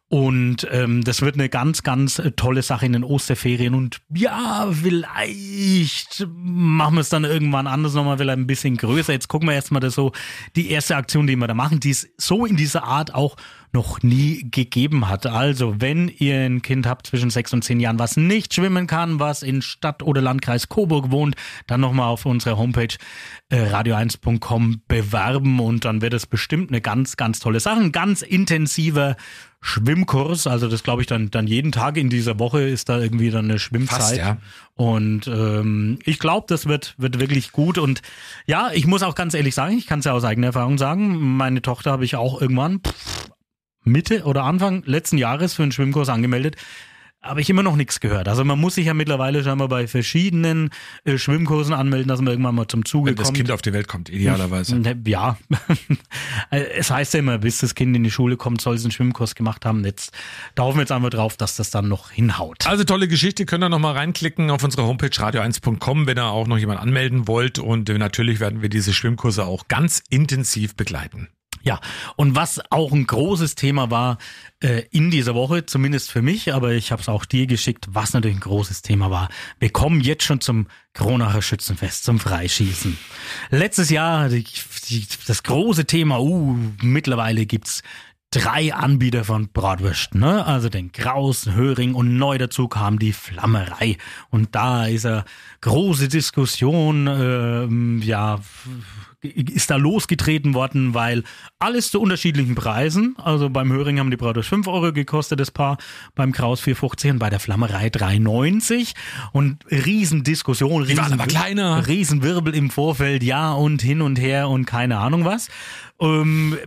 Und 0.10 0.67
ähm, 0.72 1.04
das 1.04 1.22
wird 1.22 1.36
eine 1.36 1.50
ganz, 1.50 1.84
ganz 1.84 2.17
äh, 2.17 2.32
tolle 2.32 2.63
Sache 2.63 2.88
in 2.88 2.93
den 2.93 3.04
Osterferien. 3.04 3.76
Und 3.76 4.02
ja, 4.12 4.67
vielleicht 4.72 6.28
machen 6.34 6.95
wir 6.95 7.02
es 7.02 7.10
dann 7.10 7.26
irgendwann 7.26 7.67
anders 7.67 7.93
nochmal, 7.93 8.17
vielleicht 8.17 8.39
ein 8.39 8.48
bisschen 8.48 8.76
größer. 8.76 9.13
Jetzt 9.13 9.28
gucken 9.28 9.48
wir 9.48 9.54
erstmal 9.54 9.82
das 9.82 9.93
so, 9.93 10.12
die 10.56 10.72
erste 10.72 10.95
Aktion, 10.95 11.28
die 11.28 11.36
wir 11.36 11.45
da 11.45 11.54
machen, 11.54 11.80
die 11.80 11.91
es 11.91 12.10
so 12.17 12.48
in 12.48 12.56
dieser 12.56 12.86
Art 12.86 13.13
auch 13.13 13.36
noch 13.71 14.01
nie 14.01 14.49
gegeben 14.49 15.08
hat. 15.08 15.25
Also, 15.25 15.75
wenn 15.79 16.08
ihr 16.08 16.41
ein 16.41 16.62
Kind 16.62 16.88
habt 16.88 17.08
zwischen 17.08 17.29
sechs 17.29 17.53
und 17.53 17.63
zehn 17.63 17.79
Jahren, 17.79 17.99
was 17.99 18.17
nicht 18.17 18.53
schwimmen 18.53 18.88
kann, 18.88 19.19
was 19.19 19.43
in 19.43 19.62
Stadt 19.62 20.01
oder 20.01 20.21
Landkreis 20.21 20.69
Coburg 20.69 21.12
wohnt, 21.12 21.36
dann 21.67 21.82
nochmal 21.82 22.08
auf 22.08 22.25
unserer 22.25 22.58
Homepage 22.58 22.95
äh, 23.49 23.63
radio1.com 23.63 24.82
bewerben 24.88 25.60
und 25.60 25.86
dann 25.86 26.01
wird 26.01 26.13
es 26.13 26.25
bestimmt 26.25 26.71
eine 26.71 26.82
ganz, 26.82 27.17
ganz 27.17 27.39
tolle 27.39 27.60
Sache. 27.60 27.79
Ein 27.79 27.91
ganz 27.91 28.21
intensiver 28.21 29.15
Schwimmkurs, 29.62 30.47
also 30.47 30.69
das 30.69 30.84
glaube 30.84 31.01
ich 31.01 31.08
dann, 31.08 31.32
dann 31.32 31.45
jeden 31.45 31.73
Tag 31.73 31.97
in 31.97 32.10
dieser 32.10 32.39
Woche 32.39 32.62
ist 32.62 32.88
da 32.88 32.97
irgendwie 32.97 33.29
dann 33.29 33.45
eine 33.45 33.60
Schwimmzeit. 33.60 33.99
Fast, 33.99 34.17
ja. 34.17 34.38
Und 34.75 35.27
ähm, 35.27 35.99
ich 36.05 36.17
glaube, 36.17 36.45
das 36.47 36.65
wird, 36.65 36.95
wird 36.97 37.19
wirklich 37.19 37.51
gut. 37.51 37.77
Und 37.77 38.01
ja, 38.45 38.69
ich 38.73 38.88
muss 38.88 39.03
auch 39.03 39.15
ganz 39.15 39.34
ehrlich 39.34 39.53
sagen, 39.53 39.77
ich 39.77 39.86
kann 39.86 39.99
es 39.99 40.05
ja 40.05 40.13
aus 40.13 40.23
eigener 40.23 40.47
Erfahrung 40.47 40.77
sagen, 40.77 41.36
meine 41.36 41.62
Tochter 41.62 41.91
habe 41.91 42.05
ich 42.05 42.15
auch 42.15 42.41
irgendwann 42.41 42.79
pff, 42.79 43.29
Mitte 43.89 44.23
oder 44.23 44.43
Anfang 44.43 44.84
letzten 44.86 45.17
Jahres 45.17 45.54
für 45.54 45.63
einen 45.63 45.71
Schwimmkurs 45.71 46.10
angemeldet. 46.10 46.56
Habe 47.21 47.41
ich 47.41 47.49
immer 47.49 47.63
noch 47.63 47.75
nichts 47.75 47.99
gehört. 47.99 48.30
Also 48.30 48.45
man 48.45 48.58
muss 48.58 48.75
sich 48.75 48.86
ja 48.86 48.93
mittlerweile 48.93 49.43
scheinbar 49.43 49.67
bei 49.67 49.88
verschiedenen 49.88 50.69
äh, 51.04 51.17
Schwimmkursen 51.17 51.73
anmelden, 51.73 52.08
dass 52.08 52.21
man 52.21 52.28
irgendwann 52.28 52.56
mal 52.56 52.67
zum 52.69 52.86
Zuge 52.86 53.10
Wenn 53.10 53.17
das 53.17 53.25
kommt. 53.25 53.38
Kind 53.38 53.52
auf 53.52 53.62
die 53.62 53.73
Welt 53.73 53.89
kommt, 53.89 54.08
idealerweise. 54.08 54.82
Ja, 55.06 55.38
es 56.49 56.89
heißt 56.89 57.13
ja 57.15 57.19
immer, 57.19 57.38
bis 57.38 57.58
das 57.58 57.75
Kind 57.75 57.93
in 57.93 58.06
die 58.06 58.12
Schule 58.12 58.38
kommt, 58.38 58.62
soll 58.62 58.75
es 58.75 58.84
einen 58.86 58.91
Schwimmkurs 58.91 59.36
gemacht 59.36 59.65
haben. 59.65 59.84
Jetzt 59.84 60.13
da 60.56 60.63
hoffen 60.63 60.78
wir 60.78 60.84
jetzt 60.84 60.93
einfach 60.93 61.10
drauf, 61.10 61.36
dass 61.36 61.58
das 61.58 61.71
dann 61.71 61.89
noch 61.89 62.10
hinhaut. 62.10 62.65
Also 62.65 62.86
tolle 62.86 63.10
Geschichte, 63.10 63.45
könnt 63.45 63.65
ihr 63.65 63.69
nochmal 63.69 63.95
reinklicken 63.95 64.49
auf 64.49 64.63
unsere 64.63 64.84
Homepage 64.84 65.08
radio1.com, 65.08 66.08
wenn 66.08 66.17
ihr 66.17 66.25
auch 66.25 66.47
noch 66.47 66.58
jemand 66.58 66.80
anmelden 66.80 67.28
wollt. 67.28 67.60
Und 67.60 67.89
äh, 67.89 67.97
natürlich 67.97 68.39
werden 68.39 68.62
wir 68.62 68.69
diese 68.69 68.93
Schwimmkurse 68.93 69.45
auch 69.45 69.67
ganz 69.67 70.04
intensiv 70.10 70.78
begleiten. 70.78 71.28
Ja, 71.62 71.80
und 72.15 72.36
was 72.36 72.62
auch 72.69 72.91
ein 72.91 73.06
großes 73.06 73.56
Thema 73.56 73.91
war 73.91 74.17
äh, 74.62 74.84
in 74.91 75.12
dieser 75.12 75.36
Woche, 75.36 75.65
zumindest 75.65 76.12
für 76.12 76.22
mich, 76.22 76.54
aber 76.54 76.72
ich 76.72 76.91
habe 76.91 77.02
es 77.02 77.10
auch 77.10 77.26
dir 77.26 77.48
geschickt, 77.48 77.88
was 77.89 78.13
natürlich 78.13 78.38
ein 78.38 78.41
großes 78.41 78.82
Thema 78.82 79.12
war. 79.12 79.30
Wir 79.60 79.69
kommen 79.69 80.02
jetzt 80.02 80.24
schon 80.24 80.41
zum 80.41 80.67
Kronacher 80.93 81.41
Schützenfest, 81.41 82.04
zum 82.04 82.19
Freischießen. 82.19 82.98
Letztes 83.52 83.89
Jahr 83.89 84.30
die, 84.30 84.45
die, 84.89 85.06
das 85.28 85.43
große 85.43 85.86
Thema, 85.86 86.19
uh, 86.19 86.58
mittlerweile 86.82 87.45
gibt's 87.45 87.84
drei 88.32 88.74
Anbieter 88.74 89.24
von 89.24 89.50
Bratwürsten, 89.50 90.19
ne? 90.19 90.45
Also 90.45 90.69
den 90.69 90.91
Kraus, 90.91 91.48
Höring 91.48 91.95
und 91.95 92.17
neu 92.17 92.38
dazu 92.38 92.67
kam 92.67 93.00
die 93.00 93.13
Flammerei. 93.13 93.98
Und 94.30 94.56
da 94.56 94.86
ist 94.86 95.06
eine 95.06 95.26
große 95.62 96.10
Diskussion, 96.10 97.08
ähm, 97.08 98.02
ja, 98.04 98.39
ist 99.21 99.69
da 99.69 99.75
losgetreten 99.75 100.53
worden, 100.53 100.93
weil 100.93 101.23
alles 101.60 101.91
zu 101.91 101.99
unterschiedlichen 101.99 102.55
Preisen. 102.55 103.15
Also 103.17 103.49
beim 103.49 103.71
Höring 103.71 103.99
haben 103.99 104.12
die 104.12 104.17
Bratwurst 104.17 104.49
5 104.49 104.67
Euro 104.67 104.93
gekostet, 104.93 105.39
das 105.39 105.51
Paar, 105.51 105.77
beim 106.15 106.32
Kraus 106.32 106.62
4,50 106.63 107.12
und 107.12 107.19
bei 107.19 107.29
der 107.29 107.39
Flammerei 107.39 107.88
3,90. 107.88 108.93
Und 109.34 109.65
Riesendiskussion, 109.69 110.86
Die 110.86 110.97
waren 110.97 111.13
aber 111.13 111.27
kleiner. 111.27 111.86
Riesenwirbel 111.88 112.55
im 112.55 112.69
Vorfeld, 112.69 113.21
ja 113.23 113.51
und 113.51 113.82
hin 113.82 114.01
und 114.01 114.19
her 114.19 114.47
und 114.47 114.65
keine 114.65 114.99
Ahnung 114.99 115.25
was. 115.25 115.49
Ähm, 115.99 116.58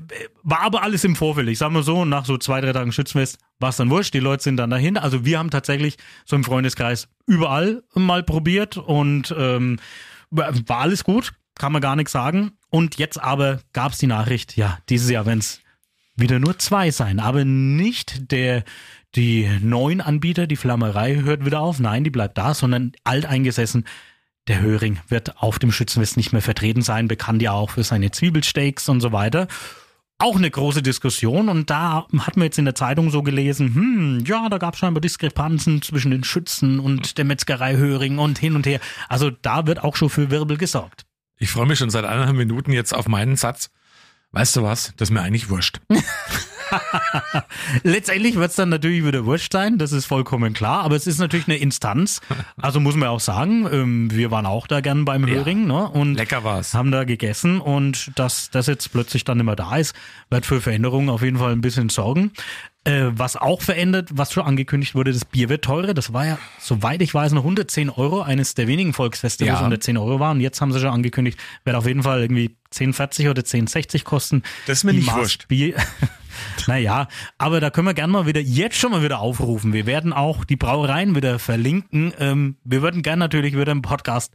war 0.42 0.60
aber 0.60 0.82
alles 0.82 1.04
im 1.04 1.16
Vorfeld. 1.16 1.48
Ich 1.48 1.58
sag 1.58 1.70
mal 1.72 1.82
so, 1.82 2.04
nach 2.04 2.26
so 2.26 2.36
zwei, 2.36 2.60
drei 2.60 2.74
Tagen 2.74 2.92
Schützenfest 2.92 3.38
war 3.60 3.70
es 3.70 3.76
dann 3.76 3.88
wurscht. 3.88 4.12
Die 4.12 4.20
Leute 4.20 4.42
sind 4.42 4.58
dann 4.58 4.68
dahin. 4.68 4.98
Also 4.98 5.24
wir 5.24 5.38
haben 5.38 5.50
tatsächlich 5.50 5.96
so 6.26 6.36
im 6.36 6.44
Freundeskreis 6.44 7.08
überall 7.26 7.82
mal 7.94 8.22
probiert 8.22 8.76
und 8.76 9.34
ähm, 9.38 9.78
war 10.30 10.78
alles 10.78 11.04
gut, 11.04 11.32
kann 11.54 11.72
man 11.72 11.82
gar 11.82 11.96
nichts 11.96 12.12
sagen. 12.12 12.52
Und 12.70 12.96
jetzt 12.96 13.22
aber 13.22 13.60
gab's 13.72 13.98
die 13.98 14.06
Nachricht, 14.06 14.56
ja, 14.56 14.78
dieses 14.88 15.10
Jahr 15.10 15.26
wenn's 15.26 15.60
wieder 16.16 16.38
nur 16.38 16.58
zwei 16.58 16.90
sein, 16.90 17.20
aber 17.20 17.44
nicht 17.44 18.30
der 18.30 18.64
die 19.14 19.46
neuen 19.60 20.00
Anbieter, 20.00 20.46
die 20.46 20.56
Flammerei 20.56 21.16
hört 21.16 21.44
wieder 21.44 21.60
auf, 21.60 21.78
nein, 21.78 22.02
die 22.02 22.10
bleibt 22.10 22.38
da, 22.38 22.54
sondern 22.54 22.92
alteingesessen 23.04 23.84
der 24.48 24.60
Höring 24.60 24.98
wird 25.08 25.40
auf 25.40 25.58
dem 25.58 25.70
Schützenfest 25.70 26.16
nicht 26.16 26.32
mehr 26.32 26.42
vertreten 26.42 26.82
sein, 26.82 27.08
bekannt 27.08 27.42
ja 27.42 27.52
auch 27.52 27.70
für 27.70 27.84
seine 27.84 28.10
Zwiebelsteaks 28.10 28.88
und 28.88 29.00
so 29.00 29.12
weiter. 29.12 29.46
Auch 30.18 30.36
eine 30.36 30.50
große 30.50 30.82
Diskussion 30.82 31.48
und 31.48 31.70
da 31.70 32.06
hat 32.18 32.36
man 32.36 32.44
jetzt 32.44 32.58
in 32.58 32.64
der 32.64 32.74
Zeitung 32.74 33.10
so 33.10 33.22
gelesen, 33.22 33.74
hm, 33.74 34.24
ja, 34.26 34.48
da 34.48 34.58
gab 34.58 34.74
es 34.74 34.80
scheinbar 34.80 35.00
Diskrepanzen 35.00 35.82
zwischen 35.82 36.10
den 36.10 36.24
Schützen 36.24 36.80
und 36.80 37.18
der 37.18 37.24
Metzgerei 37.24 37.76
Höring 37.76 38.18
und 38.18 38.38
hin 38.38 38.56
und 38.56 38.66
her. 38.66 38.80
Also 39.08 39.30
da 39.30 39.66
wird 39.66 39.82
auch 39.82 39.96
schon 39.96 40.10
für 40.10 40.30
Wirbel 40.30 40.56
gesorgt. 40.56 41.04
Ich 41.42 41.50
freue 41.50 41.66
mich 41.66 41.80
schon 41.80 41.90
seit 41.90 42.04
eineinhalb 42.04 42.36
Minuten 42.36 42.70
jetzt 42.70 42.94
auf 42.94 43.08
meinen 43.08 43.34
Satz. 43.34 43.70
Weißt 44.30 44.54
du 44.54 44.62
was? 44.62 44.92
Das 44.96 45.08
ist 45.08 45.12
mir 45.12 45.22
eigentlich 45.22 45.50
wurscht. 45.50 45.80
Letztendlich 47.82 48.36
wird 48.36 48.50
es 48.50 48.56
dann 48.56 48.68
natürlich 48.68 49.04
wieder 49.04 49.24
wurscht 49.24 49.52
sein, 49.52 49.78
das 49.78 49.92
ist 49.92 50.06
vollkommen 50.06 50.52
klar, 50.54 50.82
aber 50.84 50.96
es 50.96 51.06
ist 51.06 51.18
natürlich 51.18 51.46
eine 51.48 51.56
Instanz. 51.58 52.20
Also 52.60 52.80
muss 52.80 52.94
man 52.96 53.08
auch 53.08 53.20
sagen, 53.20 53.66
ähm, 53.72 54.10
wir 54.12 54.30
waren 54.30 54.46
auch 54.46 54.66
da 54.66 54.80
gern 54.80 55.04
beim 55.04 55.26
Höring 55.26 55.66
ne? 55.66 55.88
und 55.88 56.14
Lecker 56.14 56.44
war's. 56.44 56.74
haben 56.74 56.90
da 56.92 57.04
gegessen 57.04 57.60
und 57.60 58.12
dass 58.16 58.50
das 58.50 58.66
jetzt 58.66 58.92
plötzlich 58.92 59.24
dann 59.24 59.40
immer 59.40 59.56
da 59.56 59.76
ist, 59.76 59.94
wird 60.30 60.46
für 60.46 60.60
Veränderungen 60.60 61.08
auf 61.08 61.22
jeden 61.22 61.38
Fall 61.38 61.52
ein 61.52 61.60
bisschen 61.60 61.88
sorgen. 61.88 62.32
Äh, 62.84 63.06
was 63.12 63.36
auch 63.36 63.62
verändert, 63.62 64.10
was 64.12 64.32
schon 64.32 64.44
angekündigt 64.44 64.94
wurde, 64.94 65.12
das 65.12 65.24
Bier 65.24 65.48
wird 65.48 65.64
teurer. 65.64 65.94
Das 65.94 66.12
war 66.12 66.26
ja, 66.26 66.38
soweit 66.60 67.00
ich 67.02 67.14
weiß, 67.14 67.32
noch 67.32 67.42
110 67.42 67.90
Euro, 67.90 68.22
eines 68.22 68.54
der 68.54 68.66
wenigen 68.68 68.92
Volksfeste, 68.92 69.44
wo 69.44 69.48
Ja. 69.48 69.54
es 69.54 69.60
110 69.60 69.96
Euro 69.96 70.20
war. 70.20 70.32
Und 70.32 70.40
jetzt 70.40 70.60
haben 70.60 70.72
sie 70.72 70.80
schon 70.80 70.90
angekündigt, 70.90 71.38
wird 71.64 71.76
auf 71.76 71.86
jeden 71.86 72.02
Fall 72.02 72.20
irgendwie 72.22 72.56
10,40 72.72 73.30
oder 73.30 73.42
10,60 73.42 74.04
kosten. 74.04 74.42
Das 74.66 74.78
ist 74.78 74.84
mir 74.84 74.92
Die 74.92 74.98
nicht 74.98 75.06
Maß 75.06 75.16
wurscht. 75.16 75.48
Bier. 75.48 75.74
naja, 76.66 77.08
aber 77.38 77.60
da 77.60 77.70
können 77.70 77.86
wir 77.86 77.94
gerne 77.94 78.12
mal 78.12 78.26
wieder, 78.26 78.40
jetzt 78.40 78.76
schon 78.76 78.90
mal 78.90 79.02
wieder 79.02 79.20
aufrufen. 79.20 79.72
Wir 79.72 79.86
werden 79.86 80.12
auch 80.12 80.44
die 80.44 80.56
Brauereien 80.56 81.14
wieder 81.14 81.38
verlinken. 81.38 82.12
Ähm, 82.18 82.56
wir 82.64 82.82
würden 82.82 83.02
gerne 83.02 83.20
natürlich 83.20 83.56
wieder 83.56 83.72
im 83.72 83.82
Podcast 83.82 84.32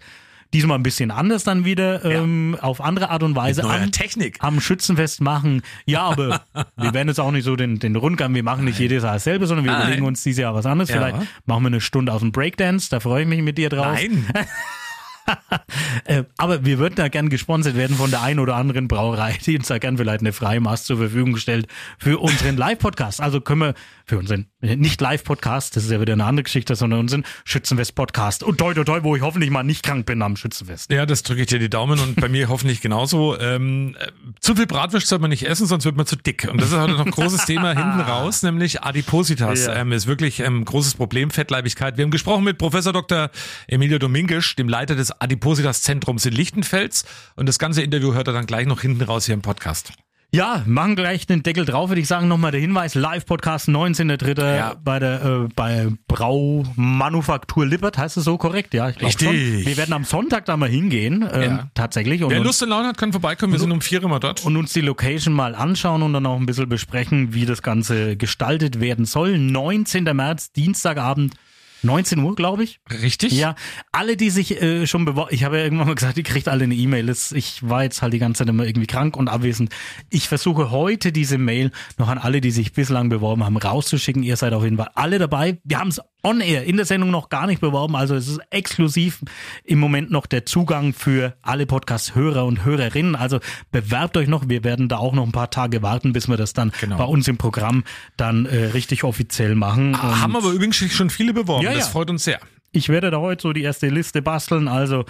diesmal 0.53 0.77
ein 0.77 0.83
bisschen 0.83 1.12
anders 1.12 1.43
dann 1.43 1.65
wieder 1.65 2.05
ähm, 2.05 2.57
auf 2.62 2.81
andere 2.81 3.10
Art 3.10 3.23
und 3.23 3.36
Weise 3.36 3.63
am, 3.63 3.91
Technik. 3.91 4.38
am 4.39 4.60
Schützenfest 4.62 5.21
machen. 5.21 5.62
Ja, 5.86 6.03
aber 6.03 6.41
wir 6.77 6.93
werden 6.93 7.10
jetzt 7.10 7.19
auch 7.19 7.31
nicht 7.31 7.43
so 7.43 7.55
den, 7.55 7.79
den 7.79 7.95
Rundgang, 7.95 8.33
wir 8.33 8.43
machen 8.43 8.65
nicht 8.65 8.79
jedes 8.79 9.03
Jahr 9.03 9.13
dasselbe, 9.13 9.47
sondern 9.47 9.65
wir 9.65 9.73
Nein. 9.73 9.81
überlegen 9.81 10.05
uns 10.05 10.23
dieses 10.23 10.41
Jahr 10.41 10.53
was 10.53 10.65
anderes. 10.65 10.89
Ja. 10.89 10.97
Vielleicht 10.97 11.17
machen 11.45 11.63
wir 11.63 11.67
eine 11.67 11.81
Stunde 11.81 12.13
aus 12.13 12.21
dem 12.21 12.31
Breakdance, 12.31 12.89
da 12.89 12.99
freue 12.99 13.23
ich 13.23 13.27
mich 13.27 13.41
mit 13.41 13.57
dir 13.57 13.69
drauf. 13.69 13.93
Nein. 13.93 14.25
Äh, 16.05 16.23
aber 16.37 16.63
wir 16.63 16.77
würden 16.79 16.95
da 16.95 17.09
gern 17.09 17.27
gesponsert 17.29 17.75
werden 17.75 17.97
von 17.97 18.09
der 18.09 18.21
einen 18.21 18.39
oder 18.39 18.55
anderen 18.55 18.87
Brauerei, 18.87 19.37
die 19.45 19.57
uns 19.57 19.67
da 19.67 19.77
gern 19.77 19.97
vielleicht 19.97 20.21
eine 20.21 20.31
Freimaß 20.31 20.85
zur 20.85 20.97
Verfügung 20.97 21.35
stellt 21.35 21.67
für 21.97 22.19
unseren 22.19 22.55
Live-Podcast. 22.55 23.19
Also 23.19 23.41
können 23.41 23.61
wir 23.61 23.73
für 24.05 24.17
unseren, 24.17 24.45
äh, 24.61 24.77
nicht 24.77 25.01
Live-Podcast, 25.01 25.75
das 25.75 25.83
ist 25.83 25.91
ja 25.91 25.99
wieder 25.99 26.13
eine 26.13 26.23
andere 26.23 26.43
Geschichte, 26.43 26.75
sondern 26.75 27.01
unseren 27.01 27.25
Schützenfest-Podcast. 27.43 28.43
Und 28.43 28.57
toi, 28.57 28.73
toi, 28.73 28.85
toi, 28.85 29.03
wo 29.03 29.17
ich 29.17 29.21
hoffentlich 29.21 29.51
mal 29.51 29.63
nicht 29.63 29.83
krank 29.83 30.05
bin 30.05 30.21
am 30.21 30.37
Schützenfest. 30.37 30.91
Ja, 30.91 31.05
das 31.05 31.23
drücke 31.23 31.41
ich 31.41 31.47
dir 31.47 31.59
die 31.59 31.69
Daumen 31.69 31.99
und 31.99 32.15
bei 32.15 32.29
mir 32.29 32.47
hoffentlich 32.49 32.79
genauso. 32.79 33.37
Ähm, 33.37 33.95
äh, 33.99 34.07
zu 34.39 34.55
viel 34.55 34.65
Bratwurst 34.65 35.07
soll 35.07 35.19
man 35.19 35.29
nicht 35.29 35.45
essen, 35.45 35.67
sonst 35.67 35.83
wird 35.83 35.97
man 35.97 36.05
zu 36.05 36.15
dick. 36.15 36.47
Und 36.49 36.61
das 36.61 36.69
ist 36.69 36.77
halt 36.77 36.91
noch 36.91 37.05
ein 37.05 37.11
großes 37.11 37.45
Thema 37.45 37.73
hinten 37.73 37.99
raus, 37.99 38.43
nämlich 38.43 38.81
Adipositas. 38.81 39.65
Ja. 39.65 39.75
Ähm, 39.75 39.91
ist 39.91 40.07
wirklich 40.07 40.41
ein 40.41 40.53
ähm, 40.53 40.65
großes 40.65 40.95
Problem, 40.95 41.29
Fettleibigkeit. 41.29 41.97
Wir 41.97 42.03
haben 42.03 42.11
gesprochen 42.11 42.45
mit 42.45 42.57
Professor 42.57 42.93
Dr. 42.93 43.29
Emilio 43.67 43.99
Dominguez, 43.99 44.55
dem 44.55 44.69
Leiter 44.69 44.95
des 44.95 45.16
Adipositas-Zentrums 45.19 46.25
in 46.25 46.34
Lichtenfels. 46.34 47.06
Und 47.36 47.47
das 47.47 47.60
ganze 47.60 47.82
Interview 47.82 48.13
hört 48.13 48.27
er 48.27 48.34
dann 48.34 48.45
gleich 48.45 48.65
noch 48.67 48.82
hinten 48.82 49.03
raus 49.03 49.25
hier 49.25 49.34
im 49.36 49.41
Podcast. 49.41 49.91
Ja, 50.34 50.62
machen 50.65 50.97
gleich 50.97 51.25
den 51.25 51.41
Deckel 51.41 51.63
drauf, 51.63 51.89
würde 51.89 52.01
ich 52.01 52.08
sagen. 52.08 52.27
Nochmal 52.27 52.51
der 52.51 52.60
Hinweis, 52.60 52.95
Live-Podcast 52.95 53.69
19.3. 53.69 54.58
Ja. 54.58 54.75
bei 54.84 54.99
der 54.99 55.23
äh, 55.23 55.47
bei 55.56 55.88
Braumanufaktur 56.08 57.65
Lippert, 57.65 57.97
heißt 57.97 58.17
es 58.17 58.25
so 58.25 58.38
korrekt? 58.38 58.73
Ja, 58.73 58.89
ich 58.89 58.97
glaube 58.97 59.13
schon. 59.17 59.30
Richtig. 59.30 59.65
Wir 59.65 59.77
werden 59.77 59.93
am 59.93 60.03
Sonntag 60.03 60.43
da 60.45 60.58
mal 60.58 60.67
hingehen, 60.69 61.27
ähm, 61.32 61.41
Ja. 61.41 61.68
tatsächlich. 61.74 62.24
Und 62.24 62.32
Wer 62.32 62.41
Lust 62.41 62.61
und 62.61 62.70
Laune 62.70 62.89
hat, 62.89 62.97
kann 62.97 63.11
vorbeikommen. 63.13 63.53
Wir 63.53 63.59
sind 63.59 63.72
um 63.72 63.80
vier 63.82 64.03
immer 64.03 64.20
dort. 64.20 64.45
und 64.45 64.57
uns 64.57 64.74
die 64.74 64.82
Location 64.82 65.34
mal 65.34 65.55
anschauen 65.55 66.03
und 66.03 66.11
dann 66.13 66.26
auch 66.26 66.38
ein 66.38 66.45
bisschen 66.45 66.68
besprechen, 66.68 67.34
wie 67.34 67.45
das 67.45 67.61
Ganze 67.61 68.18
gestaltet 68.18 68.80
werden 68.82 69.05
soll. 69.05 69.38
19. 69.38 70.03
März, 70.13 70.51
Dienstagabend, 70.51 71.36
19 71.84 72.19
Uhr, 72.19 72.36
glaube 72.36 72.63
ich. 72.63 72.80
Richtig? 72.89 73.34
Ja, 73.34 73.55
alle, 73.91 74.17
die 74.17 74.30
sich 74.30 74.61
äh, 74.61 74.88
schon 74.88 75.05
beworben, 75.05 75.30
ich 75.32 75.43
habe 75.43 75.57
ja 75.57 75.63
irgendwann 75.63 75.88
mal 75.88 75.95
gesagt, 75.95 76.17
ihr 76.17 76.23
kriegt 76.23 76.47
alle 76.47 76.63
eine 76.63 76.75
E-Mail. 76.75 77.09
Ich 77.09 77.67
war 77.67 77.84
jetzt 77.84 78.01
halt 78.01 78.13
die 78.13 78.19
ganze 78.19 78.39
Zeit 78.39 78.49
immer 78.49 78.65
irgendwie 78.65 78.88
krank 78.88 79.15
und 79.15 79.28
abwesend. 79.28 79.73
Ich 80.09 80.28
versuche 80.28 80.71
heute 80.71 81.11
diese 81.11 81.38
Mail 81.38 81.71
noch 81.97 82.09
an 82.09 82.17
alle, 82.17 82.41
die 82.41 82.51
sich 82.51 82.73
bislang 82.73 83.09
beworben 83.09 83.43
haben, 83.43 83.57
rauszuschicken. 83.57 84.23
Ihr 84.23 84.36
seid 84.36 84.53
auf 84.53 84.63
jeden 84.63 84.78
Fall 84.78 84.91
alle 84.95 85.19
dabei. 85.19 85.59
Wir 85.63 85.80
haben 85.80 85.89
es 85.89 86.01
on 86.24 86.41
air 86.41 86.63
in 86.63 86.78
der 86.78 86.86
Sendung 86.86 87.11
noch 87.11 87.30
gar 87.30 87.47
nicht 87.47 87.61
beworben, 87.61 87.95
also 87.95 88.15
es 88.15 88.28
ist 88.28 88.39
exklusiv 88.49 89.22
im 89.63 89.80
Moment 89.80 90.11
noch 90.11 90.26
der 90.26 90.45
Zugang 90.45 90.93
für 90.93 91.36
alle 91.41 91.65
Podcast-Hörer 91.65 92.45
und 92.45 92.65
Hörerinnen. 92.65 93.15
Also 93.15 93.39
bewerbt 93.72 94.18
euch 94.18 94.28
noch. 94.28 94.49
Wir 94.49 94.63
werden 94.63 94.89
da 94.89 94.97
auch 94.97 95.13
noch 95.13 95.26
ein 95.26 95.32
paar 95.32 95.49
Tage 95.49 95.82
warten, 95.82 96.13
bis 96.13 96.28
wir 96.28 96.38
das 96.38 96.53
dann 96.53 96.72
Genau. 96.82 96.97
bei 96.97 97.05
uns 97.05 97.28
im 97.28 97.38
Programm 97.38 97.84
dann 98.18 98.45
äh, 98.45 98.65
richtig 98.65 99.03
offiziell 99.03 99.55
machen. 99.55 99.95
Und 99.95 100.22
Haben 100.22 100.36
aber 100.36 100.51
übrigens 100.51 100.76
schon 100.78 101.09
viele 101.09 101.34
beworben. 101.34 101.63
Ja, 101.63 101.74
das 101.74 101.86
ja. 101.86 101.91
freut 101.91 102.09
uns 102.09 102.24
sehr. 102.24 102.39
Ich 102.78 102.89
werde 102.89 103.11
da 103.11 103.17
heute 103.17 103.41
so 103.41 103.53
die 103.53 103.63
erste 103.63 103.89
Liste 103.89 104.21
basteln, 104.21 104.67
also 104.67 105.05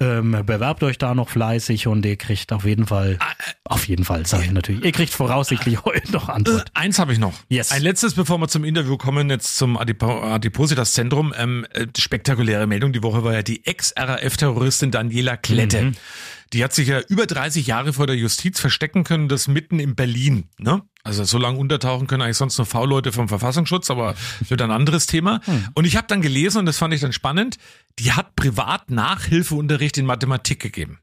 ähm, 0.00 0.30
bewerbt 0.46 0.82
euch 0.84 0.96
da 0.96 1.14
noch 1.14 1.28
fleißig 1.28 1.88
und 1.88 2.06
ihr 2.06 2.16
kriegt 2.16 2.52
auf 2.52 2.64
jeden 2.64 2.86
Fall, 2.86 3.18
auf 3.64 3.88
jeden 3.88 4.04
Fall, 4.04 4.24
sage 4.26 4.44
ich 4.44 4.52
natürlich, 4.52 4.84
ihr 4.84 4.92
kriegt 4.92 5.12
voraussichtlich 5.12 5.84
heute 5.84 6.12
noch 6.12 6.28
Antwort. 6.28 6.68
Äh, 6.68 6.80
eins 6.80 6.98
habe 6.98 7.12
ich 7.12 7.18
noch. 7.18 7.34
Yes. 7.48 7.72
Ein 7.72 7.82
letztes, 7.82 8.14
bevor 8.14 8.38
wir 8.38 8.48
zum 8.48 8.64
Interview 8.64 8.96
kommen, 8.96 9.28
jetzt 9.28 9.56
zum 9.56 9.76
Adipo 9.76 10.22
Adipositas-Zentrum. 10.22 11.34
Ähm, 11.36 11.66
äh, 11.74 11.86
spektakuläre 11.96 12.66
Meldung 12.66 12.92
die 12.92 13.02
Woche 13.02 13.24
war 13.24 13.34
ja 13.34 13.42
die 13.42 13.66
Ex-RAF-Terroristin 13.66 14.90
Daniela 14.92 15.36
Klette. 15.36 15.82
Mhm. 15.82 15.94
Die 16.52 16.64
hat 16.64 16.72
sich 16.72 16.88
ja 16.88 17.00
über 17.08 17.26
30 17.26 17.66
Jahre 17.66 17.92
vor 17.92 18.06
der 18.06 18.16
Justiz 18.16 18.58
verstecken 18.60 19.04
können, 19.04 19.28
das 19.28 19.48
mitten 19.48 19.78
in 19.78 19.94
Berlin. 19.94 20.48
Ne? 20.58 20.82
Also 21.04 21.24
so 21.24 21.38
lange 21.38 21.58
untertauchen 21.58 22.06
können 22.06 22.22
eigentlich 22.22 22.36
sonst 22.36 22.58
nur 22.58 22.66
V-Leute 22.66 23.12
vom 23.12 23.28
Verfassungsschutz, 23.28 23.90
aber 23.90 24.14
das 24.40 24.50
wird 24.50 24.62
ein 24.62 24.70
anderes 24.70 25.06
Thema. 25.06 25.40
Und 25.74 25.86
ich 25.86 25.96
habe 25.96 26.06
dann 26.06 26.22
gelesen, 26.22 26.58
und 26.58 26.66
das 26.66 26.78
fand 26.78 26.94
ich 26.94 27.00
dann 27.00 27.12
spannend, 27.12 27.58
die 27.98 28.12
hat 28.12 28.36
privat 28.36 28.90
Nachhilfeunterricht 28.90 29.98
in 29.98 30.06
Mathematik 30.06 30.60
gegeben. 30.60 31.00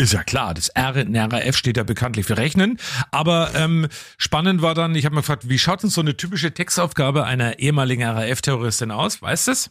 Ist 0.00 0.12
ja 0.12 0.22
klar, 0.22 0.54
das 0.54 0.68
R 0.68 0.94
in 0.94 1.16
RAF 1.16 1.56
steht 1.56 1.76
ja 1.76 1.82
bekanntlich 1.82 2.24
für 2.24 2.36
Rechnen. 2.36 2.78
Aber 3.10 3.52
ähm, 3.56 3.88
spannend 4.16 4.62
war 4.62 4.74
dann, 4.74 4.94
ich 4.94 5.04
habe 5.04 5.16
mir 5.16 5.22
gefragt, 5.22 5.48
wie 5.48 5.58
schaut 5.58 5.82
denn 5.82 5.90
so 5.90 6.00
eine 6.00 6.16
typische 6.16 6.54
Textaufgabe 6.54 7.24
einer 7.24 7.58
ehemaligen 7.58 8.04
RAF-Terroristin 8.04 8.92
aus? 8.92 9.20
Weißt 9.20 9.48
du 9.48 9.52
es? 9.52 9.70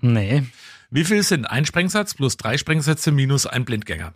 Nee. 0.00 0.42
Wie 0.90 1.04
viel 1.04 1.22
sind 1.22 1.46
ein 1.46 1.64
Sprengsatz 1.64 2.14
plus 2.14 2.36
drei 2.36 2.58
Sprengsätze 2.58 3.12
minus 3.12 3.46
ein 3.46 3.64
Blindgänger? 3.64 4.14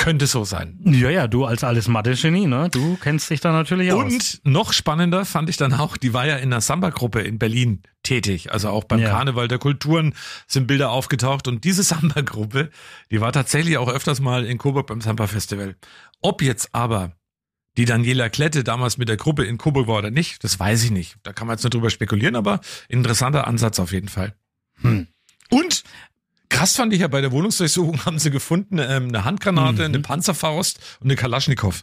Könnte 0.00 0.26
so 0.26 0.44
sein. 0.44 0.80
Ja, 0.84 1.10
ja, 1.10 1.28
du 1.28 1.44
als 1.44 1.62
alles 1.62 1.86
Mathe-Genie, 1.86 2.46
ne? 2.46 2.68
Du 2.70 2.96
kennst 2.96 3.28
dich 3.28 3.40
da 3.40 3.52
natürlich 3.52 3.92
aus. 3.92 4.02
Und 4.12 4.40
noch 4.44 4.72
spannender 4.72 5.24
fand 5.26 5.50
ich 5.50 5.56
dann 5.58 5.74
auch, 5.74 5.96
die 5.98 6.14
war 6.14 6.26
ja 6.26 6.36
in 6.36 6.52
einer 6.52 6.62
Samba-Gruppe 6.62 7.20
in 7.20 7.38
Berlin 7.38 7.82
tätig. 8.02 8.50
Also 8.50 8.70
auch 8.70 8.84
beim 8.84 9.00
Ja. 9.00 9.10
Karneval 9.10 9.46
der 9.46 9.58
Kulturen 9.58 10.14
sind 10.46 10.66
Bilder 10.66 10.90
aufgetaucht. 10.90 11.48
Und 11.48 11.64
diese 11.64 11.82
Samba-Gruppe, 11.82 12.70
die 13.10 13.20
war 13.20 13.30
tatsächlich 13.32 13.76
auch 13.76 13.88
öfters 13.88 14.20
mal 14.20 14.46
in 14.46 14.56
Coburg 14.56 14.86
beim 14.86 15.02
Samba-Festival. 15.02 15.76
Ob 16.22 16.40
jetzt 16.40 16.70
aber 16.74 17.12
die 17.76 17.84
Daniela 17.84 18.30
Klette 18.30 18.64
damals 18.64 18.96
mit 18.96 19.08
der 19.08 19.16
Gruppe 19.18 19.44
in 19.44 19.58
Coburg 19.58 19.86
war 19.86 19.98
oder 19.98 20.10
nicht, 20.10 20.42
das 20.42 20.58
weiß 20.58 20.82
ich 20.82 20.90
nicht. 20.90 21.16
Da 21.22 21.32
kann 21.32 21.46
man 21.46 21.54
jetzt 21.56 21.62
nur 21.62 21.70
drüber 21.70 21.90
spekulieren, 21.90 22.36
aber 22.36 22.60
interessanter 22.88 23.46
Ansatz 23.46 23.78
auf 23.78 23.92
jeden 23.92 24.08
Fall. 24.08 24.34
Hm. 24.80 25.06
Und 25.50 25.84
krass 26.60 26.76
fand 26.76 26.92
ich 26.92 27.00
ja 27.00 27.08
bei 27.08 27.20
der 27.22 27.32
Wohnungsdurchsuchung 27.32 28.04
haben 28.04 28.18
sie 28.18 28.30
gefunden 28.30 28.78
ähm, 28.78 29.08
eine 29.08 29.24
Handgranate, 29.24 29.84
eine 29.84 30.00
Panzerfaust 30.00 30.78
und 31.00 31.06
eine 31.06 31.16
Kalaschnikow. 31.16 31.82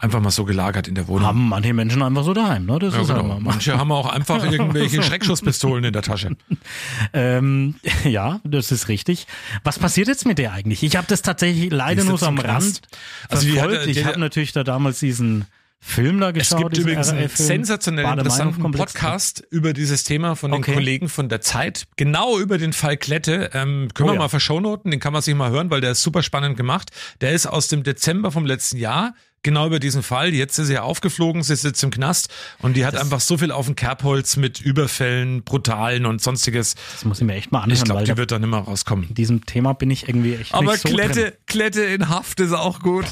Einfach 0.00 0.20
mal 0.20 0.30
so 0.30 0.44
gelagert 0.44 0.86
in 0.86 0.94
der 0.94 1.08
Wohnung. 1.08 1.26
Haben 1.26 1.48
manche 1.48 1.74
Menschen 1.74 2.02
einfach 2.02 2.22
so 2.22 2.32
daheim, 2.32 2.66
ne? 2.66 2.78
Das 2.78 2.94
Ja, 2.94 3.00
ist 3.02 3.10
halt 3.10 3.20
genau. 3.22 3.34
mal- 3.34 3.40
Manche 3.40 3.76
haben 3.78 3.90
auch 3.90 4.06
einfach 4.08 4.44
irgendwelche 4.52 5.02
Schreckschusspistolen 5.02 5.84
in 5.84 5.92
der 5.92 6.02
Tasche. 6.02 6.36
Ähm, 7.12 7.74
ja, 8.04 8.40
das 8.44 8.70
ist 8.72 8.88
richtig. 8.88 9.26
Was 9.64 9.78
passiert 9.78 10.08
jetzt 10.08 10.26
mit 10.26 10.38
der 10.38 10.52
eigentlich? 10.52 10.82
Ich 10.82 10.96
habe 10.96 11.06
das 11.08 11.22
tatsächlich 11.22 11.70
leider 11.72 12.04
nur 12.04 12.18
so 12.18 12.26
am. 12.26 12.38
Rand 12.38 12.82
Also 13.28 13.46
verfolgt. 13.48 13.86
die 13.86 13.90
ich 13.90 14.04
habe 14.04 14.18
natürlich 14.20 14.52
da 14.52 14.62
damals 14.64 14.98
diesen 15.00 15.46
Film 15.80 16.18
da 16.20 16.28
Es 16.30 16.34
geschaut. 16.34 16.58
gibt 16.58 16.76
diesen 16.76 16.82
übrigens 16.88 17.08
einen 17.10 17.28
sensationell 17.28 18.04
interessanten. 18.04 18.72
Podcast 18.72 19.44
über 19.50 19.72
dieses 19.72 20.04
Thema 20.04 20.34
von 20.34 20.50
den 20.50 20.58
Okay. 20.60 20.74
Kollegen 20.74 21.08
von 21.08 21.28
der 21.28 21.40
Zeit. 21.40 21.86
Genau 21.96 22.38
über 22.38 22.58
den 22.58 22.72
Fall 22.72 22.96
Klette. 22.96 23.50
Ähm, 23.54 23.88
können 23.94 24.08
Oh 24.08 24.12
wir 24.12 24.14
ja. 24.14 24.18
mal 24.20 24.28
verschonoten, 24.28 24.90
den 24.90 24.98
kann 25.00 25.12
man 25.12 25.22
sich 25.22 25.34
mal 25.34 25.50
hören, 25.50 25.70
weil 25.70 25.80
der 25.80 25.92
ist 25.92 26.02
super 26.02 26.22
spannend 26.22 26.56
gemacht. 26.56 26.90
Der 27.20 27.32
ist 27.32 27.46
aus 27.46 27.68
dem 27.68 27.84
Dezember 27.84 28.32
vom 28.32 28.44
letzten 28.44 28.76
Jahr. 28.76 29.14
Genau 29.42 29.66
über 29.66 29.78
diesen 29.78 30.02
Fall. 30.02 30.34
Jetzt 30.34 30.58
ist 30.58 30.66
sie 30.66 30.74
ja 30.74 30.82
aufgeflogen, 30.82 31.42
sie 31.42 31.54
sitzt 31.54 31.82
im 31.84 31.90
Knast 31.90 32.28
und 32.60 32.76
die 32.76 32.84
hat 32.84 32.96
einfach 32.96 33.20
so 33.20 33.38
viel 33.38 33.52
auf 33.52 33.66
dem 33.66 33.76
Kerbholz 33.76 34.36
mit 34.36 34.60
Überfällen, 34.60 35.44
Brutalen 35.44 36.06
und 36.06 36.20
sonstiges. 36.20 36.74
Das 36.92 37.04
muss 37.04 37.20
ich 37.20 37.26
mir 37.26 37.34
echt 37.34 37.52
mal 37.52 37.60
anhören, 37.60 37.78
Ich 37.78 37.84
glaube, 37.84 38.04
die 38.04 38.16
wird 38.16 38.32
dann 38.32 38.42
immer 38.42 38.58
rauskommen. 38.58 39.08
In 39.08 39.14
diesem 39.14 39.46
Thema 39.46 39.74
bin 39.74 39.90
ich 39.90 40.08
irgendwie 40.08 40.34
echt 40.34 40.54
Aber 40.54 40.72
nicht 40.72 40.80
so 40.80 40.88
Klette, 40.88 41.22
drin. 41.22 41.32
Klette 41.46 41.82
in 41.82 42.08
Haft 42.08 42.40
ist 42.40 42.52
auch 42.52 42.80
gut. 42.80 43.06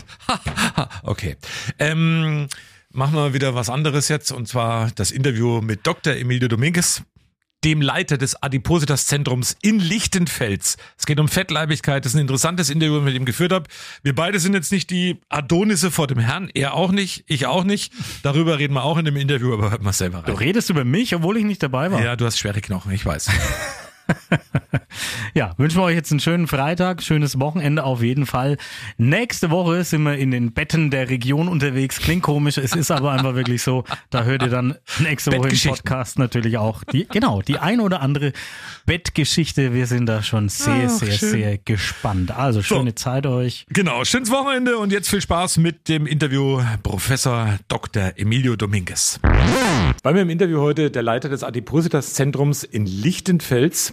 okay. 1.05 1.37
Ähm, 1.79 2.49
machen 2.91 3.15
wir 3.15 3.35
wieder 3.35 3.55
was 3.55 3.71
anderes 3.71 4.09
jetzt 4.09 4.33
und 4.33 4.49
zwar 4.49 4.91
das 4.95 5.11
Interview 5.13 5.61
mit 5.61 5.87
Dr. 5.87 6.15
Emilio 6.15 6.49
Dominguez, 6.49 7.03
dem 7.65 7.81
Leiter 7.81 8.17
des 8.19 8.41
Adipositas-Zentrums 8.43 9.57
in 9.63 9.81
Lichtenfels. 9.81 10.77
Es 10.99 11.07
geht 11.07 11.19
um 11.19 11.29
Fettleibigkeit. 11.29 12.05
Das 12.05 12.13
ist 12.13 12.17
ein 12.17 12.21
interessantes 12.23 12.71
Interview, 12.71 12.99
ich 12.99 13.05
mit 13.05 13.15
ihm 13.15 13.25
geführt 13.25 13.53
habe. 13.53 13.65
Wir 14.03 14.15
beide 14.15 14.39
sind 14.39 14.55
jetzt 14.55 14.71
nicht 14.73 14.91
die 14.91 15.19
Adonisse 15.29 15.91
vor 15.91 16.07
dem 16.07 16.19
Herrn. 16.19 16.51
Er 16.55 16.75
auch 16.75 16.93
nicht, 16.93 17.25
ich 17.27 17.47
auch 17.47 17.65
nicht. 17.65 17.93
Darüber 18.23 18.59
reden 18.59 18.75
wir 18.75 18.85
auch 18.85 18.99
in 18.99 19.05
dem 19.05 19.17
Interview, 19.17 19.53
aber 19.53 19.71
hört 19.71 19.83
mal 19.83 19.93
selber 19.93 20.23
Du 20.23 20.33
rein. 20.33 20.39
redest 20.39 20.71
über 20.71 20.85
mich, 20.85 21.15
obwohl 21.15 21.37
ich 21.39 21.45
nicht 21.45 21.63
dabei 21.63 21.91
war. 21.91 22.03
Ja, 22.03 22.15
du 22.17 22.25
hast 22.27 22.39
schwere 22.39 22.61
Knochen, 22.61 22.93
ich 22.93 23.05
weiß. 23.05 23.29
Ja, 25.35 25.53
wünschen 25.59 25.79
wir 25.79 25.83
euch 25.85 25.95
jetzt 25.95 26.11
einen 26.11 26.21
schönen 26.21 26.47
Freitag, 26.47 27.03
schönes 27.03 27.39
Wochenende 27.39 27.85
auf 27.85 28.03
jeden 28.03 28.25
Fall. 28.25 28.57
Nächste 28.97 29.51
Woche 29.51 29.85
sind 29.85 30.03
wir 30.05 30.17
in 30.17 30.31
den 30.31 30.53
Betten 30.53 30.91
der 30.91 31.11
Region 31.11 31.49
unterwegs. 31.49 31.99
Klingt 31.99 32.23
komisch, 32.23 32.57
es 32.57 32.75
ist 32.75 32.91
aber 32.91 33.13
einfach 33.13 33.35
wirklich 33.35 33.63
so. 33.63 33.85
Da 34.09 34.25
hört 34.25 34.43
ihr 34.43 34.49
dann 34.49 34.77
nächste 34.99 35.33
Woche 35.33 35.51
im. 35.51 35.57
Podcast 35.67 36.19
natürlich 36.19 36.57
auch 36.57 36.85
die, 36.85 37.07
genau, 37.07 37.43
die 37.43 37.59
ein 37.59 37.81
oder 37.81 38.01
andere 38.01 38.33
Bettgeschichte. 38.87 39.75
Wir 39.75 39.87
sind 39.87 40.07
da 40.07 40.23
schon 40.23 40.49
sehr, 40.49 40.87
Ach, 40.87 40.91
sehr, 40.91 41.13
schön. 41.13 41.31
sehr 41.31 41.59
gespannt. 41.59 42.31
Also 42.31 42.63
schöne 42.63 42.95
Zeit 42.95 43.27
euch. 43.27 43.67
Genau, 43.69 44.05
schönes 44.05 44.31
Wochenende 44.31 44.79
und 44.79 44.91
jetzt 44.93 45.11
viel 45.11 45.21
Spaß 45.21 45.59
mit 45.59 45.89
dem 45.89 46.07
Interview 46.07 46.63
Professor 46.83 47.59
Dr. 47.69 48.13
Emilio 48.17 48.57
Dominguez. 48.57 49.21
Bei 50.03 50.13
mir 50.15 50.23
im 50.23 50.31
Interview 50.31 50.61
heute 50.61 50.91
der 50.91 51.03
Leiter 51.03 51.29
des 51.29 51.43
Adipositas-Zentrums 51.43 52.65
in 52.65 52.87
Lichtenfels, 52.87 53.93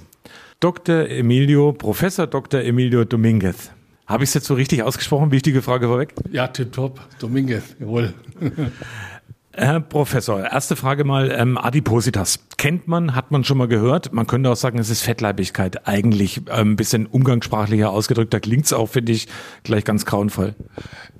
Dr. 0.59 1.09
Emilio, 1.09 1.73
Professor 1.73 2.27
Dr. 2.27 2.61
Emilio 2.61 3.03
Dominguez. 3.03 3.71
Habe 4.05 4.23
ich 4.23 4.29
es 4.29 4.33
jetzt 4.33 4.47
so 4.47 4.53
richtig 4.53 4.83
ausgesprochen? 4.83 5.31
Wichtige 5.31 5.61
Frage 5.61 5.87
vorweg. 5.87 6.13
Ja, 6.31 6.47
tipptopp. 6.47 6.99
Dominguez, 7.19 7.75
jawohl. 7.79 8.13
Herr 9.55 9.81
Professor, 9.81 10.43
erste 10.43 10.75
Frage 10.75 11.03
mal, 11.03 11.31
ähm, 11.31 11.59
Adipositas. 11.59 12.39
Kennt 12.57 12.87
man, 12.87 13.13
hat 13.13 13.29
man 13.29 13.43
schon 13.43 13.59
mal 13.59 13.67
gehört? 13.67 14.11
Man 14.11 14.25
könnte 14.25 14.49
auch 14.49 14.55
sagen, 14.55 14.79
es 14.79 14.89
ist 14.89 15.01
Fettleibigkeit. 15.01 15.87
Eigentlich 15.87 16.41
ähm, 16.49 16.71
ein 16.71 16.75
bisschen 16.75 17.05
umgangssprachlicher 17.05 17.91
ausgedrückt. 17.91 18.33
Da 18.33 18.39
klingt's 18.39 18.73
auch, 18.73 18.87
finde 18.87 19.11
ich, 19.11 19.27
gleich 19.63 19.85
ganz 19.85 20.05
grauenvoll. 20.05 20.55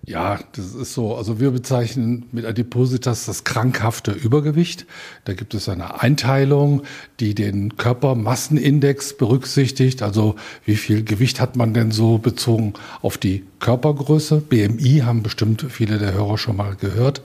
Ja, 0.06 0.38
das 0.52 0.76
ist 0.76 0.94
so. 0.94 1.16
Also 1.16 1.40
wir 1.40 1.52
bezeichnen 1.52 2.26
mit 2.34 2.46
Adipositas 2.46 3.26
das 3.26 3.46
krankhafte 3.46 4.12
Übergewicht. 4.12 4.86
Da 5.24 5.34
gibt 5.34 5.54
es 5.54 5.70
eine 5.70 6.02
Einteilung, 6.02 6.82
die 7.22 7.34
den 7.34 7.78
Körpermassenindex 7.78 9.16
berücksichtigt. 9.16 10.02
Also 10.02 10.36
wie 10.66 10.76
viel 10.76 11.06
Gewicht 11.06 11.40
hat 11.40 11.56
man 11.56 11.74
denn 11.74 11.92
so 11.92 12.18
bezogen 12.18 12.74
auf 13.02 13.18
die 13.18 13.46
Körpergröße? 13.62 14.42
BMI 14.42 15.04
haben 15.06 15.24
bestimmt 15.24 15.66
viele 15.70 16.00
der 16.00 16.14
Hörer 16.14 16.38
schon 16.38 16.58
mal 16.58 16.76
gehört. 16.76 17.22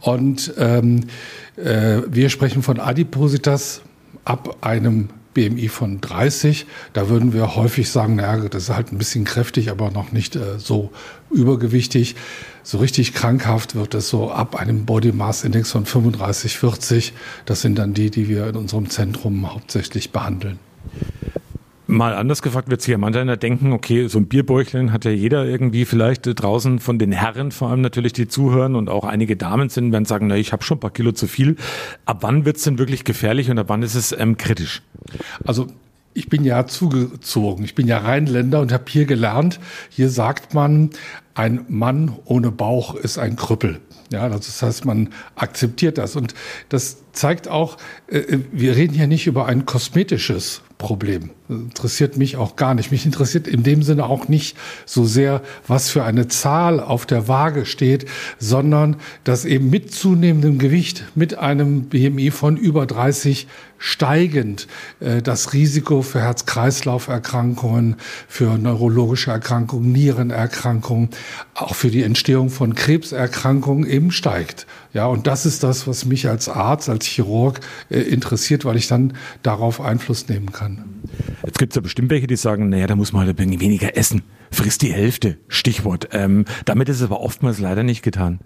Und 0.00 0.54
ähm, 0.58 1.06
äh, 1.56 2.02
wir 2.08 2.28
sprechen 2.28 2.62
von 2.62 2.78
Adipositas 2.78 3.82
ab 4.24 4.58
einem 4.60 5.08
BMI 5.34 5.68
von 5.68 6.00
30. 6.00 6.66
Da 6.92 7.08
würden 7.08 7.32
wir 7.32 7.56
häufig 7.56 7.90
sagen, 7.90 8.16
naja, 8.16 8.48
das 8.48 8.64
ist 8.64 8.76
halt 8.76 8.92
ein 8.92 8.98
bisschen 8.98 9.24
kräftig, 9.24 9.70
aber 9.70 9.90
noch 9.90 10.12
nicht 10.12 10.36
äh, 10.36 10.58
so 10.58 10.92
übergewichtig. 11.32 12.16
So 12.62 12.78
richtig 12.78 13.14
krankhaft 13.14 13.74
wird 13.74 13.94
es 13.94 14.08
so 14.08 14.30
ab 14.30 14.56
einem 14.56 14.84
Body 14.84 15.12
Mass 15.12 15.44
Index 15.44 15.70
von 15.72 15.84
35, 15.84 16.58
40. 16.58 17.12
Das 17.44 17.60
sind 17.60 17.78
dann 17.78 17.94
die, 17.94 18.10
die 18.10 18.28
wir 18.28 18.46
in 18.46 18.56
unserem 18.56 18.88
Zentrum 18.88 19.52
hauptsächlich 19.52 20.10
behandeln. 20.12 20.58
Mal 21.92 22.14
anders 22.14 22.40
gefragt 22.40 22.70
wird 22.70 22.80
sich 22.80 22.92
ja 22.92 22.96
mancher 22.96 23.36
denken, 23.36 23.72
okay, 23.72 24.06
so 24.06 24.18
ein 24.18 24.26
Bierbäuchlein 24.26 24.92
hat 24.92 25.04
ja 25.04 25.10
jeder 25.10 25.44
irgendwie 25.44 25.84
vielleicht 25.84 26.26
äh, 26.26 26.34
draußen 26.34 26.78
von 26.78 26.98
den 26.98 27.12
Herren 27.12 27.50
vor 27.50 27.68
allem 27.68 27.82
natürlich, 27.82 28.14
die 28.14 28.28
zuhören 28.28 28.76
und 28.76 28.88
auch 28.88 29.04
einige 29.04 29.36
Damen 29.36 29.68
sind, 29.68 29.92
werden 29.92 30.06
sagen, 30.06 30.28
na, 30.28 30.36
ich 30.36 30.52
habe 30.52 30.62
schon 30.62 30.78
ein 30.78 30.80
paar 30.80 30.92
Kilo 30.92 31.12
zu 31.12 31.26
viel. 31.26 31.56
Ab 32.06 32.18
wann 32.22 32.46
wird's 32.46 32.62
denn 32.62 32.78
wirklich 32.78 33.04
gefährlich 33.04 33.50
und 33.50 33.58
ab 33.58 33.66
wann 33.68 33.82
ist 33.82 33.94
es 33.94 34.12
ähm, 34.18 34.38
kritisch? 34.38 34.80
Also 35.44 35.66
ich 36.14 36.28
bin 36.28 36.44
ja 36.44 36.66
zugezogen. 36.66 37.64
Ich 37.64 37.74
bin 37.74 37.86
ja 37.86 37.98
Rheinländer 37.98 38.60
und 38.60 38.72
habe 38.72 38.84
hier 38.88 39.04
gelernt, 39.04 39.60
hier 39.90 40.08
sagt 40.08 40.54
man, 40.54 40.90
ein 41.34 41.64
Mann 41.68 42.16
ohne 42.24 42.50
Bauch 42.50 42.94
ist 42.94 43.18
ein 43.18 43.36
Krüppel. 43.36 43.80
Ja, 44.10 44.28
das 44.28 44.62
heißt, 44.62 44.84
man 44.84 45.08
akzeptiert 45.36 45.96
das. 45.96 46.16
Und 46.16 46.34
das 46.68 46.98
zeigt 47.12 47.48
auch, 47.48 47.78
äh, 48.08 48.38
wir 48.52 48.76
reden 48.76 48.94
hier 48.94 49.06
nicht 49.06 49.26
über 49.26 49.46
ein 49.46 49.64
kosmetisches 49.64 50.60
Problem. 50.76 51.30
Interessiert 51.52 52.16
mich 52.16 52.36
auch 52.36 52.56
gar 52.56 52.74
nicht. 52.74 52.90
Mich 52.90 53.06
interessiert 53.06 53.46
in 53.46 53.62
dem 53.62 53.82
Sinne 53.82 54.06
auch 54.06 54.28
nicht 54.28 54.56
so 54.86 55.04
sehr, 55.04 55.42
was 55.66 55.90
für 55.90 56.04
eine 56.04 56.28
Zahl 56.28 56.80
auf 56.80 57.06
der 57.06 57.28
Waage 57.28 57.66
steht, 57.66 58.06
sondern 58.38 58.96
dass 59.24 59.44
eben 59.44 59.70
mit 59.70 59.92
zunehmendem 59.92 60.58
Gewicht, 60.58 61.04
mit 61.14 61.38
einem 61.38 61.84
BMI 61.84 62.30
von 62.30 62.56
über 62.56 62.86
30 62.86 63.46
steigend 63.82 64.68
äh, 65.00 65.20
das 65.22 65.52
Risiko 65.52 66.02
für 66.02 66.20
Herz-Kreislauf-Erkrankungen, 66.20 67.96
für 68.28 68.56
neurologische 68.56 69.32
Erkrankungen, 69.32 69.90
Nierenerkrankungen, 69.90 71.08
auch 71.54 71.74
für 71.74 71.90
die 71.90 72.04
Entstehung 72.04 72.48
von 72.48 72.76
Krebserkrankungen 72.76 73.88
eben 73.88 74.12
steigt. 74.12 74.66
Ja, 74.94 75.06
und 75.06 75.26
das 75.26 75.46
ist 75.46 75.64
das, 75.64 75.86
was 75.88 76.04
mich 76.04 76.28
als 76.28 76.48
Arzt, 76.48 76.88
als 76.88 77.06
Chirurg 77.06 77.60
äh, 77.90 77.98
interessiert, 78.00 78.64
weil 78.64 78.76
ich 78.76 78.86
dann 78.86 79.14
darauf 79.42 79.80
Einfluss 79.80 80.28
nehmen 80.28 80.52
kann. 80.52 80.84
Jetzt 81.44 81.58
gibt 81.58 81.72
es 81.72 81.76
ja 81.76 81.82
bestimmt 81.82 82.10
welche, 82.10 82.26
die 82.26 82.36
sagen, 82.36 82.68
naja, 82.68 82.86
da 82.86 82.96
muss 82.96 83.12
man 83.12 83.26
halt 83.26 83.38
weniger 83.38 83.96
essen. 83.96 84.22
Frisst 84.50 84.82
die 84.82 84.92
Hälfte, 84.92 85.38
Stichwort. 85.48 86.08
Ähm, 86.12 86.44
damit 86.64 86.88
ist 86.88 86.96
es 86.96 87.02
aber 87.02 87.20
oftmals 87.20 87.58
leider 87.58 87.82
nicht 87.82 88.02
getan. 88.02 88.40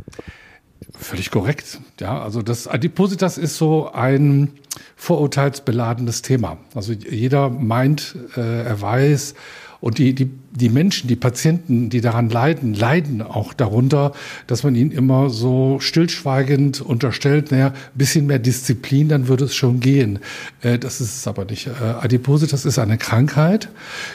Völlig 0.99 1.31
korrekt. 1.31 1.81
Ja, 2.01 2.23
also 2.23 2.43
das 2.43 2.69
Adipositas 2.69 3.39
ist 3.39 3.57
so 3.57 3.91
ein 3.93 4.53
vorurteilsbeladenes 4.95 6.23
Thema. 6.23 6.59
Also 6.75 6.93
jeder 6.93 7.51
meint, 7.51 8.17
äh, 8.37 8.63
er 8.63 8.81
weiß, 8.81 9.35
und 9.81 9.99
die, 9.99 10.15
die, 10.15 10.31
die 10.53 10.69
Menschen, 10.69 11.09
die 11.09 11.17
Patienten, 11.17 11.91
die 11.91 12.01
daran 12.01 12.31
leiden, 12.31 12.75
leiden 12.75 13.23
auch 13.23 13.53
darunter, 13.53 14.13
dass 14.47 14.63
man 14.63 14.75
ihnen 14.75 14.91
immer 14.91 15.31
so 15.31 15.79
stillschweigend 15.81 16.81
unterstellt, 16.81 17.51
naja, 17.51 17.73
bisschen 17.95 18.27
mehr 18.27 18.39
Disziplin, 18.39 19.09
dann 19.09 19.29
würde 19.29 19.45
es 19.45 19.55
schon 19.55 19.81
gehen. 19.81 20.21
Äh, 20.63 20.79
das 20.79 21.01
ist 21.01 21.17
es 21.17 21.29
aber 21.29 21.45
nicht. 21.45 21.67
Äh, 21.67 21.85
Adipositas 22.01 22.65
ist 22.65 22.79
eine 22.79 22.99
Krankheit. 22.99 23.69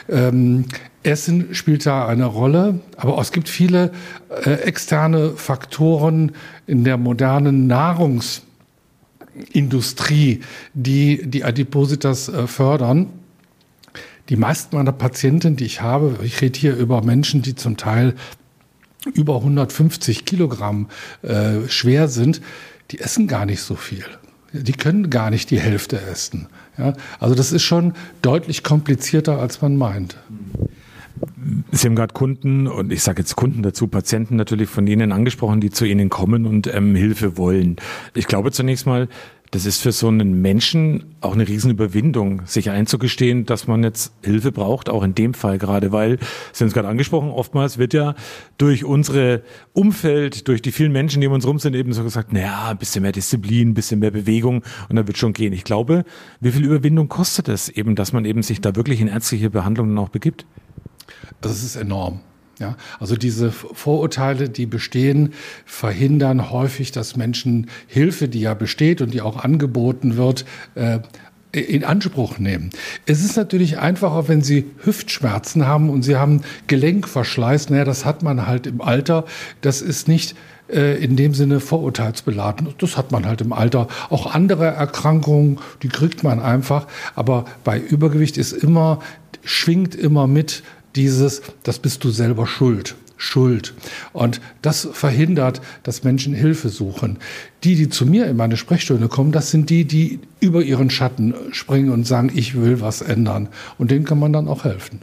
Ähm, 0.09 0.65
Essen 1.03 1.55
spielt 1.55 1.85
da 1.85 2.07
eine 2.07 2.25
Rolle, 2.25 2.79
aber 2.95 3.19
es 3.19 3.31
gibt 3.31 3.49
viele 3.49 3.91
äh, 4.45 4.53
externe 4.61 5.31
Faktoren 5.31 6.33
in 6.67 6.83
der 6.83 6.97
modernen 6.97 7.65
Nahrungsindustrie, 7.67 10.41
die 10.73 11.21
die 11.25 11.43
Adipositas 11.43 12.29
äh, 12.29 12.45
fördern. 12.45 13.07
Die 14.29 14.35
meisten 14.35 14.75
meiner 14.75 14.91
Patienten, 14.91 15.55
die 15.55 15.65
ich 15.65 15.81
habe, 15.81 16.19
ich 16.23 16.41
rede 16.41 16.59
hier 16.59 16.75
über 16.75 17.03
Menschen, 17.03 17.41
die 17.41 17.55
zum 17.55 17.77
Teil 17.77 18.15
über 19.13 19.37
150 19.37 20.25
Kilogramm 20.25 20.87
äh, 21.23 21.67
schwer 21.67 22.07
sind, 22.07 22.41
die 22.91 22.99
essen 22.99 23.27
gar 23.27 23.45
nicht 23.45 23.61
so 23.61 23.75
viel. 23.75 24.05
Die 24.53 24.73
können 24.73 25.09
gar 25.09 25.29
nicht 25.29 25.49
die 25.49 25.59
Hälfte 25.59 25.99
essen. 26.01 26.47
Ja? 26.77 26.93
Also 27.19 27.35
das 27.35 27.51
ist 27.51 27.63
schon 27.63 27.93
deutlich 28.21 28.63
komplizierter, 28.63 29.39
als 29.39 29.61
man 29.61 29.77
meint. 29.77 30.17
Sie 31.71 31.87
haben 31.87 31.95
gerade 31.95 32.13
Kunden 32.13 32.67
und 32.67 32.91
ich 32.91 33.03
sage 33.03 33.21
jetzt 33.21 33.35
Kunden 33.35 33.63
dazu, 33.63 33.87
Patienten 33.87 34.35
natürlich 34.35 34.69
von 34.69 34.87
Ihnen 34.87 35.11
angesprochen, 35.11 35.61
die 35.61 35.69
zu 35.69 35.85
Ihnen 35.85 36.09
kommen 36.09 36.45
und 36.45 36.67
ähm, 36.73 36.95
Hilfe 36.95 37.37
wollen. 37.37 37.77
Ich 38.13 38.27
glaube 38.27 38.51
zunächst 38.51 38.85
mal, 38.85 39.07
das 39.51 39.65
ist 39.65 39.81
für 39.81 39.91
so 39.91 40.07
einen 40.07 40.41
Menschen 40.41 41.15
auch 41.19 41.33
eine 41.33 41.45
Riesenüberwindung, 41.45 42.43
sich 42.45 42.69
einzugestehen, 42.69 43.45
dass 43.45 43.67
man 43.67 43.83
jetzt 43.83 44.13
Hilfe 44.23 44.53
braucht, 44.53 44.89
auch 44.89 45.03
in 45.03 45.13
dem 45.13 45.33
Fall 45.33 45.57
gerade, 45.57 45.91
weil, 45.91 46.19
Sie 46.53 46.63
haben 46.63 46.69
es 46.69 46.73
gerade 46.73 46.87
angesprochen, 46.87 47.29
oftmals 47.29 47.77
wird 47.77 47.93
ja 47.93 48.15
durch 48.57 48.85
unsere 48.85 49.43
Umfeld, 49.73 50.47
durch 50.47 50.61
die 50.61 50.71
vielen 50.71 50.93
Menschen, 50.93 51.19
die 51.19 51.27
um 51.27 51.33
uns 51.33 51.45
rum 51.45 51.59
sind, 51.59 51.75
eben 51.75 51.91
so 51.91 52.01
gesagt, 52.03 52.31
naja, 52.31 52.69
ein 52.69 52.77
bisschen 52.77 53.01
mehr 53.01 53.11
Disziplin, 53.11 53.69
ein 53.69 53.73
bisschen 53.73 53.99
mehr 53.99 54.11
Bewegung 54.11 54.63
und 54.87 54.95
dann 54.95 55.05
wird 55.07 55.17
schon 55.17 55.33
gehen. 55.33 55.51
Ich 55.51 55.65
glaube, 55.65 56.05
wie 56.39 56.51
viel 56.51 56.63
Überwindung 56.63 57.09
kostet 57.09 57.49
es 57.49 57.67
eben, 57.67 57.95
dass 57.95 58.13
man 58.13 58.23
eben 58.23 58.43
sich 58.43 58.61
da 58.61 58.77
wirklich 58.77 59.01
in 59.01 59.09
ärztliche 59.09 59.49
Behandlung 59.49 59.89
dann 59.89 59.97
auch 59.97 60.09
begibt? 60.09 60.45
Das 61.41 61.61
ist 61.61 61.75
enorm. 61.75 62.21
Ja, 62.61 62.77
also 62.99 63.15
diese 63.15 63.51
Vorurteile, 63.51 64.47
die 64.47 64.67
bestehen, 64.67 65.33
verhindern 65.65 66.51
häufig, 66.51 66.91
dass 66.91 67.15
Menschen 67.15 67.71
Hilfe, 67.87 68.27
die 68.27 68.41
ja 68.41 68.53
besteht 68.53 69.01
und 69.01 69.15
die 69.15 69.21
auch 69.21 69.43
angeboten 69.43 70.15
wird, 70.15 70.45
äh, 70.75 70.99
in 71.51 71.83
Anspruch 71.83 72.37
nehmen. 72.37 72.69
Es 73.07 73.25
ist 73.25 73.35
natürlich 73.35 73.79
einfacher, 73.79 74.27
wenn 74.27 74.43
Sie 74.43 74.69
Hüftschmerzen 74.83 75.65
haben 75.65 75.89
und 75.89 76.03
Sie 76.03 76.17
haben 76.17 76.43
Gelenkverschleiß. 76.67 77.71
Naja, 77.71 77.83
das 77.83 78.05
hat 78.05 78.21
man 78.21 78.45
halt 78.45 78.67
im 78.67 78.79
Alter. 78.79 79.25
Das 79.61 79.81
ist 79.81 80.07
nicht 80.07 80.35
äh, 80.69 81.03
in 81.03 81.15
dem 81.15 81.33
Sinne 81.33 81.59
vorurteilsbeladen. 81.59 82.75
Das 82.77 82.95
hat 82.95 83.11
man 83.11 83.25
halt 83.25 83.41
im 83.41 83.53
Alter. 83.53 83.87
Auch 84.11 84.33
andere 84.33 84.67
Erkrankungen, 84.67 85.57
die 85.81 85.89
kriegt 85.89 86.23
man 86.23 86.39
einfach. 86.39 86.85
Aber 87.15 87.45
bei 87.63 87.79
Übergewicht 87.79 88.37
ist 88.37 88.53
immer, 88.53 88.99
schwingt 89.43 89.95
immer 89.95 90.27
mit, 90.27 90.63
dieses, 90.95 91.41
das 91.63 91.79
bist 91.79 92.03
du 92.03 92.09
selber 92.09 92.47
schuld. 92.47 92.95
Schuld. 93.17 93.75
Und 94.13 94.41
das 94.63 94.89
verhindert, 94.93 95.61
dass 95.83 96.03
Menschen 96.03 96.33
Hilfe 96.33 96.69
suchen. 96.69 97.19
Die, 97.63 97.75
die 97.75 97.87
zu 97.87 98.07
mir 98.07 98.25
in 98.25 98.35
meine 98.35 98.57
Sprechstunde 98.57 99.09
kommen, 99.09 99.31
das 99.31 99.51
sind 99.51 99.69
die, 99.69 99.85
die 99.85 100.19
über 100.39 100.63
ihren 100.63 100.89
Schatten 100.89 101.35
springen 101.51 101.91
und 101.91 102.07
sagen, 102.07 102.31
ich 102.33 102.59
will 102.59 102.81
was 102.81 103.01
ändern. 103.01 103.49
Und 103.77 103.91
denen 103.91 104.05
kann 104.05 104.17
man 104.17 104.33
dann 104.33 104.47
auch 104.47 104.63
helfen. 104.63 105.01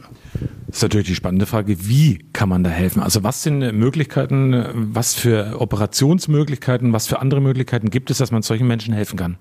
Das 0.67 0.77
ist 0.77 0.81
natürlich 0.83 1.07
die 1.07 1.15
spannende 1.15 1.45
Frage, 1.45 1.87
wie 1.87 2.19
kann 2.33 2.49
man 2.49 2.61
da 2.61 2.69
helfen? 2.69 3.01
Also 3.01 3.23
was 3.23 3.41
sind 3.41 3.59
Möglichkeiten, 3.59 4.65
was 4.73 5.15
für 5.15 5.59
Operationsmöglichkeiten, 5.61 6.91
was 6.91 7.07
für 7.07 7.21
andere 7.21 7.39
Möglichkeiten 7.39 7.89
gibt 7.89 8.11
es, 8.11 8.17
dass 8.17 8.31
man 8.31 8.41
solchen 8.41 8.67
Menschen 8.67 8.93
helfen 8.93 9.17
kann? 9.17 9.37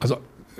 Also 0.00 0.16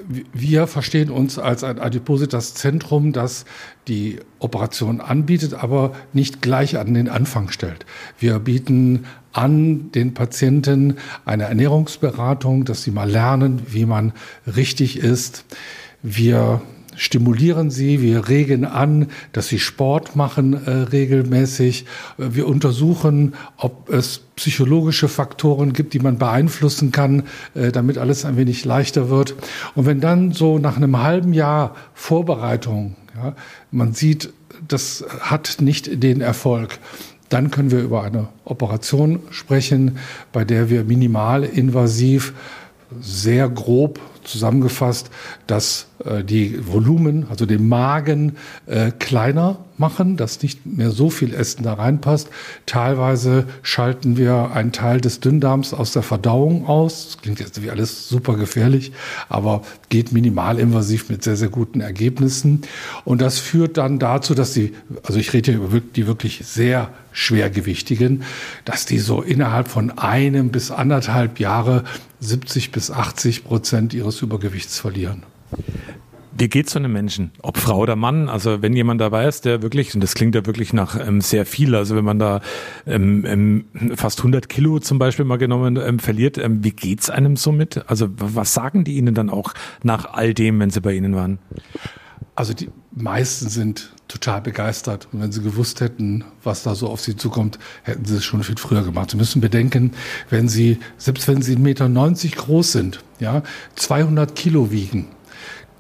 wir 0.09 0.67
verstehen 0.67 1.11
uns 1.11 1.39
als 1.39 1.65
ein 1.65 1.79
Adipositas-Zentrum, 1.79 3.13
das 3.13 3.45
die 3.89 4.21
Operation 4.39 5.01
anbietet, 5.01 5.55
aber 5.55 5.93
nicht 6.13 6.43
gleich 6.43 6.79
an 6.79 6.95
den 6.95 7.09
Anfang 7.09 7.51
stellt. 7.51 7.87
Wir 8.19 8.39
bieten 8.39 9.07
an 9.33 9.91
den 9.93 10.15
Patienten 10.15 10.97
eine 11.25 11.45
Ernährungsberatung, 11.45 12.65
dass 12.65 12.83
sie 12.83 12.91
mal 12.91 13.11
lernen, 13.11 13.63
wie 13.69 13.87
man 13.87 14.13
richtig 14.47 14.99
ist. 14.99 15.45
Wir 16.03 16.61
stimulieren 16.97 17.71
sie, 17.71 18.01
wir 18.01 18.29
regen 18.29 18.65
an, 18.65 19.09
dass 19.33 19.49
sie 19.49 19.59
Sport 19.59 20.17
machen 20.17 20.55
äh, 20.55 20.71
regelmäßig. 20.71 21.85
Wir 22.17 22.49
untersuchen, 22.49 23.35
ob 23.57 23.91
es 23.91 24.23
psychologische 24.37 25.09
Faktoren 25.09 25.73
gibt, 25.73 25.95
die 25.95 25.99
man 26.01 26.19
beeinflussen 26.19 26.91
kann, 26.91 27.25
äh, 27.55 27.71
damit 27.71 27.99
alles 27.99 28.25
ein 28.25 28.37
wenig 28.37 28.65
leichter 28.65 29.09
wird. 29.09 29.35
Und 29.75 29.87
wenn 29.87 30.01
dann 30.01 30.33
so 30.33 30.59
nach 30.59 30.77
einem 30.77 31.03
halben 31.03 31.33
Jahr 31.33 31.77
Vorbereitung, 31.95 32.97
ja, 33.15 33.35
man 33.71 33.93
sieht, 33.93 34.33
das 34.67 35.05
hat 35.21 35.57
nicht 35.61 36.03
den 36.03 36.21
Erfolg, 36.21 36.79
dann 37.29 37.51
können 37.51 37.71
wir 37.71 37.81
über 37.81 38.03
eine 38.05 38.29
Operation 38.45 39.21
sprechen, 39.31 39.99
bei 40.33 40.45
der 40.45 40.71
wir 40.71 40.85
minimalinvasiv 40.85 42.35
sehr 43.01 43.49
grob 43.49 44.01
zusammengefasst, 44.27 45.11
dass 45.47 45.87
äh, 46.05 46.25
die 46.25 46.67
Volumen, 46.67 47.27
also 47.31 47.47
den 47.47 47.69
Magen, 47.69 48.37
äh, 48.67 48.91
kleiner 48.91 49.59
machen, 49.79 50.17
dass 50.17 50.43
nicht 50.43 50.67
mehr 50.67 50.91
so 50.91 51.11
viel 51.11 51.35
Essen 51.35 51.63
da 51.63 51.75
reinpasst. 51.75 52.29
Teilweise 52.65 53.47
schalten 53.63 54.17
wir 54.17 54.51
einen 54.53 54.73
Teil 54.73 55.01
des 55.01 55.21
Dünndarms 55.21 55.75
aus 55.75 55.93
der 55.93 56.03
Verdauung 56.03 56.67
aus. 56.67 57.07
Das 57.07 57.19
klingt 57.23 57.41
jetzt 57.41 57.63
wie 57.63 57.71
alles 57.71 58.09
super 58.09 58.37
gefährlich, 58.37 58.93
aber 59.29 59.63
geht 59.89 60.13
minimalinvasiv 60.13 61.09
mit 61.09 61.23
sehr, 61.23 61.37
sehr 61.37 61.49
guten 61.49 61.81
Ergebnissen. 61.81 62.63
Und 63.05 63.21
das 63.21 63.39
führt 63.39 63.77
dann 63.77 63.99
dazu, 63.99 64.35
dass 64.35 64.53
die, 64.53 64.73
also 65.03 65.19
ich 65.19 65.33
rede 65.33 65.53
hier 65.53 65.61
über 65.61 65.81
die 65.81 66.07
wirklich 66.07 66.43
sehr 66.45 66.91
Schwergewichtigen, 67.17 68.25
dass 68.67 68.85
die 68.85 68.99
so 68.99 69.23
innerhalb 69.23 69.69
von 69.69 69.99
einem 69.99 70.51
bis 70.51 70.71
anderthalb 70.71 71.41
Jahre 71.41 71.85
70 72.21 72.73
bis 72.73 72.91
80 72.91 73.45
Prozent 73.45 73.95
ihres 73.95 74.21
Übergewichts 74.21 74.79
verlieren. 74.79 75.23
Wie 76.39 76.49
geht's 76.49 76.73
so 76.73 76.79
einem 76.79 76.93
Menschen? 76.93 77.31
Ob 77.41 77.57
Frau 77.57 77.79
oder 77.79 77.97
Mann? 77.97 78.29
Also 78.29 78.61
wenn 78.61 78.77
jemand 78.77 79.01
dabei 79.01 79.27
ist, 79.27 79.47
der 79.47 79.63
wirklich, 79.63 79.95
und 79.95 80.03
das 80.03 80.15
klingt 80.15 80.35
ja 80.35 80.45
wirklich 80.45 80.75
nach 80.75 80.99
ähm, 81.01 81.23
sehr 81.23 81.47
viel, 81.47 81.75
also 81.75 81.97
wenn 81.97 82.05
man 82.05 82.19
da 82.19 82.43
ähm, 82.87 83.25
ähm, 83.27 83.65
fast 83.95 84.19
100 84.19 84.51
Kilo 84.51 84.79
zum 84.79 84.99
Beispiel 84.99 85.25
mal 85.25 85.39
genommen 85.39 85.79
ähm, 85.79 85.99
verliert, 85.99 86.37
ähm, 86.37 86.63
wie 86.63 86.73
geht's 86.73 87.09
einem 87.09 87.37
so 87.37 87.53
mit? 87.53 87.89
Also 87.89 88.09
was 88.11 88.53
sagen 88.53 88.85
die 88.85 88.97
Ihnen 88.97 89.15
dann 89.15 89.31
auch 89.31 89.55
nach 89.83 90.13
all 90.13 90.35
dem, 90.35 90.61
wenn 90.61 90.69
Sie 90.69 90.83
bei 90.83 90.93
Ihnen 90.93 91.17
waren? 91.17 91.39
Also 92.37 92.53
die 92.53 92.69
meisten 92.95 93.49
sind 93.49 93.93
total 94.09 94.43
begeistert. 94.43 95.09
Und 95.11 95.23
wenn 95.23 95.33
sie 95.33 95.43
gewusst 95.43 95.81
hätten, 95.81 96.25
was 96.45 96.63
da 96.63 96.75
so 96.75 96.89
auf 96.89 97.01
sie 97.01 97.17
zukommt, 97.17 97.59
hätten 97.83 98.05
sie 98.05 98.17
es 98.17 98.25
schon 98.25 98.43
viel 98.43 98.59
früher 98.59 98.85
gemacht. 98.85 99.11
Sie 99.11 99.17
müssen 99.17 99.41
bedenken, 99.41 99.93
wenn 100.29 100.49
sie, 100.49 100.79
selbst 100.99 101.27
wenn 101.29 101.41
sie 101.41 101.57
1,90 101.57 101.59
Meter 101.59 102.37
groß 102.37 102.73
sind, 102.73 103.01
ja, 103.21 103.43
200 103.77 104.37
Kilo 104.37 104.71
wiegen, 104.71 105.09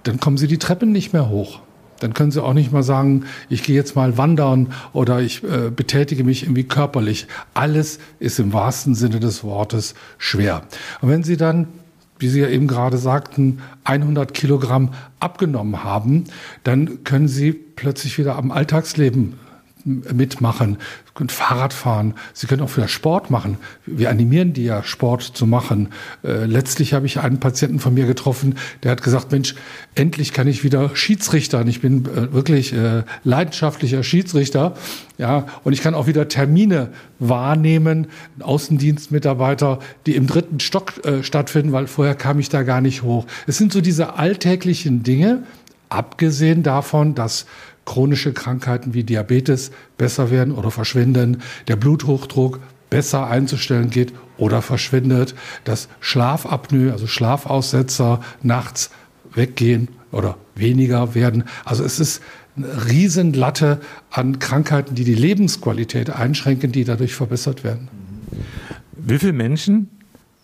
dann 0.04 0.18
kommen 0.18 0.38
sie 0.38 0.46
die 0.46 0.58
Treppen 0.58 0.92
nicht 0.92 1.12
mehr 1.12 1.28
hoch. 1.28 1.60
Dann 2.00 2.14
können 2.14 2.30
sie 2.30 2.42
auch 2.42 2.52
nicht 2.52 2.72
mal 2.72 2.82
sagen, 2.82 3.24
ich 3.48 3.62
gehe 3.62 3.74
jetzt 3.74 3.96
mal 3.96 4.18
wandern 4.18 4.72
oder 4.92 5.20
ich 5.20 5.42
äh, 5.44 5.70
betätige 5.70 6.24
mich 6.24 6.42
irgendwie 6.42 6.64
körperlich. 6.64 7.26
Alles 7.54 7.98
ist 8.18 8.38
im 8.38 8.52
wahrsten 8.52 8.94
Sinne 8.94 9.20
des 9.20 9.44
Wortes 9.44 9.94
schwer. 10.18 10.62
Und 11.00 11.08
wenn 11.10 11.22
sie 11.22 11.36
dann 11.36 11.68
wie 12.18 12.28
Sie 12.28 12.40
ja 12.40 12.48
eben 12.48 12.66
gerade 12.66 12.98
sagten, 12.98 13.60
100 13.84 14.34
Kilogramm 14.34 14.92
abgenommen 15.20 15.84
haben, 15.84 16.24
dann 16.64 17.04
können 17.04 17.28
Sie 17.28 17.52
plötzlich 17.52 18.18
wieder 18.18 18.36
am 18.36 18.50
Alltagsleben 18.50 19.34
mitmachen. 19.86 20.78
Sie 21.06 21.12
können 21.14 21.28
Fahrrad 21.30 21.72
fahren. 21.72 22.14
Sie 22.34 22.46
können 22.46 22.60
auch 22.60 22.76
wieder 22.76 22.88
Sport 22.88 23.30
machen. 23.30 23.56
Wir 23.86 24.10
animieren 24.10 24.52
die 24.52 24.64
ja, 24.64 24.82
Sport 24.82 25.22
zu 25.22 25.46
machen. 25.46 25.90
Äh, 26.24 26.44
letztlich 26.44 26.92
habe 26.92 27.06
ich 27.06 27.20
einen 27.20 27.38
Patienten 27.38 27.78
von 27.78 27.94
mir 27.94 28.06
getroffen, 28.06 28.56
der 28.82 28.90
hat 28.90 29.02
gesagt, 29.02 29.30
Mensch, 29.30 29.54
endlich 29.94 30.32
kann 30.32 30.48
ich 30.48 30.64
wieder 30.64 30.94
Schiedsrichter. 30.94 31.64
Ich 31.66 31.80
bin 31.80 32.04
äh, 32.06 32.32
wirklich 32.32 32.72
äh, 32.72 33.04
leidenschaftlicher 33.24 34.02
Schiedsrichter. 34.02 34.74
Ja, 35.18 35.46
und 35.64 35.72
ich 35.72 35.80
kann 35.80 35.94
auch 35.94 36.06
wieder 36.06 36.28
Termine 36.28 36.90
wahrnehmen, 37.18 38.08
Außendienstmitarbeiter, 38.40 39.78
die 40.04 40.16
im 40.16 40.26
dritten 40.26 40.60
Stock 40.60 41.04
äh, 41.06 41.22
stattfinden, 41.22 41.72
weil 41.72 41.86
vorher 41.86 42.14
kam 42.14 42.38
ich 42.38 42.48
da 42.48 42.64
gar 42.64 42.80
nicht 42.80 43.02
hoch. 43.02 43.26
Es 43.46 43.56
sind 43.56 43.72
so 43.72 43.80
diese 43.80 44.14
alltäglichen 44.14 45.04
Dinge, 45.04 45.44
abgesehen 45.88 46.62
davon, 46.62 47.14
dass 47.14 47.46
chronische 47.86 48.34
Krankheiten 48.34 48.92
wie 48.92 49.04
Diabetes 49.04 49.70
besser 49.96 50.30
werden 50.30 50.52
oder 50.52 50.70
verschwinden, 50.70 51.38
der 51.68 51.76
Bluthochdruck 51.76 52.60
besser 52.90 53.26
einzustellen 53.26 53.88
geht 53.88 54.12
oder 54.36 54.60
verschwindet, 54.60 55.34
dass 55.64 55.88
Schlafapnoe, 56.00 56.92
also 56.92 57.06
Schlafaussetzer 57.06 58.20
nachts 58.42 58.90
weggehen 59.32 59.88
oder 60.12 60.36
weniger 60.54 61.14
werden. 61.14 61.44
Also 61.64 61.84
es 61.84 61.98
ist 61.98 62.22
eine 62.56 62.88
Riesenlatte 62.88 63.80
an 64.10 64.38
Krankheiten, 64.38 64.94
die 64.94 65.04
die 65.04 65.14
Lebensqualität 65.14 66.10
einschränken, 66.10 66.72
die 66.72 66.84
dadurch 66.84 67.14
verbessert 67.14 67.64
werden. 67.64 67.88
Wie 68.92 69.18
viele 69.18 69.32
Menschen 69.32 69.88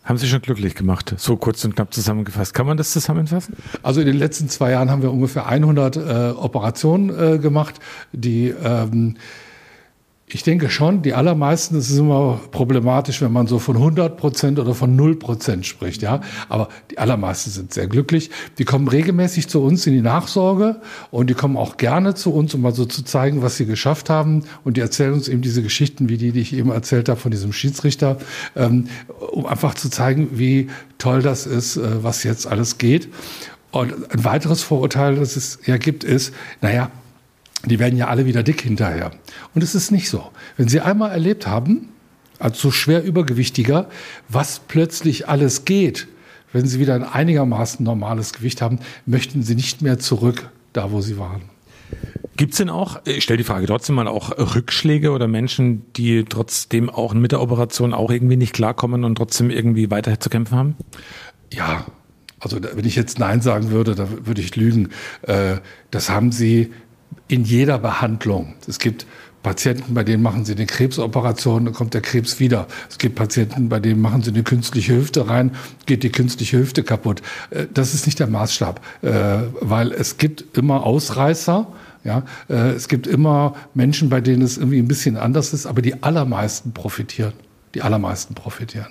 haben 0.04 0.16
Sie 0.18 0.26
schon 0.26 0.42
glücklich 0.42 0.74
gemacht, 0.74 1.14
so 1.16 1.36
kurz 1.36 1.64
und 1.64 1.76
knapp 1.76 1.94
zusammengefasst. 1.94 2.54
Kann 2.54 2.66
man 2.66 2.76
das 2.76 2.92
zusammenfassen? 2.92 3.56
Also 3.82 4.00
in 4.00 4.06
den 4.06 4.16
letzten 4.16 4.48
zwei 4.48 4.72
Jahren 4.72 4.90
haben 4.90 5.02
wir 5.02 5.12
ungefähr 5.12 5.46
100 5.46 5.96
äh, 5.96 6.00
Operationen 6.36 7.10
äh, 7.10 7.38
gemacht, 7.38 7.76
die 8.12 8.48
ähm, 8.48 9.16
ich 10.26 10.42
denke 10.42 10.70
schon, 10.70 11.02
die 11.02 11.12
allermeisten, 11.12 11.76
es 11.76 11.90
ist 11.90 11.98
immer 11.98 12.40
problematisch, 12.52 13.20
wenn 13.20 13.32
man 13.32 13.46
so 13.46 13.58
von 13.58 13.76
100 13.76 14.16
Prozent 14.16 14.58
oder 14.58 14.74
von 14.74 14.96
0 14.96 15.16
Prozent 15.16 15.66
spricht, 15.66 16.00
ja. 16.00 16.22
Aber 16.48 16.68
die 16.90 16.98
allermeisten 16.98 17.50
sind 17.50 17.74
sehr 17.74 17.86
glücklich. 17.86 18.30
Die 18.56 18.64
kommen 18.64 18.88
regelmäßig 18.88 19.48
zu 19.48 19.62
uns 19.62 19.86
in 19.86 19.92
die 19.92 20.00
Nachsorge 20.00 20.80
und 21.10 21.28
die 21.28 21.34
kommen 21.34 21.56
auch 21.56 21.76
gerne 21.76 22.14
zu 22.14 22.32
uns, 22.32 22.54
um 22.54 22.62
mal 22.62 22.74
so 22.74 22.86
zu 22.86 23.04
zeigen, 23.04 23.42
was 23.42 23.56
sie 23.56 23.66
geschafft 23.66 24.08
haben. 24.08 24.44
Und 24.64 24.78
die 24.78 24.80
erzählen 24.80 25.12
uns 25.12 25.28
eben 25.28 25.42
diese 25.42 25.62
Geschichten, 25.62 26.08
wie 26.08 26.16
die, 26.16 26.32
die 26.32 26.40
ich 26.40 26.54
eben 26.54 26.70
erzählt 26.70 27.10
habe 27.10 27.20
von 27.20 27.30
diesem 27.30 27.52
Schiedsrichter, 27.52 28.16
ähm, 28.56 28.86
um 29.32 29.44
einfach 29.44 29.74
zu 29.74 29.90
zeigen, 29.90 30.30
wie 30.38 30.68
toll 30.96 31.20
das 31.20 31.46
ist, 31.46 31.76
äh, 31.76 32.02
was 32.02 32.24
jetzt 32.24 32.46
alles 32.46 32.78
geht. 32.78 33.08
Und 33.70 33.92
ein 34.12 34.24
weiteres 34.24 34.62
Vorurteil, 34.62 35.16
das 35.16 35.36
es 35.36 35.58
ja 35.66 35.76
gibt, 35.76 36.04
ist, 36.04 36.32
naja, 36.60 36.90
die 37.64 37.78
werden 37.78 37.96
ja 37.96 38.08
alle 38.08 38.26
wieder 38.26 38.42
dick 38.42 38.62
hinterher. 38.62 39.12
Und 39.54 39.62
es 39.62 39.74
ist 39.74 39.90
nicht 39.90 40.08
so. 40.08 40.30
Wenn 40.56 40.68
Sie 40.68 40.80
einmal 40.80 41.10
erlebt 41.10 41.46
haben, 41.46 41.88
als 42.38 42.60
so 42.60 42.70
schwer 42.70 43.04
übergewichtiger, 43.04 43.88
was 44.28 44.60
plötzlich 44.66 45.28
alles 45.28 45.64
geht, 45.64 46.08
wenn 46.52 46.66
Sie 46.66 46.80
wieder 46.80 46.94
ein 46.94 47.04
einigermaßen 47.04 47.84
normales 47.84 48.32
Gewicht 48.32 48.60
haben, 48.60 48.80
möchten 49.06 49.42
Sie 49.42 49.54
nicht 49.54 49.80
mehr 49.80 49.98
zurück 49.98 50.50
da, 50.72 50.90
wo 50.90 51.00
Sie 51.00 51.18
waren. 51.18 51.42
Gibt 52.36 52.52
es 52.52 52.58
denn 52.58 52.70
auch, 52.70 53.00
ich 53.04 53.22
stelle 53.22 53.36
die 53.36 53.44
Frage 53.44 53.66
trotzdem 53.66 53.94
mal, 53.94 54.08
auch 54.08 54.36
Rückschläge 54.54 55.10
oder 55.10 55.28
Menschen, 55.28 55.84
die 55.94 56.24
trotzdem 56.24 56.88
auch 56.88 57.14
mit 57.14 57.32
der 57.32 57.40
Operation 57.42 57.92
auch 57.92 58.10
irgendwie 58.10 58.36
nicht 58.36 58.54
klarkommen 58.54 59.04
und 59.04 59.16
trotzdem 59.16 59.50
irgendwie 59.50 59.90
weiter 59.90 60.18
zu 60.18 60.30
kämpfen 60.30 60.56
haben? 60.56 60.76
Ja, 61.52 61.84
also 62.40 62.58
wenn 62.60 62.86
ich 62.86 62.96
jetzt 62.96 63.18
Nein 63.18 63.42
sagen 63.42 63.70
würde, 63.70 63.94
dann 63.94 64.26
würde 64.26 64.40
ich 64.40 64.56
lügen. 64.56 64.88
Äh, 65.22 65.58
das 65.90 66.10
haben 66.10 66.32
Sie 66.32 66.72
in 67.28 67.44
jeder 67.44 67.78
Behandlung. 67.78 68.54
Es 68.66 68.78
gibt 68.78 69.06
Patienten, 69.42 69.94
bei 69.94 70.04
denen 70.04 70.22
machen 70.22 70.44
sie 70.44 70.52
eine 70.52 70.66
Krebsoperation, 70.66 71.64
dann 71.64 71.74
kommt 71.74 71.94
der 71.94 72.00
Krebs 72.00 72.38
wieder. 72.38 72.68
Es 72.88 72.98
gibt 72.98 73.16
Patienten, 73.16 73.68
bei 73.68 73.80
denen 73.80 74.00
machen 74.00 74.22
sie 74.22 74.30
eine 74.30 74.44
künstliche 74.44 74.94
Hüfte 74.94 75.28
rein, 75.28 75.52
geht 75.86 76.04
die 76.04 76.12
künstliche 76.12 76.58
Hüfte 76.58 76.84
kaputt. 76.84 77.22
Äh, 77.50 77.66
das 77.72 77.94
ist 77.94 78.06
nicht 78.06 78.20
der 78.20 78.28
Maßstab, 78.28 78.80
äh, 79.02 79.10
weil 79.60 79.92
es 79.92 80.16
gibt 80.16 80.56
immer 80.56 80.84
Ausreißer. 80.86 81.66
Ja, 82.04 82.24
äh, 82.48 82.70
es 82.70 82.88
gibt 82.88 83.06
immer 83.06 83.54
Menschen, 83.74 84.08
bei 84.08 84.20
denen 84.20 84.42
es 84.42 84.56
irgendwie 84.58 84.78
ein 84.78 84.88
bisschen 84.88 85.16
anders 85.16 85.52
ist, 85.52 85.66
aber 85.66 85.82
die 85.82 86.02
allermeisten 86.02 86.72
profitieren. 86.72 87.32
Die 87.74 87.82
allermeisten 87.82 88.34
profitieren. 88.34 88.88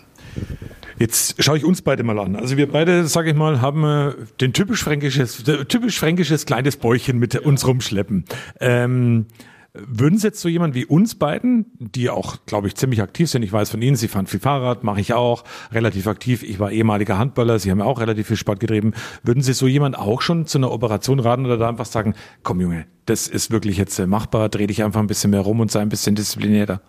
Jetzt 1.02 1.44
schaue 1.44 1.58
ich 1.58 1.66
uns 1.66 1.82
beide 1.82 2.04
mal 2.04 2.20
an. 2.20 2.36
Also 2.36 2.58
wir 2.58 2.72
beide, 2.72 3.08
sage 3.08 3.32
ich 3.32 3.36
mal, 3.36 3.60
haben 3.60 3.84
äh, 3.84 4.14
den 4.40 4.54
typisch 4.54 4.84
fränkisches, 4.84 5.44
typisch 5.68 6.00
fränkisches 6.00 6.46
kleines 6.46 6.78
Bäuchchen 6.78 7.18
mit 7.18 7.36
uns 7.38 7.66
rumschleppen. 7.66 8.26
Ähm, 8.60 9.26
würden 9.74 10.20
Sie 10.20 10.28
jetzt 10.28 10.42
so 10.42 10.48
jemand 10.48 10.76
wie 10.76 10.86
uns 10.86 11.16
beiden, 11.16 11.66
die 11.80 12.12
auch, 12.12 12.46
glaube 12.46 12.68
ich, 12.68 12.76
ziemlich 12.76 13.02
aktiv 13.02 13.32
sind, 13.32 13.42
ich 13.42 13.52
weiß 13.52 13.72
von 13.72 13.82
Ihnen, 13.82 13.96
Sie 13.96 14.10
fahren 14.10 14.28
viel 14.28 14.40
Fahrrad, 14.40 14.84
mache 14.84 15.02
ich 15.02 15.14
auch, 15.14 15.44
relativ 15.72 16.06
aktiv, 16.06 16.44
ich 16.44 16.60
war 16.60 16.72
ehemaliger 16.72 17.18
Handballer, 17.18 17.58
Sie 17.58 17.72
haben 17.72 17.80
ja 17.80 17.86
auch 17.86 18.00
relativ 18.00 18.28
viel 18.28 18.38
Sport 18.38 18.60
getrieben, 18.60 18.94
würden 19.24 19.42
Sie 19.42 19.54
so 19.54 19.66
jemand 19.66 19.98
auch 19.98 20.22
schon 20.22 20.46
zu 20.46 20.60
einer 20.60 20.72
Operation 20.72 21.20
raten 21.20 21.46
oder 21.48 21.58
da 21.58 21.68
einfach 21.68 21.86
sagen, 21.86 22.14
komm 22.44 22.62
Junge, 22.62 22.86
das 23.08 23.28
ist 23.28 23.50
wirklich 23.50 23.78
jetzt 23.78 23.98
äh, 23.98 24.06
machbar, 24.06 24.50
dreh 24.50 24.68
dich 24.68 24.84
einfach 24.84 25.00
ein 25.00 25.08
bisschen 25.08 25.32
mehr 25.32 25.40
rum 25.40 25.62
und 25.62 25.72
sei 25.72 25.80
ein 25.80 25.90
bisschen 25.90 26.14
disziplinierter? 26.14 26.82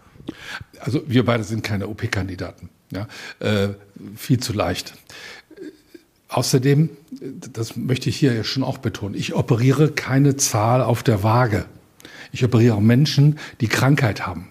Also 0.80 1.02
wir 1.06 1.24
beide 1.24 1.44
sind 1.44 1.62
keine 1.62 1.88
OP-Kandidaten. 1.88 2.68
Ja, 2.90 3.08
äh, 3.40 3.70
viel 4.16 4.40
zu 4.40 4.52
leicht. 4.52 4.94
Außerdem, 6.28 6.90
das 7.52 7.76
möchte 7.76 8.08
ich 8.08 8.16
hier 8.16 8.42
schon 8.44 8.62
auch 8.62 8.78
betonen, 8.78 9.14
ich 9.14 9.34
operiere 9.34 9.90
keine 9.90 10.36
Zahl 10.36 10.82
auf 10.82 11.02
der 11.02 11.22
Waage. 11.22 11.66
Ich 12.32 12.44
operiere 12.44 12.80
Menschen, 12.80 13.38
die 13.60 13.68
Krankheit 13.68 14.26
haben. 14.26 14.48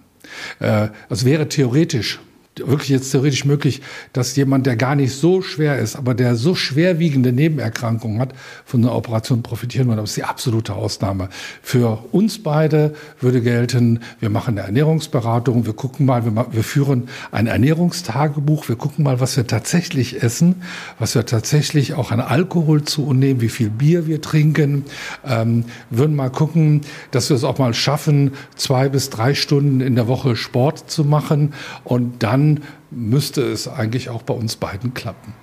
Äh, 0.60 0.90
wäre 1.26 1.50
theoretisch 1.50 2.20
wirklich 2.58 2.90
jetzt 2.90 3.12
theoretisch 3.12 3.46
möglich, 3.46 3.82
dass 4.12 4.36
jemand, 4.36 4.66
der 4.66 4.76
gar 4.76 4.96
nicht 4.96 5.16
so 5.16 5.42
schwer 5.42 5.80
ist, 5.80 5.96
aber 5.96 6.14
der 6.14 6.36
so 6.36 6.54
schwerwiegende 6.54 7.32
Nebenerkrankungen 7.32 8.20
hat, 8.20 8.34
von 8.66 8.84
einer 8.84 8.94
Operation 8.94 9.42
profitieren 9.42 9.88
würde. 9.88 10.02
Das 10.02 10.12
ist 10.12 10.18
die 10.18 10.24
absolute 10.24 10.74
Ausnahme. 10.74 11.30
Für 11.62 12.04
uns 12.12 12.44
beide 12.44 12.94
würde 13.22 13.42
gelten, 13.42 14.02
wir 14.20 14.30
machen 14.30 14.58
eine 14.58 14.68
Ernährungsberatung, 14.68 15.66
wir 15.66 15.74
gucken 15.74 16.06
mal, 16.06 16.26
wir, 16.26 16.48
wir 16.52 16.64
führen 16.64 17.08
ein 17.32 17.48
Ernährungstagebuch, 17.48 18.68
wir 18.68 18.76
gucken 18.76 19.06
mal, 19.06 19.20
was 19.22 19.38
wir 19.38 19.48
tatsächlich 19.48 20.22
essen, 20.22 20.62
was 21.00 21.16
wir 21.16 21.26
tatsächlich 21.26 21.94
auch 21.94 22.12
an 22.12 22.20
Alkohol 22.20 22.84
zu 22.84 23.06
uns 23.08 23.20
nehmen, 23.20 23.42
wie 23.42 23.50
viel 23.50 23.70
Bier 23.70 24.08
wir 24.08 24.22
trinken, 24.22 24.84
ähm, 25.26 25.66
würden 25.90 26.16
mal 26.16 26.30
gucken, 26.30 26.82
dass 27.12 27.30
wir 27.30 27.36
es 27.36 27.44
auch 27.44 27.60
mal 27.60 27.74
schaffen, 27.74 28.32
zwei 28.56 28.90
bis 28.90 29.10
drei 29.10 29.36
Stunden 29.36 29.80
in 29.80 29.96
der 29.96 30.08
Woche 30.08 30.36
Sport 30.36 30.90
zu 30.90 31.04
machen 31.06 31.54
und 31.84 32.24
dann 32.24 32.41
müsste 32.90 33.42
es 33.42 33.68
eigentlich 33.68 34.10
auch 34.10 34.24
bei 34.24 34.34
uns 34.34 34.56
beiden 34.56 34.94
klappen. 34.94 35.34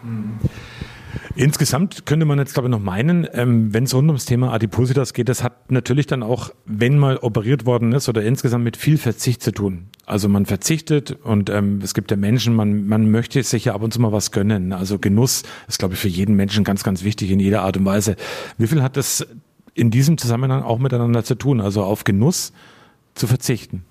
Insgesamt 1.35 2.05
könnte 2.07 2.27
man 2.27 2.39
jetzt, 2.39 2.55
glaube 2.55 2.69
ich, 2.69 2.71
noch 2.71 2.81
meinen, 2.81 3.27
ähm, 3.33 3.73
wenn 3.73 3.85
es 3.85 3.95
rund 3.95 4.09
ums 4.09 4.25
Thema 4.25 4.53
Adipositas 4.53 5.13
geht, 5.13 5.29
das 5.29 5.43
hat 5.43 5.71
natürlich 5.71 6.07
dann 6.07 6.23
auch, 6.23 6.51
wenn 6.65 6.99
mal 6.99 7.17
operiert 7.19 7.65
worden 7.65 7.93
ist 7.93 8.09
oder 8.09 8.23
insgesamt 8.23 8.65
mit 8.65 8.77
viel 8.77 8.99
Verzicht 8.99 9.43
zu 9.43 9.53
tun. 9.53 9.87
Also 10.05 10.29
man 10.29 10.47
verzichtet 10.47 11.13
und 11.13 11.49
ähm, 11.51 11.81
es 11.83 11.95
gibt 11.95 12.11
ja 12.11 12.17
Menschen, 12.17 12.55
man, 12.55 12.87
man 12.89 13.11
möchte 13.11 13.43
sich 13.43 13.67
ja 13.67 13.75
ab 13.75 13.83
und 13.83 13.93
zu 13.93 14.01
mal 14.01 14.13
was 14.13 14.33
gönnen. 14.33 14.73
Also 14.73 14.99
Genuss 14.99 15.45
ist, 15.69 15.79
glaube 15.79 15.95
ich, 15.95 16.01
für 16.01 16.09
jeden 16.09 16.35
Menschen 16.35 16.65
ganz, 16.65 16.83
ganz 16.83 17.05
wichtig 17.05 17.31
in 17.31 17.41
jeder 17.41 17.63
Art 17.63 17.77
und 17.77 17.85
Weise. 17.85 18.17
Wie 18.57 18.67
viel 18.67 18.83
hat 18.83 18.97
das 18.97 19.27
in 19.75 19.91
diesem 19.91 20.19
Zusammenhang 20.19 20.63
auch 20.63 20.79
miteinander 20.79 21.25
zu 21.25 21.37
tun? 21.37 21.61
Also 21.61 21.85
auf 21.85 22.05
Genuss 22.05 22.53
zu 23.15 23.27
verzichten? 23.27 23.85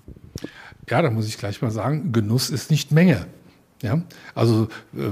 Ja, 0.90 1.02
da 1.02 1.10
muss 1.10 1.26
ich 1.26 1.38
gleich 1.38 1.60
mal 1.62 1.70
sagen, 1.70 2.12
Genuss 2.12 2.50
ist 2.50 2.70
nicht 2.70 2.92
Menge. 2.92 3.26
Ja, 3.82 4.02
also 4.34 4.68
äh, 4.96 5.10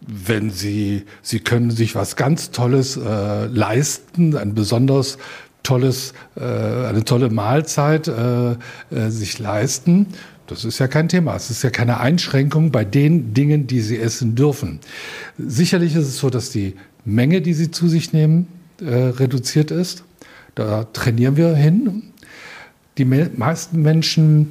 wenn 0.00 0.50
Sie, 0.50 1.04
Sie 1.22 1.40
können 1.40 1.70
sich 1.70 1.94
was 1.94 2.16
ganz 2.16 2.50
Tolles 2.50 2.96
äh, 2.96 3.46
leisten, 3.46 4.36
ein 4.36 4.54
besonders 4.54 5.18
tolles, 5.62 6.14
äh, 6.36 6.42
eine 6.42 7.04
tolle 7.04 7.30
Mahlzeit 7.30 8.08
äh, 8.08 8.52
äh, 8.52 8.56
sich 9.08 9.38
leisten. 9.38 10.06
Das 10.46 10.64
ist 10.64 10.78
ja 10.78 10.88
kein 10.88 11.08
Thema. 11.08 11.36
Es 11.36 11.50
ist 11.50 11.62
ja 11.62 11.70
keine 11.70 12.00
Einschränkung 12.00 12.72
bei 12.72 12.84
den 12.84 13.34
Dingen, 13.34 13.66
die 13.66 13.80
Sie 13.80 13.98
essen 13.98 14.34
dürfen. 14.34 14.80
Sicherlich 15.38 15.94
ist 15.94 16.06
es 16.06 16.18
so, 16.18 16.30
dass 16.30 16.50
die 16.50 16.74
Menge, 17.04 17.40
die 17.40 17.54
Sie 17.54 17.70
zu 17.70 17.88
sich 17.88 18.12
nehmen, 18.12 18.48
äh, 18.80 18.94
reduziert 18.94 19.70
ist. 19.70 20.04
Da 20.54 20.84
trainieren 20.84 21.36
wir 21.36 21.54
hin. 21.54 22.02
Die 22.98 23.04
me 23.04 23.30
meisten 23.36 23.82
Menschen 23.82 24.48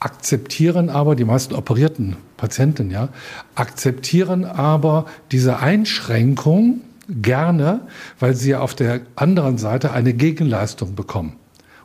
akzeptieren 0.00 0.90
aber, 0.90 1.16
die 1.16 1.24
meisten 1.24 1.54
operierten 1.54 2.16
Patienten, 2.36 2.90
ja, 2.90 3.08
akzeptieren 3.54 4.44
aber 4.44 5.06
diese 5.32 5.58
Einschränkung 5.58 6.82
gerne, 7.08 7.80
weil 8.18 8.34
sie 8.34 8.50
ja 8.50 8.60
auf 8.60 8.74
der 8.74 9.00
anderen 9.14 9.58
Seite 9.58 9.92
eine 9.92 10.12
Gegenleistung 10.12 10.94
bekommen. 10.94 11.36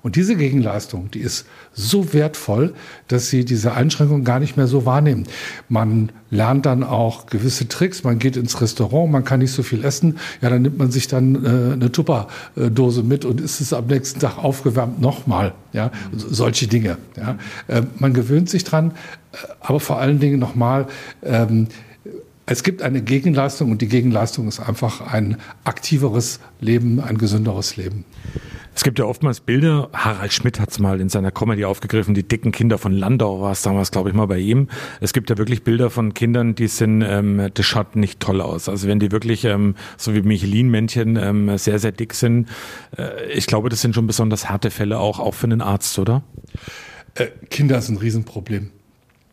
Und 0.03 0.15
diese 0.15 0.35
Gegenleistung, 0.35 1.11
die 1.11 1.19
ist 1.19 1.45
so 1.73 2.13
wertvoll, 2.13 2.73
dass 3.07 3.29
sie 3.29 3.45
diese 3.45 3.73
Einschränkung 3.73 4.23
gar 4.23 4.39
nicht 4.39 4.57
mehr 4.57 4.67
so 4.67 4.85
wahrnehmen. 4.85 5.27
Man 5.69 6.11
lernt 6.31 6.65
dann 6.65 6.83
auch 6.83 7.27
gewisse 7.27 7.67
Tricks. 7.67 8.03
Man 8.03 8.17
geht 8.17 8.35
ins 8.35 8.61
Restaurant, 8.61 9.11
man 9.11 9.23
kann 9.23 9.39
nicht 9.39 9.51
so 9.51 9.61
viel 9.61 9.85
essen. 9.85 10.17
Ja, 10.41 10.49
dann 10.49 10.63
nimmt 10.63 10.79
man 10.79 10.89
sich 10.89 11.07
dann 11.07 11.45
äh, 11.45 11.73
eine 11.73 11.91
Tupperdose 11.91 13.03
mit 13.03 13.25
und 13.25 13.39
ist 13.41 13.61
es 13.61 13.73
am 13.73 13.87
nächsten 13.87 14.19
Tag 14.19 14.37
aufgewärmt 14.37 14.99
nochmal. 14.99 15.53
Ja, 15.71 15.91
solche 16.11 16.67
Dinge. 16.67 16.97
Ja, 17.15 17.37
äh, 17.67 17.83
man 17.97 18.13
gewöhnt 18.13 18.49
sich 18.49 18.63
dran, 18.63 18.91
äh, 19.33 19.37
aber 19.59 19.79
vor 19.79 19.99
allen 19.99 20.19
Dingen 20.19 20.39
nochmal. 20.39 20.87
Ähm, 21.23 21.67
es 22.47 22.63
gibt 22.63 22.81
eine 22.81 23.01
Gegenleistung 23.01 23.71
und 23.71 23.81
die 23.81 23.87
Gegenleistung 23.87 24.47
ist 24.47 24.59
einfach 24.59 25.13
ein 25.13 25.37
aktiveres 25.63 26.39
Leben, 26.59 26.99
ein 26.99 27.17
gesünderes 27.17 27.77
Leben. 27.77 28.03
Es 28.73 28.83
gibt 28.83 28.99
ja 28.99 29.05
oftmals 29.05 29.41
Bilder, 29.41 29.89
Harald 29.93 30.31
Schmidt 30.31 30.59
hat 30.59 30.71
es 30.71 30.79
mal 30.79 31.01
in 31.01 31.09
seiner 31.09 31.31
Comedy 31.31 31.65
aufgegriffen, 31.65 32.13
die 32.13 32.27
dicken 32.27 32.51
Kinder 32.51 32.77
von 32.77 32.93
Landau 32.93 33.41
war 33.41 33.51
es 33.51 33.61
damals, 33.61 33.91
glaube 33.91 34.09
ich, 34.09 34.15
mal 34.15 34.27
bei 34.27 34.39
ihm. 34.39 34.69
Es 35.01 35.13
gibt 35.13 35.29
ja 35.29 35.37
wirklich 35.37 35.63
Bilder 35.63 35.89
von 35.89 36.13
Kindern, 36.13 36.55
die 36.55 36.67
sind, 36.67 37.01
ähm, 37.01 37.49
das 37.53 37.65
schaut 37.65 37.95
nicht 37.95 38.19
toll 38.19 38.39
aus. 38.41 38.69
Also 38.69 38.87
wenn 38.87 38.99
die 38.99 39.11
wirklich, 39.11 39.43
ähm, 39.45 39.75
so 39.97 40.15
wie 40.15 40.21
Michelin-Männchen, 40.21 41.17
ähm, 41.17 41.57
sehr, 41.57 41.79
sehr 41.79 41.91
dick 41.91 42.13
sind, 42.13 42.47
äh, 42.97 43.31
ich 43.31 43.45
glaube, 43.45 43.69
das 43.69 43.81
sind 43.81 43.93
schon 43.93 44.07
besonders 44.07 44.49
harte 44.49 44.71
Fälle 44.71 44.99
auch, 44.99 45.19
auch 45.19 45.33
für 45.33 45.47
einen 45.47 45.61
Arzt, 45.61 45.99
oder? 45.99 46.23
Äh, 47.15 47.27
Kinder 47.49 47.77
ist 47.77 47.89
ein 47.89 47.97
Riesenproblem. 47.97 48.71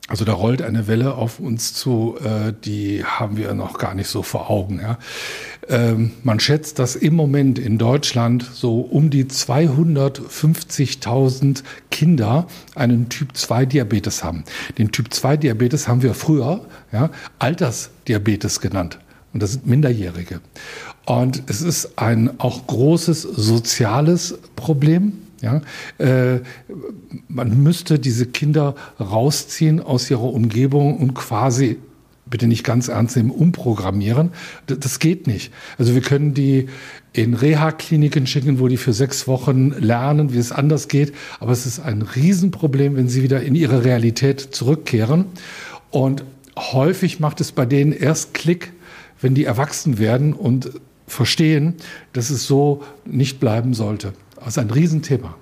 Also 0.08 0.24
da 0.24 0.32
rollt 0.32 0.62
eine 0.62 0.88
Welle 0.88 1.14
auf 1.14 1.38
uns 1.38 1.74
zu, 1.74 2.16
äh, 2.24 2.54
die 2.64 3.04
haben 3.04 3.36
wir 3.36 3.52
noch 3.52 3.76
gar 3.76 3.94
nicht 3.94 4.08
so 4.08 4.22
vor 4.22 4.48
Augen. 4.48 4.80
Ja. 4.80 4.96
Ähm, 5.68 6.12
man 6.24 6.40
schätzt, 6.40 6.78
dass 6.78 6.96
im 6.96 7.14
Moment 7.14 7.58
in 7.58 7.76
Deutschland 7.76 8.42
so 8.42 8.80
um 8.80 9.10
die 9.10 9.26
250.000 9.26 11.62
Kinder 11.90 12.46
einen 12.74 13.10
Typ-2-Diabetes 13.10 14.24
haben. 14.24 14.44
Den 14.78 14.92
Typ-2-Diabetes 14.92 15.88
haben 15.88 16.00
wir 16.02 16.14
früher 16.14 16.64
ja, 16.90 17.10
Altersdiabetes 17.38 18.60
genannt. 18.60 18.98
Und 19.34 19.42
das 19.42 19.52
sind 19.52 19.66
Minderjährige. 19.66 20.40
Und 21.04 21.42
es 21.48 21.60
ist 21.60 21.98
ein 21.98 22.40
auch 22.40 22.66
großes 22.66 23.20
soziales 23.20 24.38
Problem. 24.56 25.18
Ja, 25.40 25.60
äh, 25.98 26.40
man 27.28 27.62
müsste 27.62 27.98
diese 27.98 28.26
Kinder 28.26 28.74
rausziehen 28.98 29.80
aus 29.80 30.10
ihrer 30.10 30.24
Umgebung 30.24 30.98
und 30.98 31.14
quasi 31.14 31.78
bitte 32.28 32.46
nicht 32.46 32.64
ganz 32.64 32.88
ernst 32.88 33.16
nehmen, 33.16 33.30
umprogrammieren. 33.30 34.30
Das 34.66 34.98
geht 34.98 35.26
nicht. 35.26 35.52
Also 35.78 35.94
wir 35.94 36.02
können 36.02 36.34
die 36.34 36.68
in 37.12 37.34
Reha-Kliniken 37.34 38.26
schicken, 38.26 38.60
wo 38.60 38.68
die 38.68 38.76
für 38.76 38.92
sechs 38.92 39.26
Wochen 39.26 39.70
lernen, 39.78 40.32
wie 40.32 40.38
es 40.38 40.52
anders 40.52 40.88
geht. 40.88 41.14
Aber 41.40 41.52
es 41.52 41.66
ist 41.66 41.80
ein 41.80 42.02
Riesenproblem, 42.02 42.96
wenn 42.96 43.08
sie 43.08 43.22
wieder 43.22 43.42
in 43.42 43.54
ihre 43.54 43.84
Realität 43.84 44.40
zurückkehren. 44.40 45.26
Und 45.90 46.24
häufig 46.56 47.20
macht 47.20 47.40
es 47.40 47.52
bei 47.52 47.64
denen 47.64 47.92
erst 47.92 48.34
Klick, 48.34 48.72
wenn 49.20 49.34
die 49.34 49.44
erwachsen 49.44 49.98
werden 49.98 50.32
und 50.32 50.70
verstehen, 51.06 51.74
dass 52.12 52.30
es 52.30 52.46
so 52.46 52.82
nicht 53.06 53.40
bleiben 53.40 53.74
sollte. 53.74 54.12
Das 54.44 54.58
ein 54.58 54.70
Riesenthema. 54.70 55.34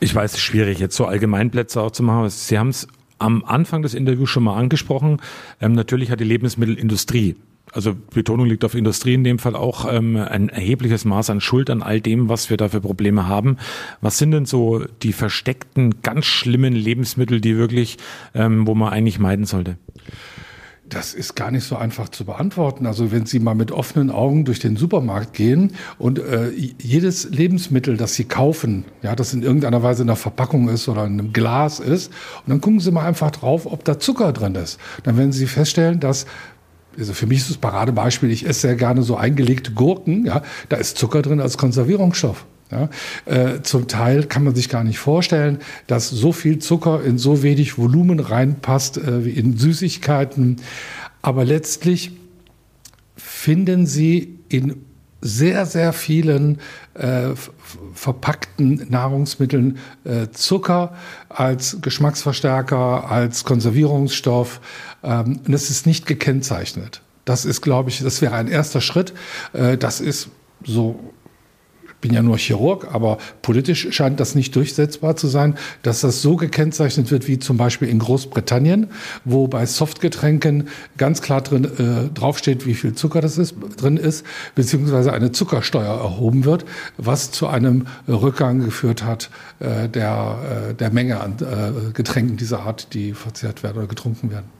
Ich 0.00 0.14
weiß, 0.14 0.32
es 0.32 0.38
ist 0.38 0.42
schwierig, 0.42 0.78
jetzt 0.78 0.96
so 0.96 1.06
Allgemeinplätze 1.06 1.80
auch 1.80 1.90
zu 1.90 2.02
machen. 2.02 2.28
Sie 2.28 2.58
haben 2.58 2.68
es 2.68 2.88
am 3.18 3.44
Anfang 3.44 3.82
des 3.82 3.94
Interviews 3.94 4.30
schon 4.30 4.44
mal 4.44 4.56
angesprochen. 4.56 5.20
Ähm, 5.60 5.72
natürlich 5.72 6.10
hat 6.10 6.20
die 6.20 6.24
Lebensmittelindustrie, 6.24 7.36
also 7.72 7.94
Betonung 8.12 8.46
liegt 8.46 8.64
auf 8.64 8.74
Industrie 8.74 9.14
in 9.14 9.24
dem 9.24 9.38
Fall 9.38 9.56
auch 9.56 9.92
ähm, 9.92 10.16
ein 10.16 10.48
erhebliches 10.48 11.04
Maß 11.04 11.30
an 11.30 11.40
Schuld 11.40 11.70
an 11.70 11.82
all 11.82 12.00
dem, 12.00 12.28
was 12.28 12.50
wir 12.50 12.56
da 12.56 12.68
für 12.68 12.80
Probleme 12.80 13.26
haben. 13.26 13.56
Was 14.00 14.18
sind 14.18 14.30
denn 14.30 14.46
so 14.46 14.84
die 15.02 15.12
versteckten, 15.12 16.02
ganz 16.02 16.26
schlimmen 16.26 16.74
Lebensmittel, 16.74 17.40
die 17.40 17.56
wirklich, 17.56 17.96
ähm, 18.34 18.66
wo 18.66 18.74
man 18.74 18.92
eigentlich 18.92 19.18
meiden 19.18 19.44
sollte? 19.44 19.76
Das 20.86 21.14
ist 21.14 21.34
gar 21.34 21.50
nicht 21.50 21.64
so 21.64 21.76
einfach 21.76 22.10
zu 22.10 22.26
beantworten. 22.26 22.86
Also 22.86 23.10
wenn 23.10 23.24
Sie 23.24 23.38
mal 23.38 23.54
mit 23.54 23.72
offenen 23.72 24.10
Augen 24.10 24.44
durch 24.44 24.58
den 24.58 24.76
Supermarkt 24.76 25.32
gehen 25.32 25.72
und 25.98 26.18
äh, 26.18 26.50
jedes 26.50 27.30
Lebensmittel, 27.30 27.96
das 27.96 28.14
Sie 28.14 28.24
kaufen, 28.24 28.84
ja, 29.02 29.16
das 29.16 29.32
in 29.32 29.42
irgendeiner 29.42 29.82
Weise 29.82 30.02
in 30.02 30.10
einer 30.10 30.16
Verpackung 30.16 30.68
ist 30.68 30.88
oder 30.88 31.06
in 31.06 31.18
einem 31.18 31.32
Glas 31.32 31.80
ist, 31.80 32.12
und 32.44 32.50
dann 32.50 32.60
gucken 32.60 32.80
Sie 32.80 32.90
mal 32.90 33.06
einfach 33.06 33.30
drauf, 33.30 33.66
ob 33.66 33.84
da 33.84 33.98
Zucker 33.98 34.32
drin 34.32 34.54
ist. 34.56 34.78
Dann 35.04 35.16
werden 35.16 35.32
Sie 35.32 35.46
feststellen, 35.46 36.00
dass 36.00 36.26
also 36.98 37.12
für 37.12 37.26
mich 37.26 37.38
ist 37.38 37.50
das 37.50 37.56
Paradebeispiel, 37.56 38.30
ich 38.30 38.46
esse 38.46 38.60
sehr 38.60 38.76
gerne 38.76 39.02
so 39.02 39.16
eingelegte 39.16 39.72
Gurken, 39.72 40.26
ja, 40.26 40.42
da 40.68 40.76
ist 40.76 40.96
Zucker 40.96 41.22
drin 41.22 41.40
als 41.40 41.58
Konservierungsstoff. 41.58 42.46
Ja, 42.70 42.88
äh, 43.26 43.62
zum 43.62 43.88
Teil 43.88 44.24
kann 44.24 44.42
man 44.42 44.54
sich 44.54 44.68
gar 44.68 44.84
nicht 44.84 44.98
vorstellen, 44.98 45.58
dass 45.86 46.08
so 46.08 46.32
viel 46.32 46.58
Zucker 46.58 47.04
in 47.04 47.18
so 47.18 47.42
wenig 47.42 47.78
Volumen 47.78 48.20
reinpasst 48.20 48.96
äh, 48.96 49.24
wie 49.24 49.30
in 49.30 49.56
Süßigkeiten. 49.56 50.56
Aber 51.20 51.44
letztlich 51.44 52.12
finden 53.16 53.86
Sie 53.86 54.38
in 54.48 54.84
sehr, 55.20 55.64
sehr 55.64 55.94
vielen 55.94 56.58
äh, 56.92 57.30
verpackten 57.94 58.86
Nahrungsmitteln 58.90 59.78
äh, 60.04 60.28
Zucker 60.32 60.94
als 61.30 61.78
Geschmacksverstärker, 61.80 63.10
als 63.10 63.44
Konservierungsstoff. 63.44 64.60
Ähm, 65.02 65.40
und 65.46 65.54
es 65.54 65.70
ist 65.70 65.86
nicht 65.86 66.06
gekennzeichnet. 66.06 67.00
Das 67.24 67.46
ist, 67.46 67.62
glaube 67.62 67.88
ich, 67.88 68.02
das 68.02 68.20
wäre 68.20 68.34
ein 68.34 68.48
erster 68.48 68.82
Schritt. 68.82 69.14
Äh, 69.54 69.78
das 69.78 70.00
ist 70.00 70.28
so 70.62 71.00
bin 72.04 72.12
ja 72.12 72.22
nur 72.22 72.36
Chirurg, 72.36 72.88
aber 72.92 73.16
politisch 73.40 73.88
scheint 73.90 74.20
das 74.20 74.34
nicht 74.34 74.54
durchsetzbar 74.54 75.16
zu 75.16 75.26
sein, 75.26 75.54
dass 75.80 76.02
das 76.02 76.20
so 76.20 76.36
gekennzeichnet 76.36 77.10
wird 77.10 77.26
wie 77.28 77.38
zum 77.38 77.56
Beispiel 77.56 77.88
in 77.88 77.98
Großbritannien, 77.98 78.88
wo 79.24 79.48
bei 79.48 79.64
Softgetränken 79.64 80.68
ganz 80.98 81.22
klar 81.22 81.40
drin 81.40 81.64
äh, 81.64 82.12
draufsteht, 82.12 82.66
wie 82.66 82.74
viel 82.74 82.92
Zucker 82.92 83.22
das 83.22 83.38
ist, 83.38 83.54
drin 83.78 83.96
ist, 83.96 84.26
beziehungsweise 84.54 85.14
eine 85.14 85.32
Zuckersteuer 85.32 85.94
erhoben 85.94 86.44
wird, 86.44 86.66
was 86.98 87.30
zu 87.30 87.46
einem 87.46 87.86
Rückgang 88.06 88.62
geführt 88.62 89.02
hat 89.02 89.30
äh, 89.60 89.88
der, 89.88 90.72
äh, 90.72 90.74
der 90.74 90.90
Menge 90.90 91.22
an 91.22 91.36
äh, 91.40 91.92
Getränken 91.92 92.36
dieser 92.36 92.60
Art, 92.60 92.92
die 92.92 93.14
verzehrt 93.14 93.62
werden 93.62 93.78
oder 93.78 93.86
getrunken 93.86 94.30
werden. 94.30 94.50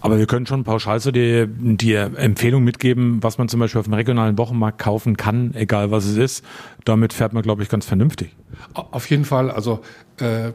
Aber 0.00 0.18
wir 0.18 0.26
können 0.26 0.46
schon 0.46 0.64
pauschal 0.64 0.98
so 0.98 1.12
die, 1.12 1.46
die 1.48 1.94
Empfehlung 1.94 2.64
mitgeben, 2.64 3.22
was 3.22 3.38
man 3.38 3.48
zum 3.48 3.60
Beispiel 3.60 3.78
auf 3.78 3.86
dem 3.86 3.94
regionalen 3.94 4.36
Wochenmarkt 4.36 4.78
kaufen 4.78 5.16
kann, 5.16 5.54
egal 5.54 5.92
was 5.92 6.04
es 6.06 6.16
ist. 6.16 6.44
Damit 6.84 7.12
fährt 7.12 7.32
man, 7.32 7.42
glaube 7.44 7.62
ich, 7.62 7.68
ganz 7.68 7.86
vernünftig. 7.86 8.34
Auf 8.74 9.08
jeden 9.10 9.24
Fall. 9.24 9.50
Also 9.50 9.80
äh, 10.18 10.50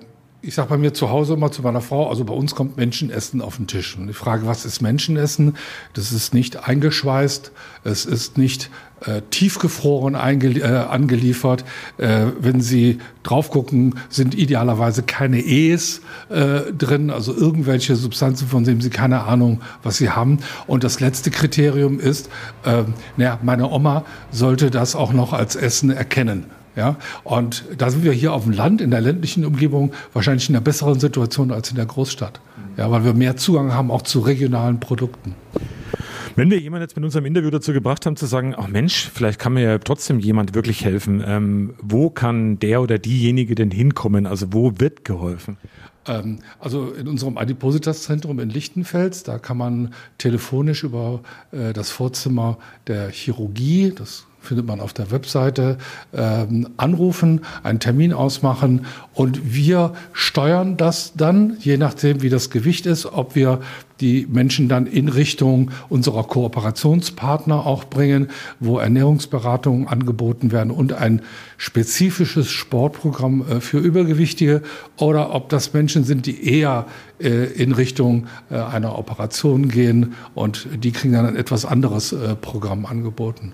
ich 0.47 0.55
sage 0.55 0.69
bei 0.69 0.77
mir 0.77 0.93
zu 0.93 1.09
Hause 1.09 1.33
immer 1.33 1.51
zu 1.51 1.61
meiner 1.61 1.81
Frau, 1.81 2.09
also 2.09 2.23
bei 2.23 2.33
uns 2.33 2.55
kommt 2.55 2.77
Menschenessen 2.77 3.41
auf 3.41 3.57
den 3.57 3.67
Tisch. 3.67 3.97
Und 3.97 4.09
ich 4.09 4.15
frage, 4.15 4.47
was 4.47 4.63
ist 4.63 4.81
Menschenessen? 4.81 5.57
Das 5.93 6.13
ist 6.13 6.33
nicht 6.33 6.69
eingeschweißt, 6.69 7.51
es 7.83 8.05
ist 8.05 8.37
nicht 8.37 8.69
äh, 9.01 9.23
tiefgefroren 9.29 10.15
äh, 10.15 10.63
angeliefert. 10.89 11.65
Äh, 11.97 12.27
wenn 12.39 12.61
Sie 12.61 12.99
drauf 13.23 13.51
gucken, 13.51 13.95
sind 14.07 14.35
idealerweise 14.35 15.03
keine 15.03 15.41
E's 15.41 15.99
äh, 16.29 16.71
drin, 16.71 17.09
also 17.09 17.35
irgendwelche 17.35 17.97
Substanzen, 17.97 18.47
von 18.47 18.63
denen 18.63 18.79
Sie 18.79 18.89
keine 18.89 19.25
Ahnung, 19.25 19.59
was 19.83 19.97
Sie 19.97 20.11
haben. 20.11 20.39
Und 20.65 20.85
das 20.85 21.01
letzte 21.01 21.29
Kriterium 21.29 21.99
ist, 21.99 22.29
äh, 22.63 22.83
naja, 23.17 23.37
meine 23.43 23.69
Oma 23.69 24.05
sollte 24.31 24.71
das 24.71 24.95
auch 24.95 25.11
noch 25.11 25.33
als 25.33 25.57
Essen 25.57 25.89
erkennen. 25.89 26.45
Ja, 26.77 26.95
und 27.23 27.65
da 27.75 27.89
sind 27.89 28.03
wir 28.03 28.11
hier 28.11 28.33
auf 28.33 28.43
dem 28.43 28.53
Land, 28.53 28.81
in 28.81 28.91
der 28.91 29.01
ländlichen 29.01 29.43
Umgebung, 29.45 29.93
wahrscheinlich 30.13 30.47
in 30.47 30.55
einer 30.55 30.63
besseren 30.63 30.99
Situation 30.99 31.51
als 31.51 31.71
in 31.71 31.75
der 31.75 31.87
Großstadt. 31.87 32.39
Ja, 32.77 32.91
weil 32.91 33.03
wir 33.03 33.15
mehr 33.15 33.35
Zugang 33.35 33.73
haben 33.73 33.89
auch 33.89 34.03
zu 34.03 34.19
regionalen 34.19 34.79
Produkten. 34.79 35.33
Wenn 36.35 36.51
wir 36.51 36.59
jemanden 36.59 36.83
jetzt 36.83 36.95
mit 36.95 37.03
unserem 37.03 37.25
Interview 37.25 37.49
dazu 37.49 37.73
gebracht 37.73 38.05
haben, 38.05 38.15
zu 38.15 38.27
sagen, 38.27 38.53
ach 38.55 38.67
Mensch, 38.67 39.09
vielleicht 39.11 39.39
kann 39.39 39.53
mir 39.53 39.63
ja 39.63 39.77
trotzdem 39.79 40.19
jemand 40.19 40.53
wirklich 40.53 40.85
helfen, 40.85 41.23
ähm, 41.25 41.73
wo 41.81 42.11
kann 42.11 42.59
der 42.59 42.83
oder 42.83 42.99
diejenige 42.99 43.55
denn 43.55 43.71
hinkommen? 43.71 44.27
Also 44.27 44.53
wo 44.53 44.73
wird 44.77 45.03
geholfen? 45.03 45.57
Ähm, 46.05 46.41
also 46.59 46.91
in 46.91 47.07
unserem 47.07 47.39
Adipositas-Zentrum 47.39 48.39
in 48.39 48.51
Lichtenfels, 48.51 49.23
da 49.23 49.39
kann 49.39 49.57
man 49.57 49.95
telefonisch 50.19 50.83
über 50.83 51.21
äh, 51.51 51.73
das 51.73 51.89
Vorzimmer 51.89 52.59
der 52.85 53.09
Chirurgie, 53.09 53.91
das 53.95 54.26
findet 54.47 54.65
man 54.65 54.79
auf 54.79 54.93
der 54.93 55.11
Webseite, 55.11 55.77
ähm, 56.13 56.69
anrufen, 56.77 57.41
einen 57.63 57.79
Termin 57.79 58.13
ausmachen 58.13 58.85
und 59.13 59.53
wir 59.53 59.93
steuern 60.13 60.77
das 60.77 61.13
dann, 61.15 61.57
je 61.59 61.77
nachdem 61.77 62.21
wie 62.21 62.29
das 62.29 62.49
Gewicht 62.49 62.85
ist, 62.85 63.05
ob 63.05 63.35
wir 63.35 63.59
die 63.99 64.27
Menschen 64.29 64.69
dann 64.69 64.85
in 64.85 65.09
Richtung 65.09 65.71
unserer 65.89 66.23
Kooperationspartner 66.23 67.65
auch 67.65 67.85
bringen, 67.85 68.27
wo 68.59 68.77
Ernährungsberatungen 68.79 69.87
angeboten 69.87 70.51
werden 70.51 70.71
und 70.71 70.93
ein 70.93 71.21
spezifisches 71.57 72.49
Sportprogramm 72.49 73.43
äh, 73.47 73.61
für 73.61 73.79
Übergewichtige 73.79 74.61
oder 74.97 75.33
ob 75.33 75.49
das 75.49 75.73
Menschen 75.73 76.03
sind, 76.03 76.25
die 76.25 76.47
eher 76.47 76.85
äh, 77.19 77.45
in 77.45 77.71
Richtung 77.71 78.27
äh, 78.49 78.55
einer 78.55 78.97
Operation 78.97 79.67
gehen 79.67 80.13
und 80.35 80.67
die 80.83 80.91
kriegen 80.91 81.13
dann 81.13 81.25
ein 81.25 81.35
etwas 81.35 81.65
anderes 81.65 82.15
Programm 82.41 82.85
angeboten. 82.85 83.53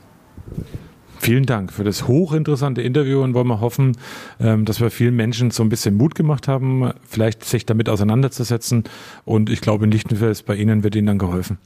Vielen 1.24 1.46
Dank 1.46 1.72
für 1.72 1.86
das 1.86 2.06
hochinteressante 2.06 2.82
Interview 2.82 3.24
und 3.24 3.34
wollen 3.34 3.48
wir 3.48 3.62
hoffen, 3.62 3.96
ähm, 4.42 4.66
dass 4.66 4.82
wir 4.82 4.92
vielen 4.92 5.16
Menschen 5.16 5.52
so 5.52 5.64
ein 5.64 5.70
bisschen 5.70 5.96
Mut 5.96 6.16
gemacht 6.16 6.50
haben, 6.50 6.92
vielleicht 7.08 7.46
sich 7.46 7.66
damit 7.66 7.88
auseinanderzusetzen. 7.88 8.84
Und 9.24 9.50
ich 9.50 9.62
glaube, 9.62 9.86
in 9.86 9.92
Lichtenfels 9.92 10.44
bei 10.44 10.58
Ihnen 10.58 10.84
wird 10.84 10.96
Ihnen 10.96 11.08
dann 11.08 11.20
geholfen. 11.20 11.60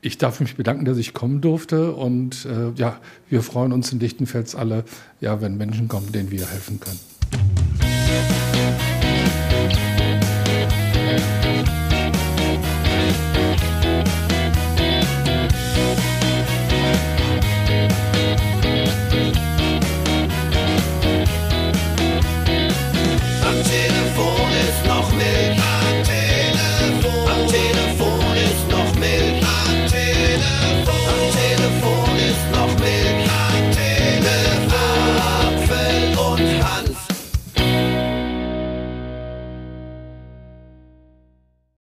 Ich 0.00 0.18
darf 0.18 0.40
mich 0.40 0.56
bedanken, 0.56 0.84
dass 0.84 0.98
ich 0.98 1.14
kommen 1.14 1.40
durfte. 1.40 1.92
Und 1.92 2.44
äh, 2.46 2.72
ja, 2.74 2.98
wir 3.30 3.42
freuen 3.42 3.72
uns 3.72 3.92
in 3.92 4.00
Lichtenfels 4.00 4.56
alle, 4.56 4.82
ja, 5.20 5.40
wenn 5.40 5.56
Menschen 5.56 5.86
kommen, 5.86 6.10
denen 6.10 6.32
wir 6.32 6.50
helfen 6.50 6.80
können. 6.80 7.93
me. 25.16 25.53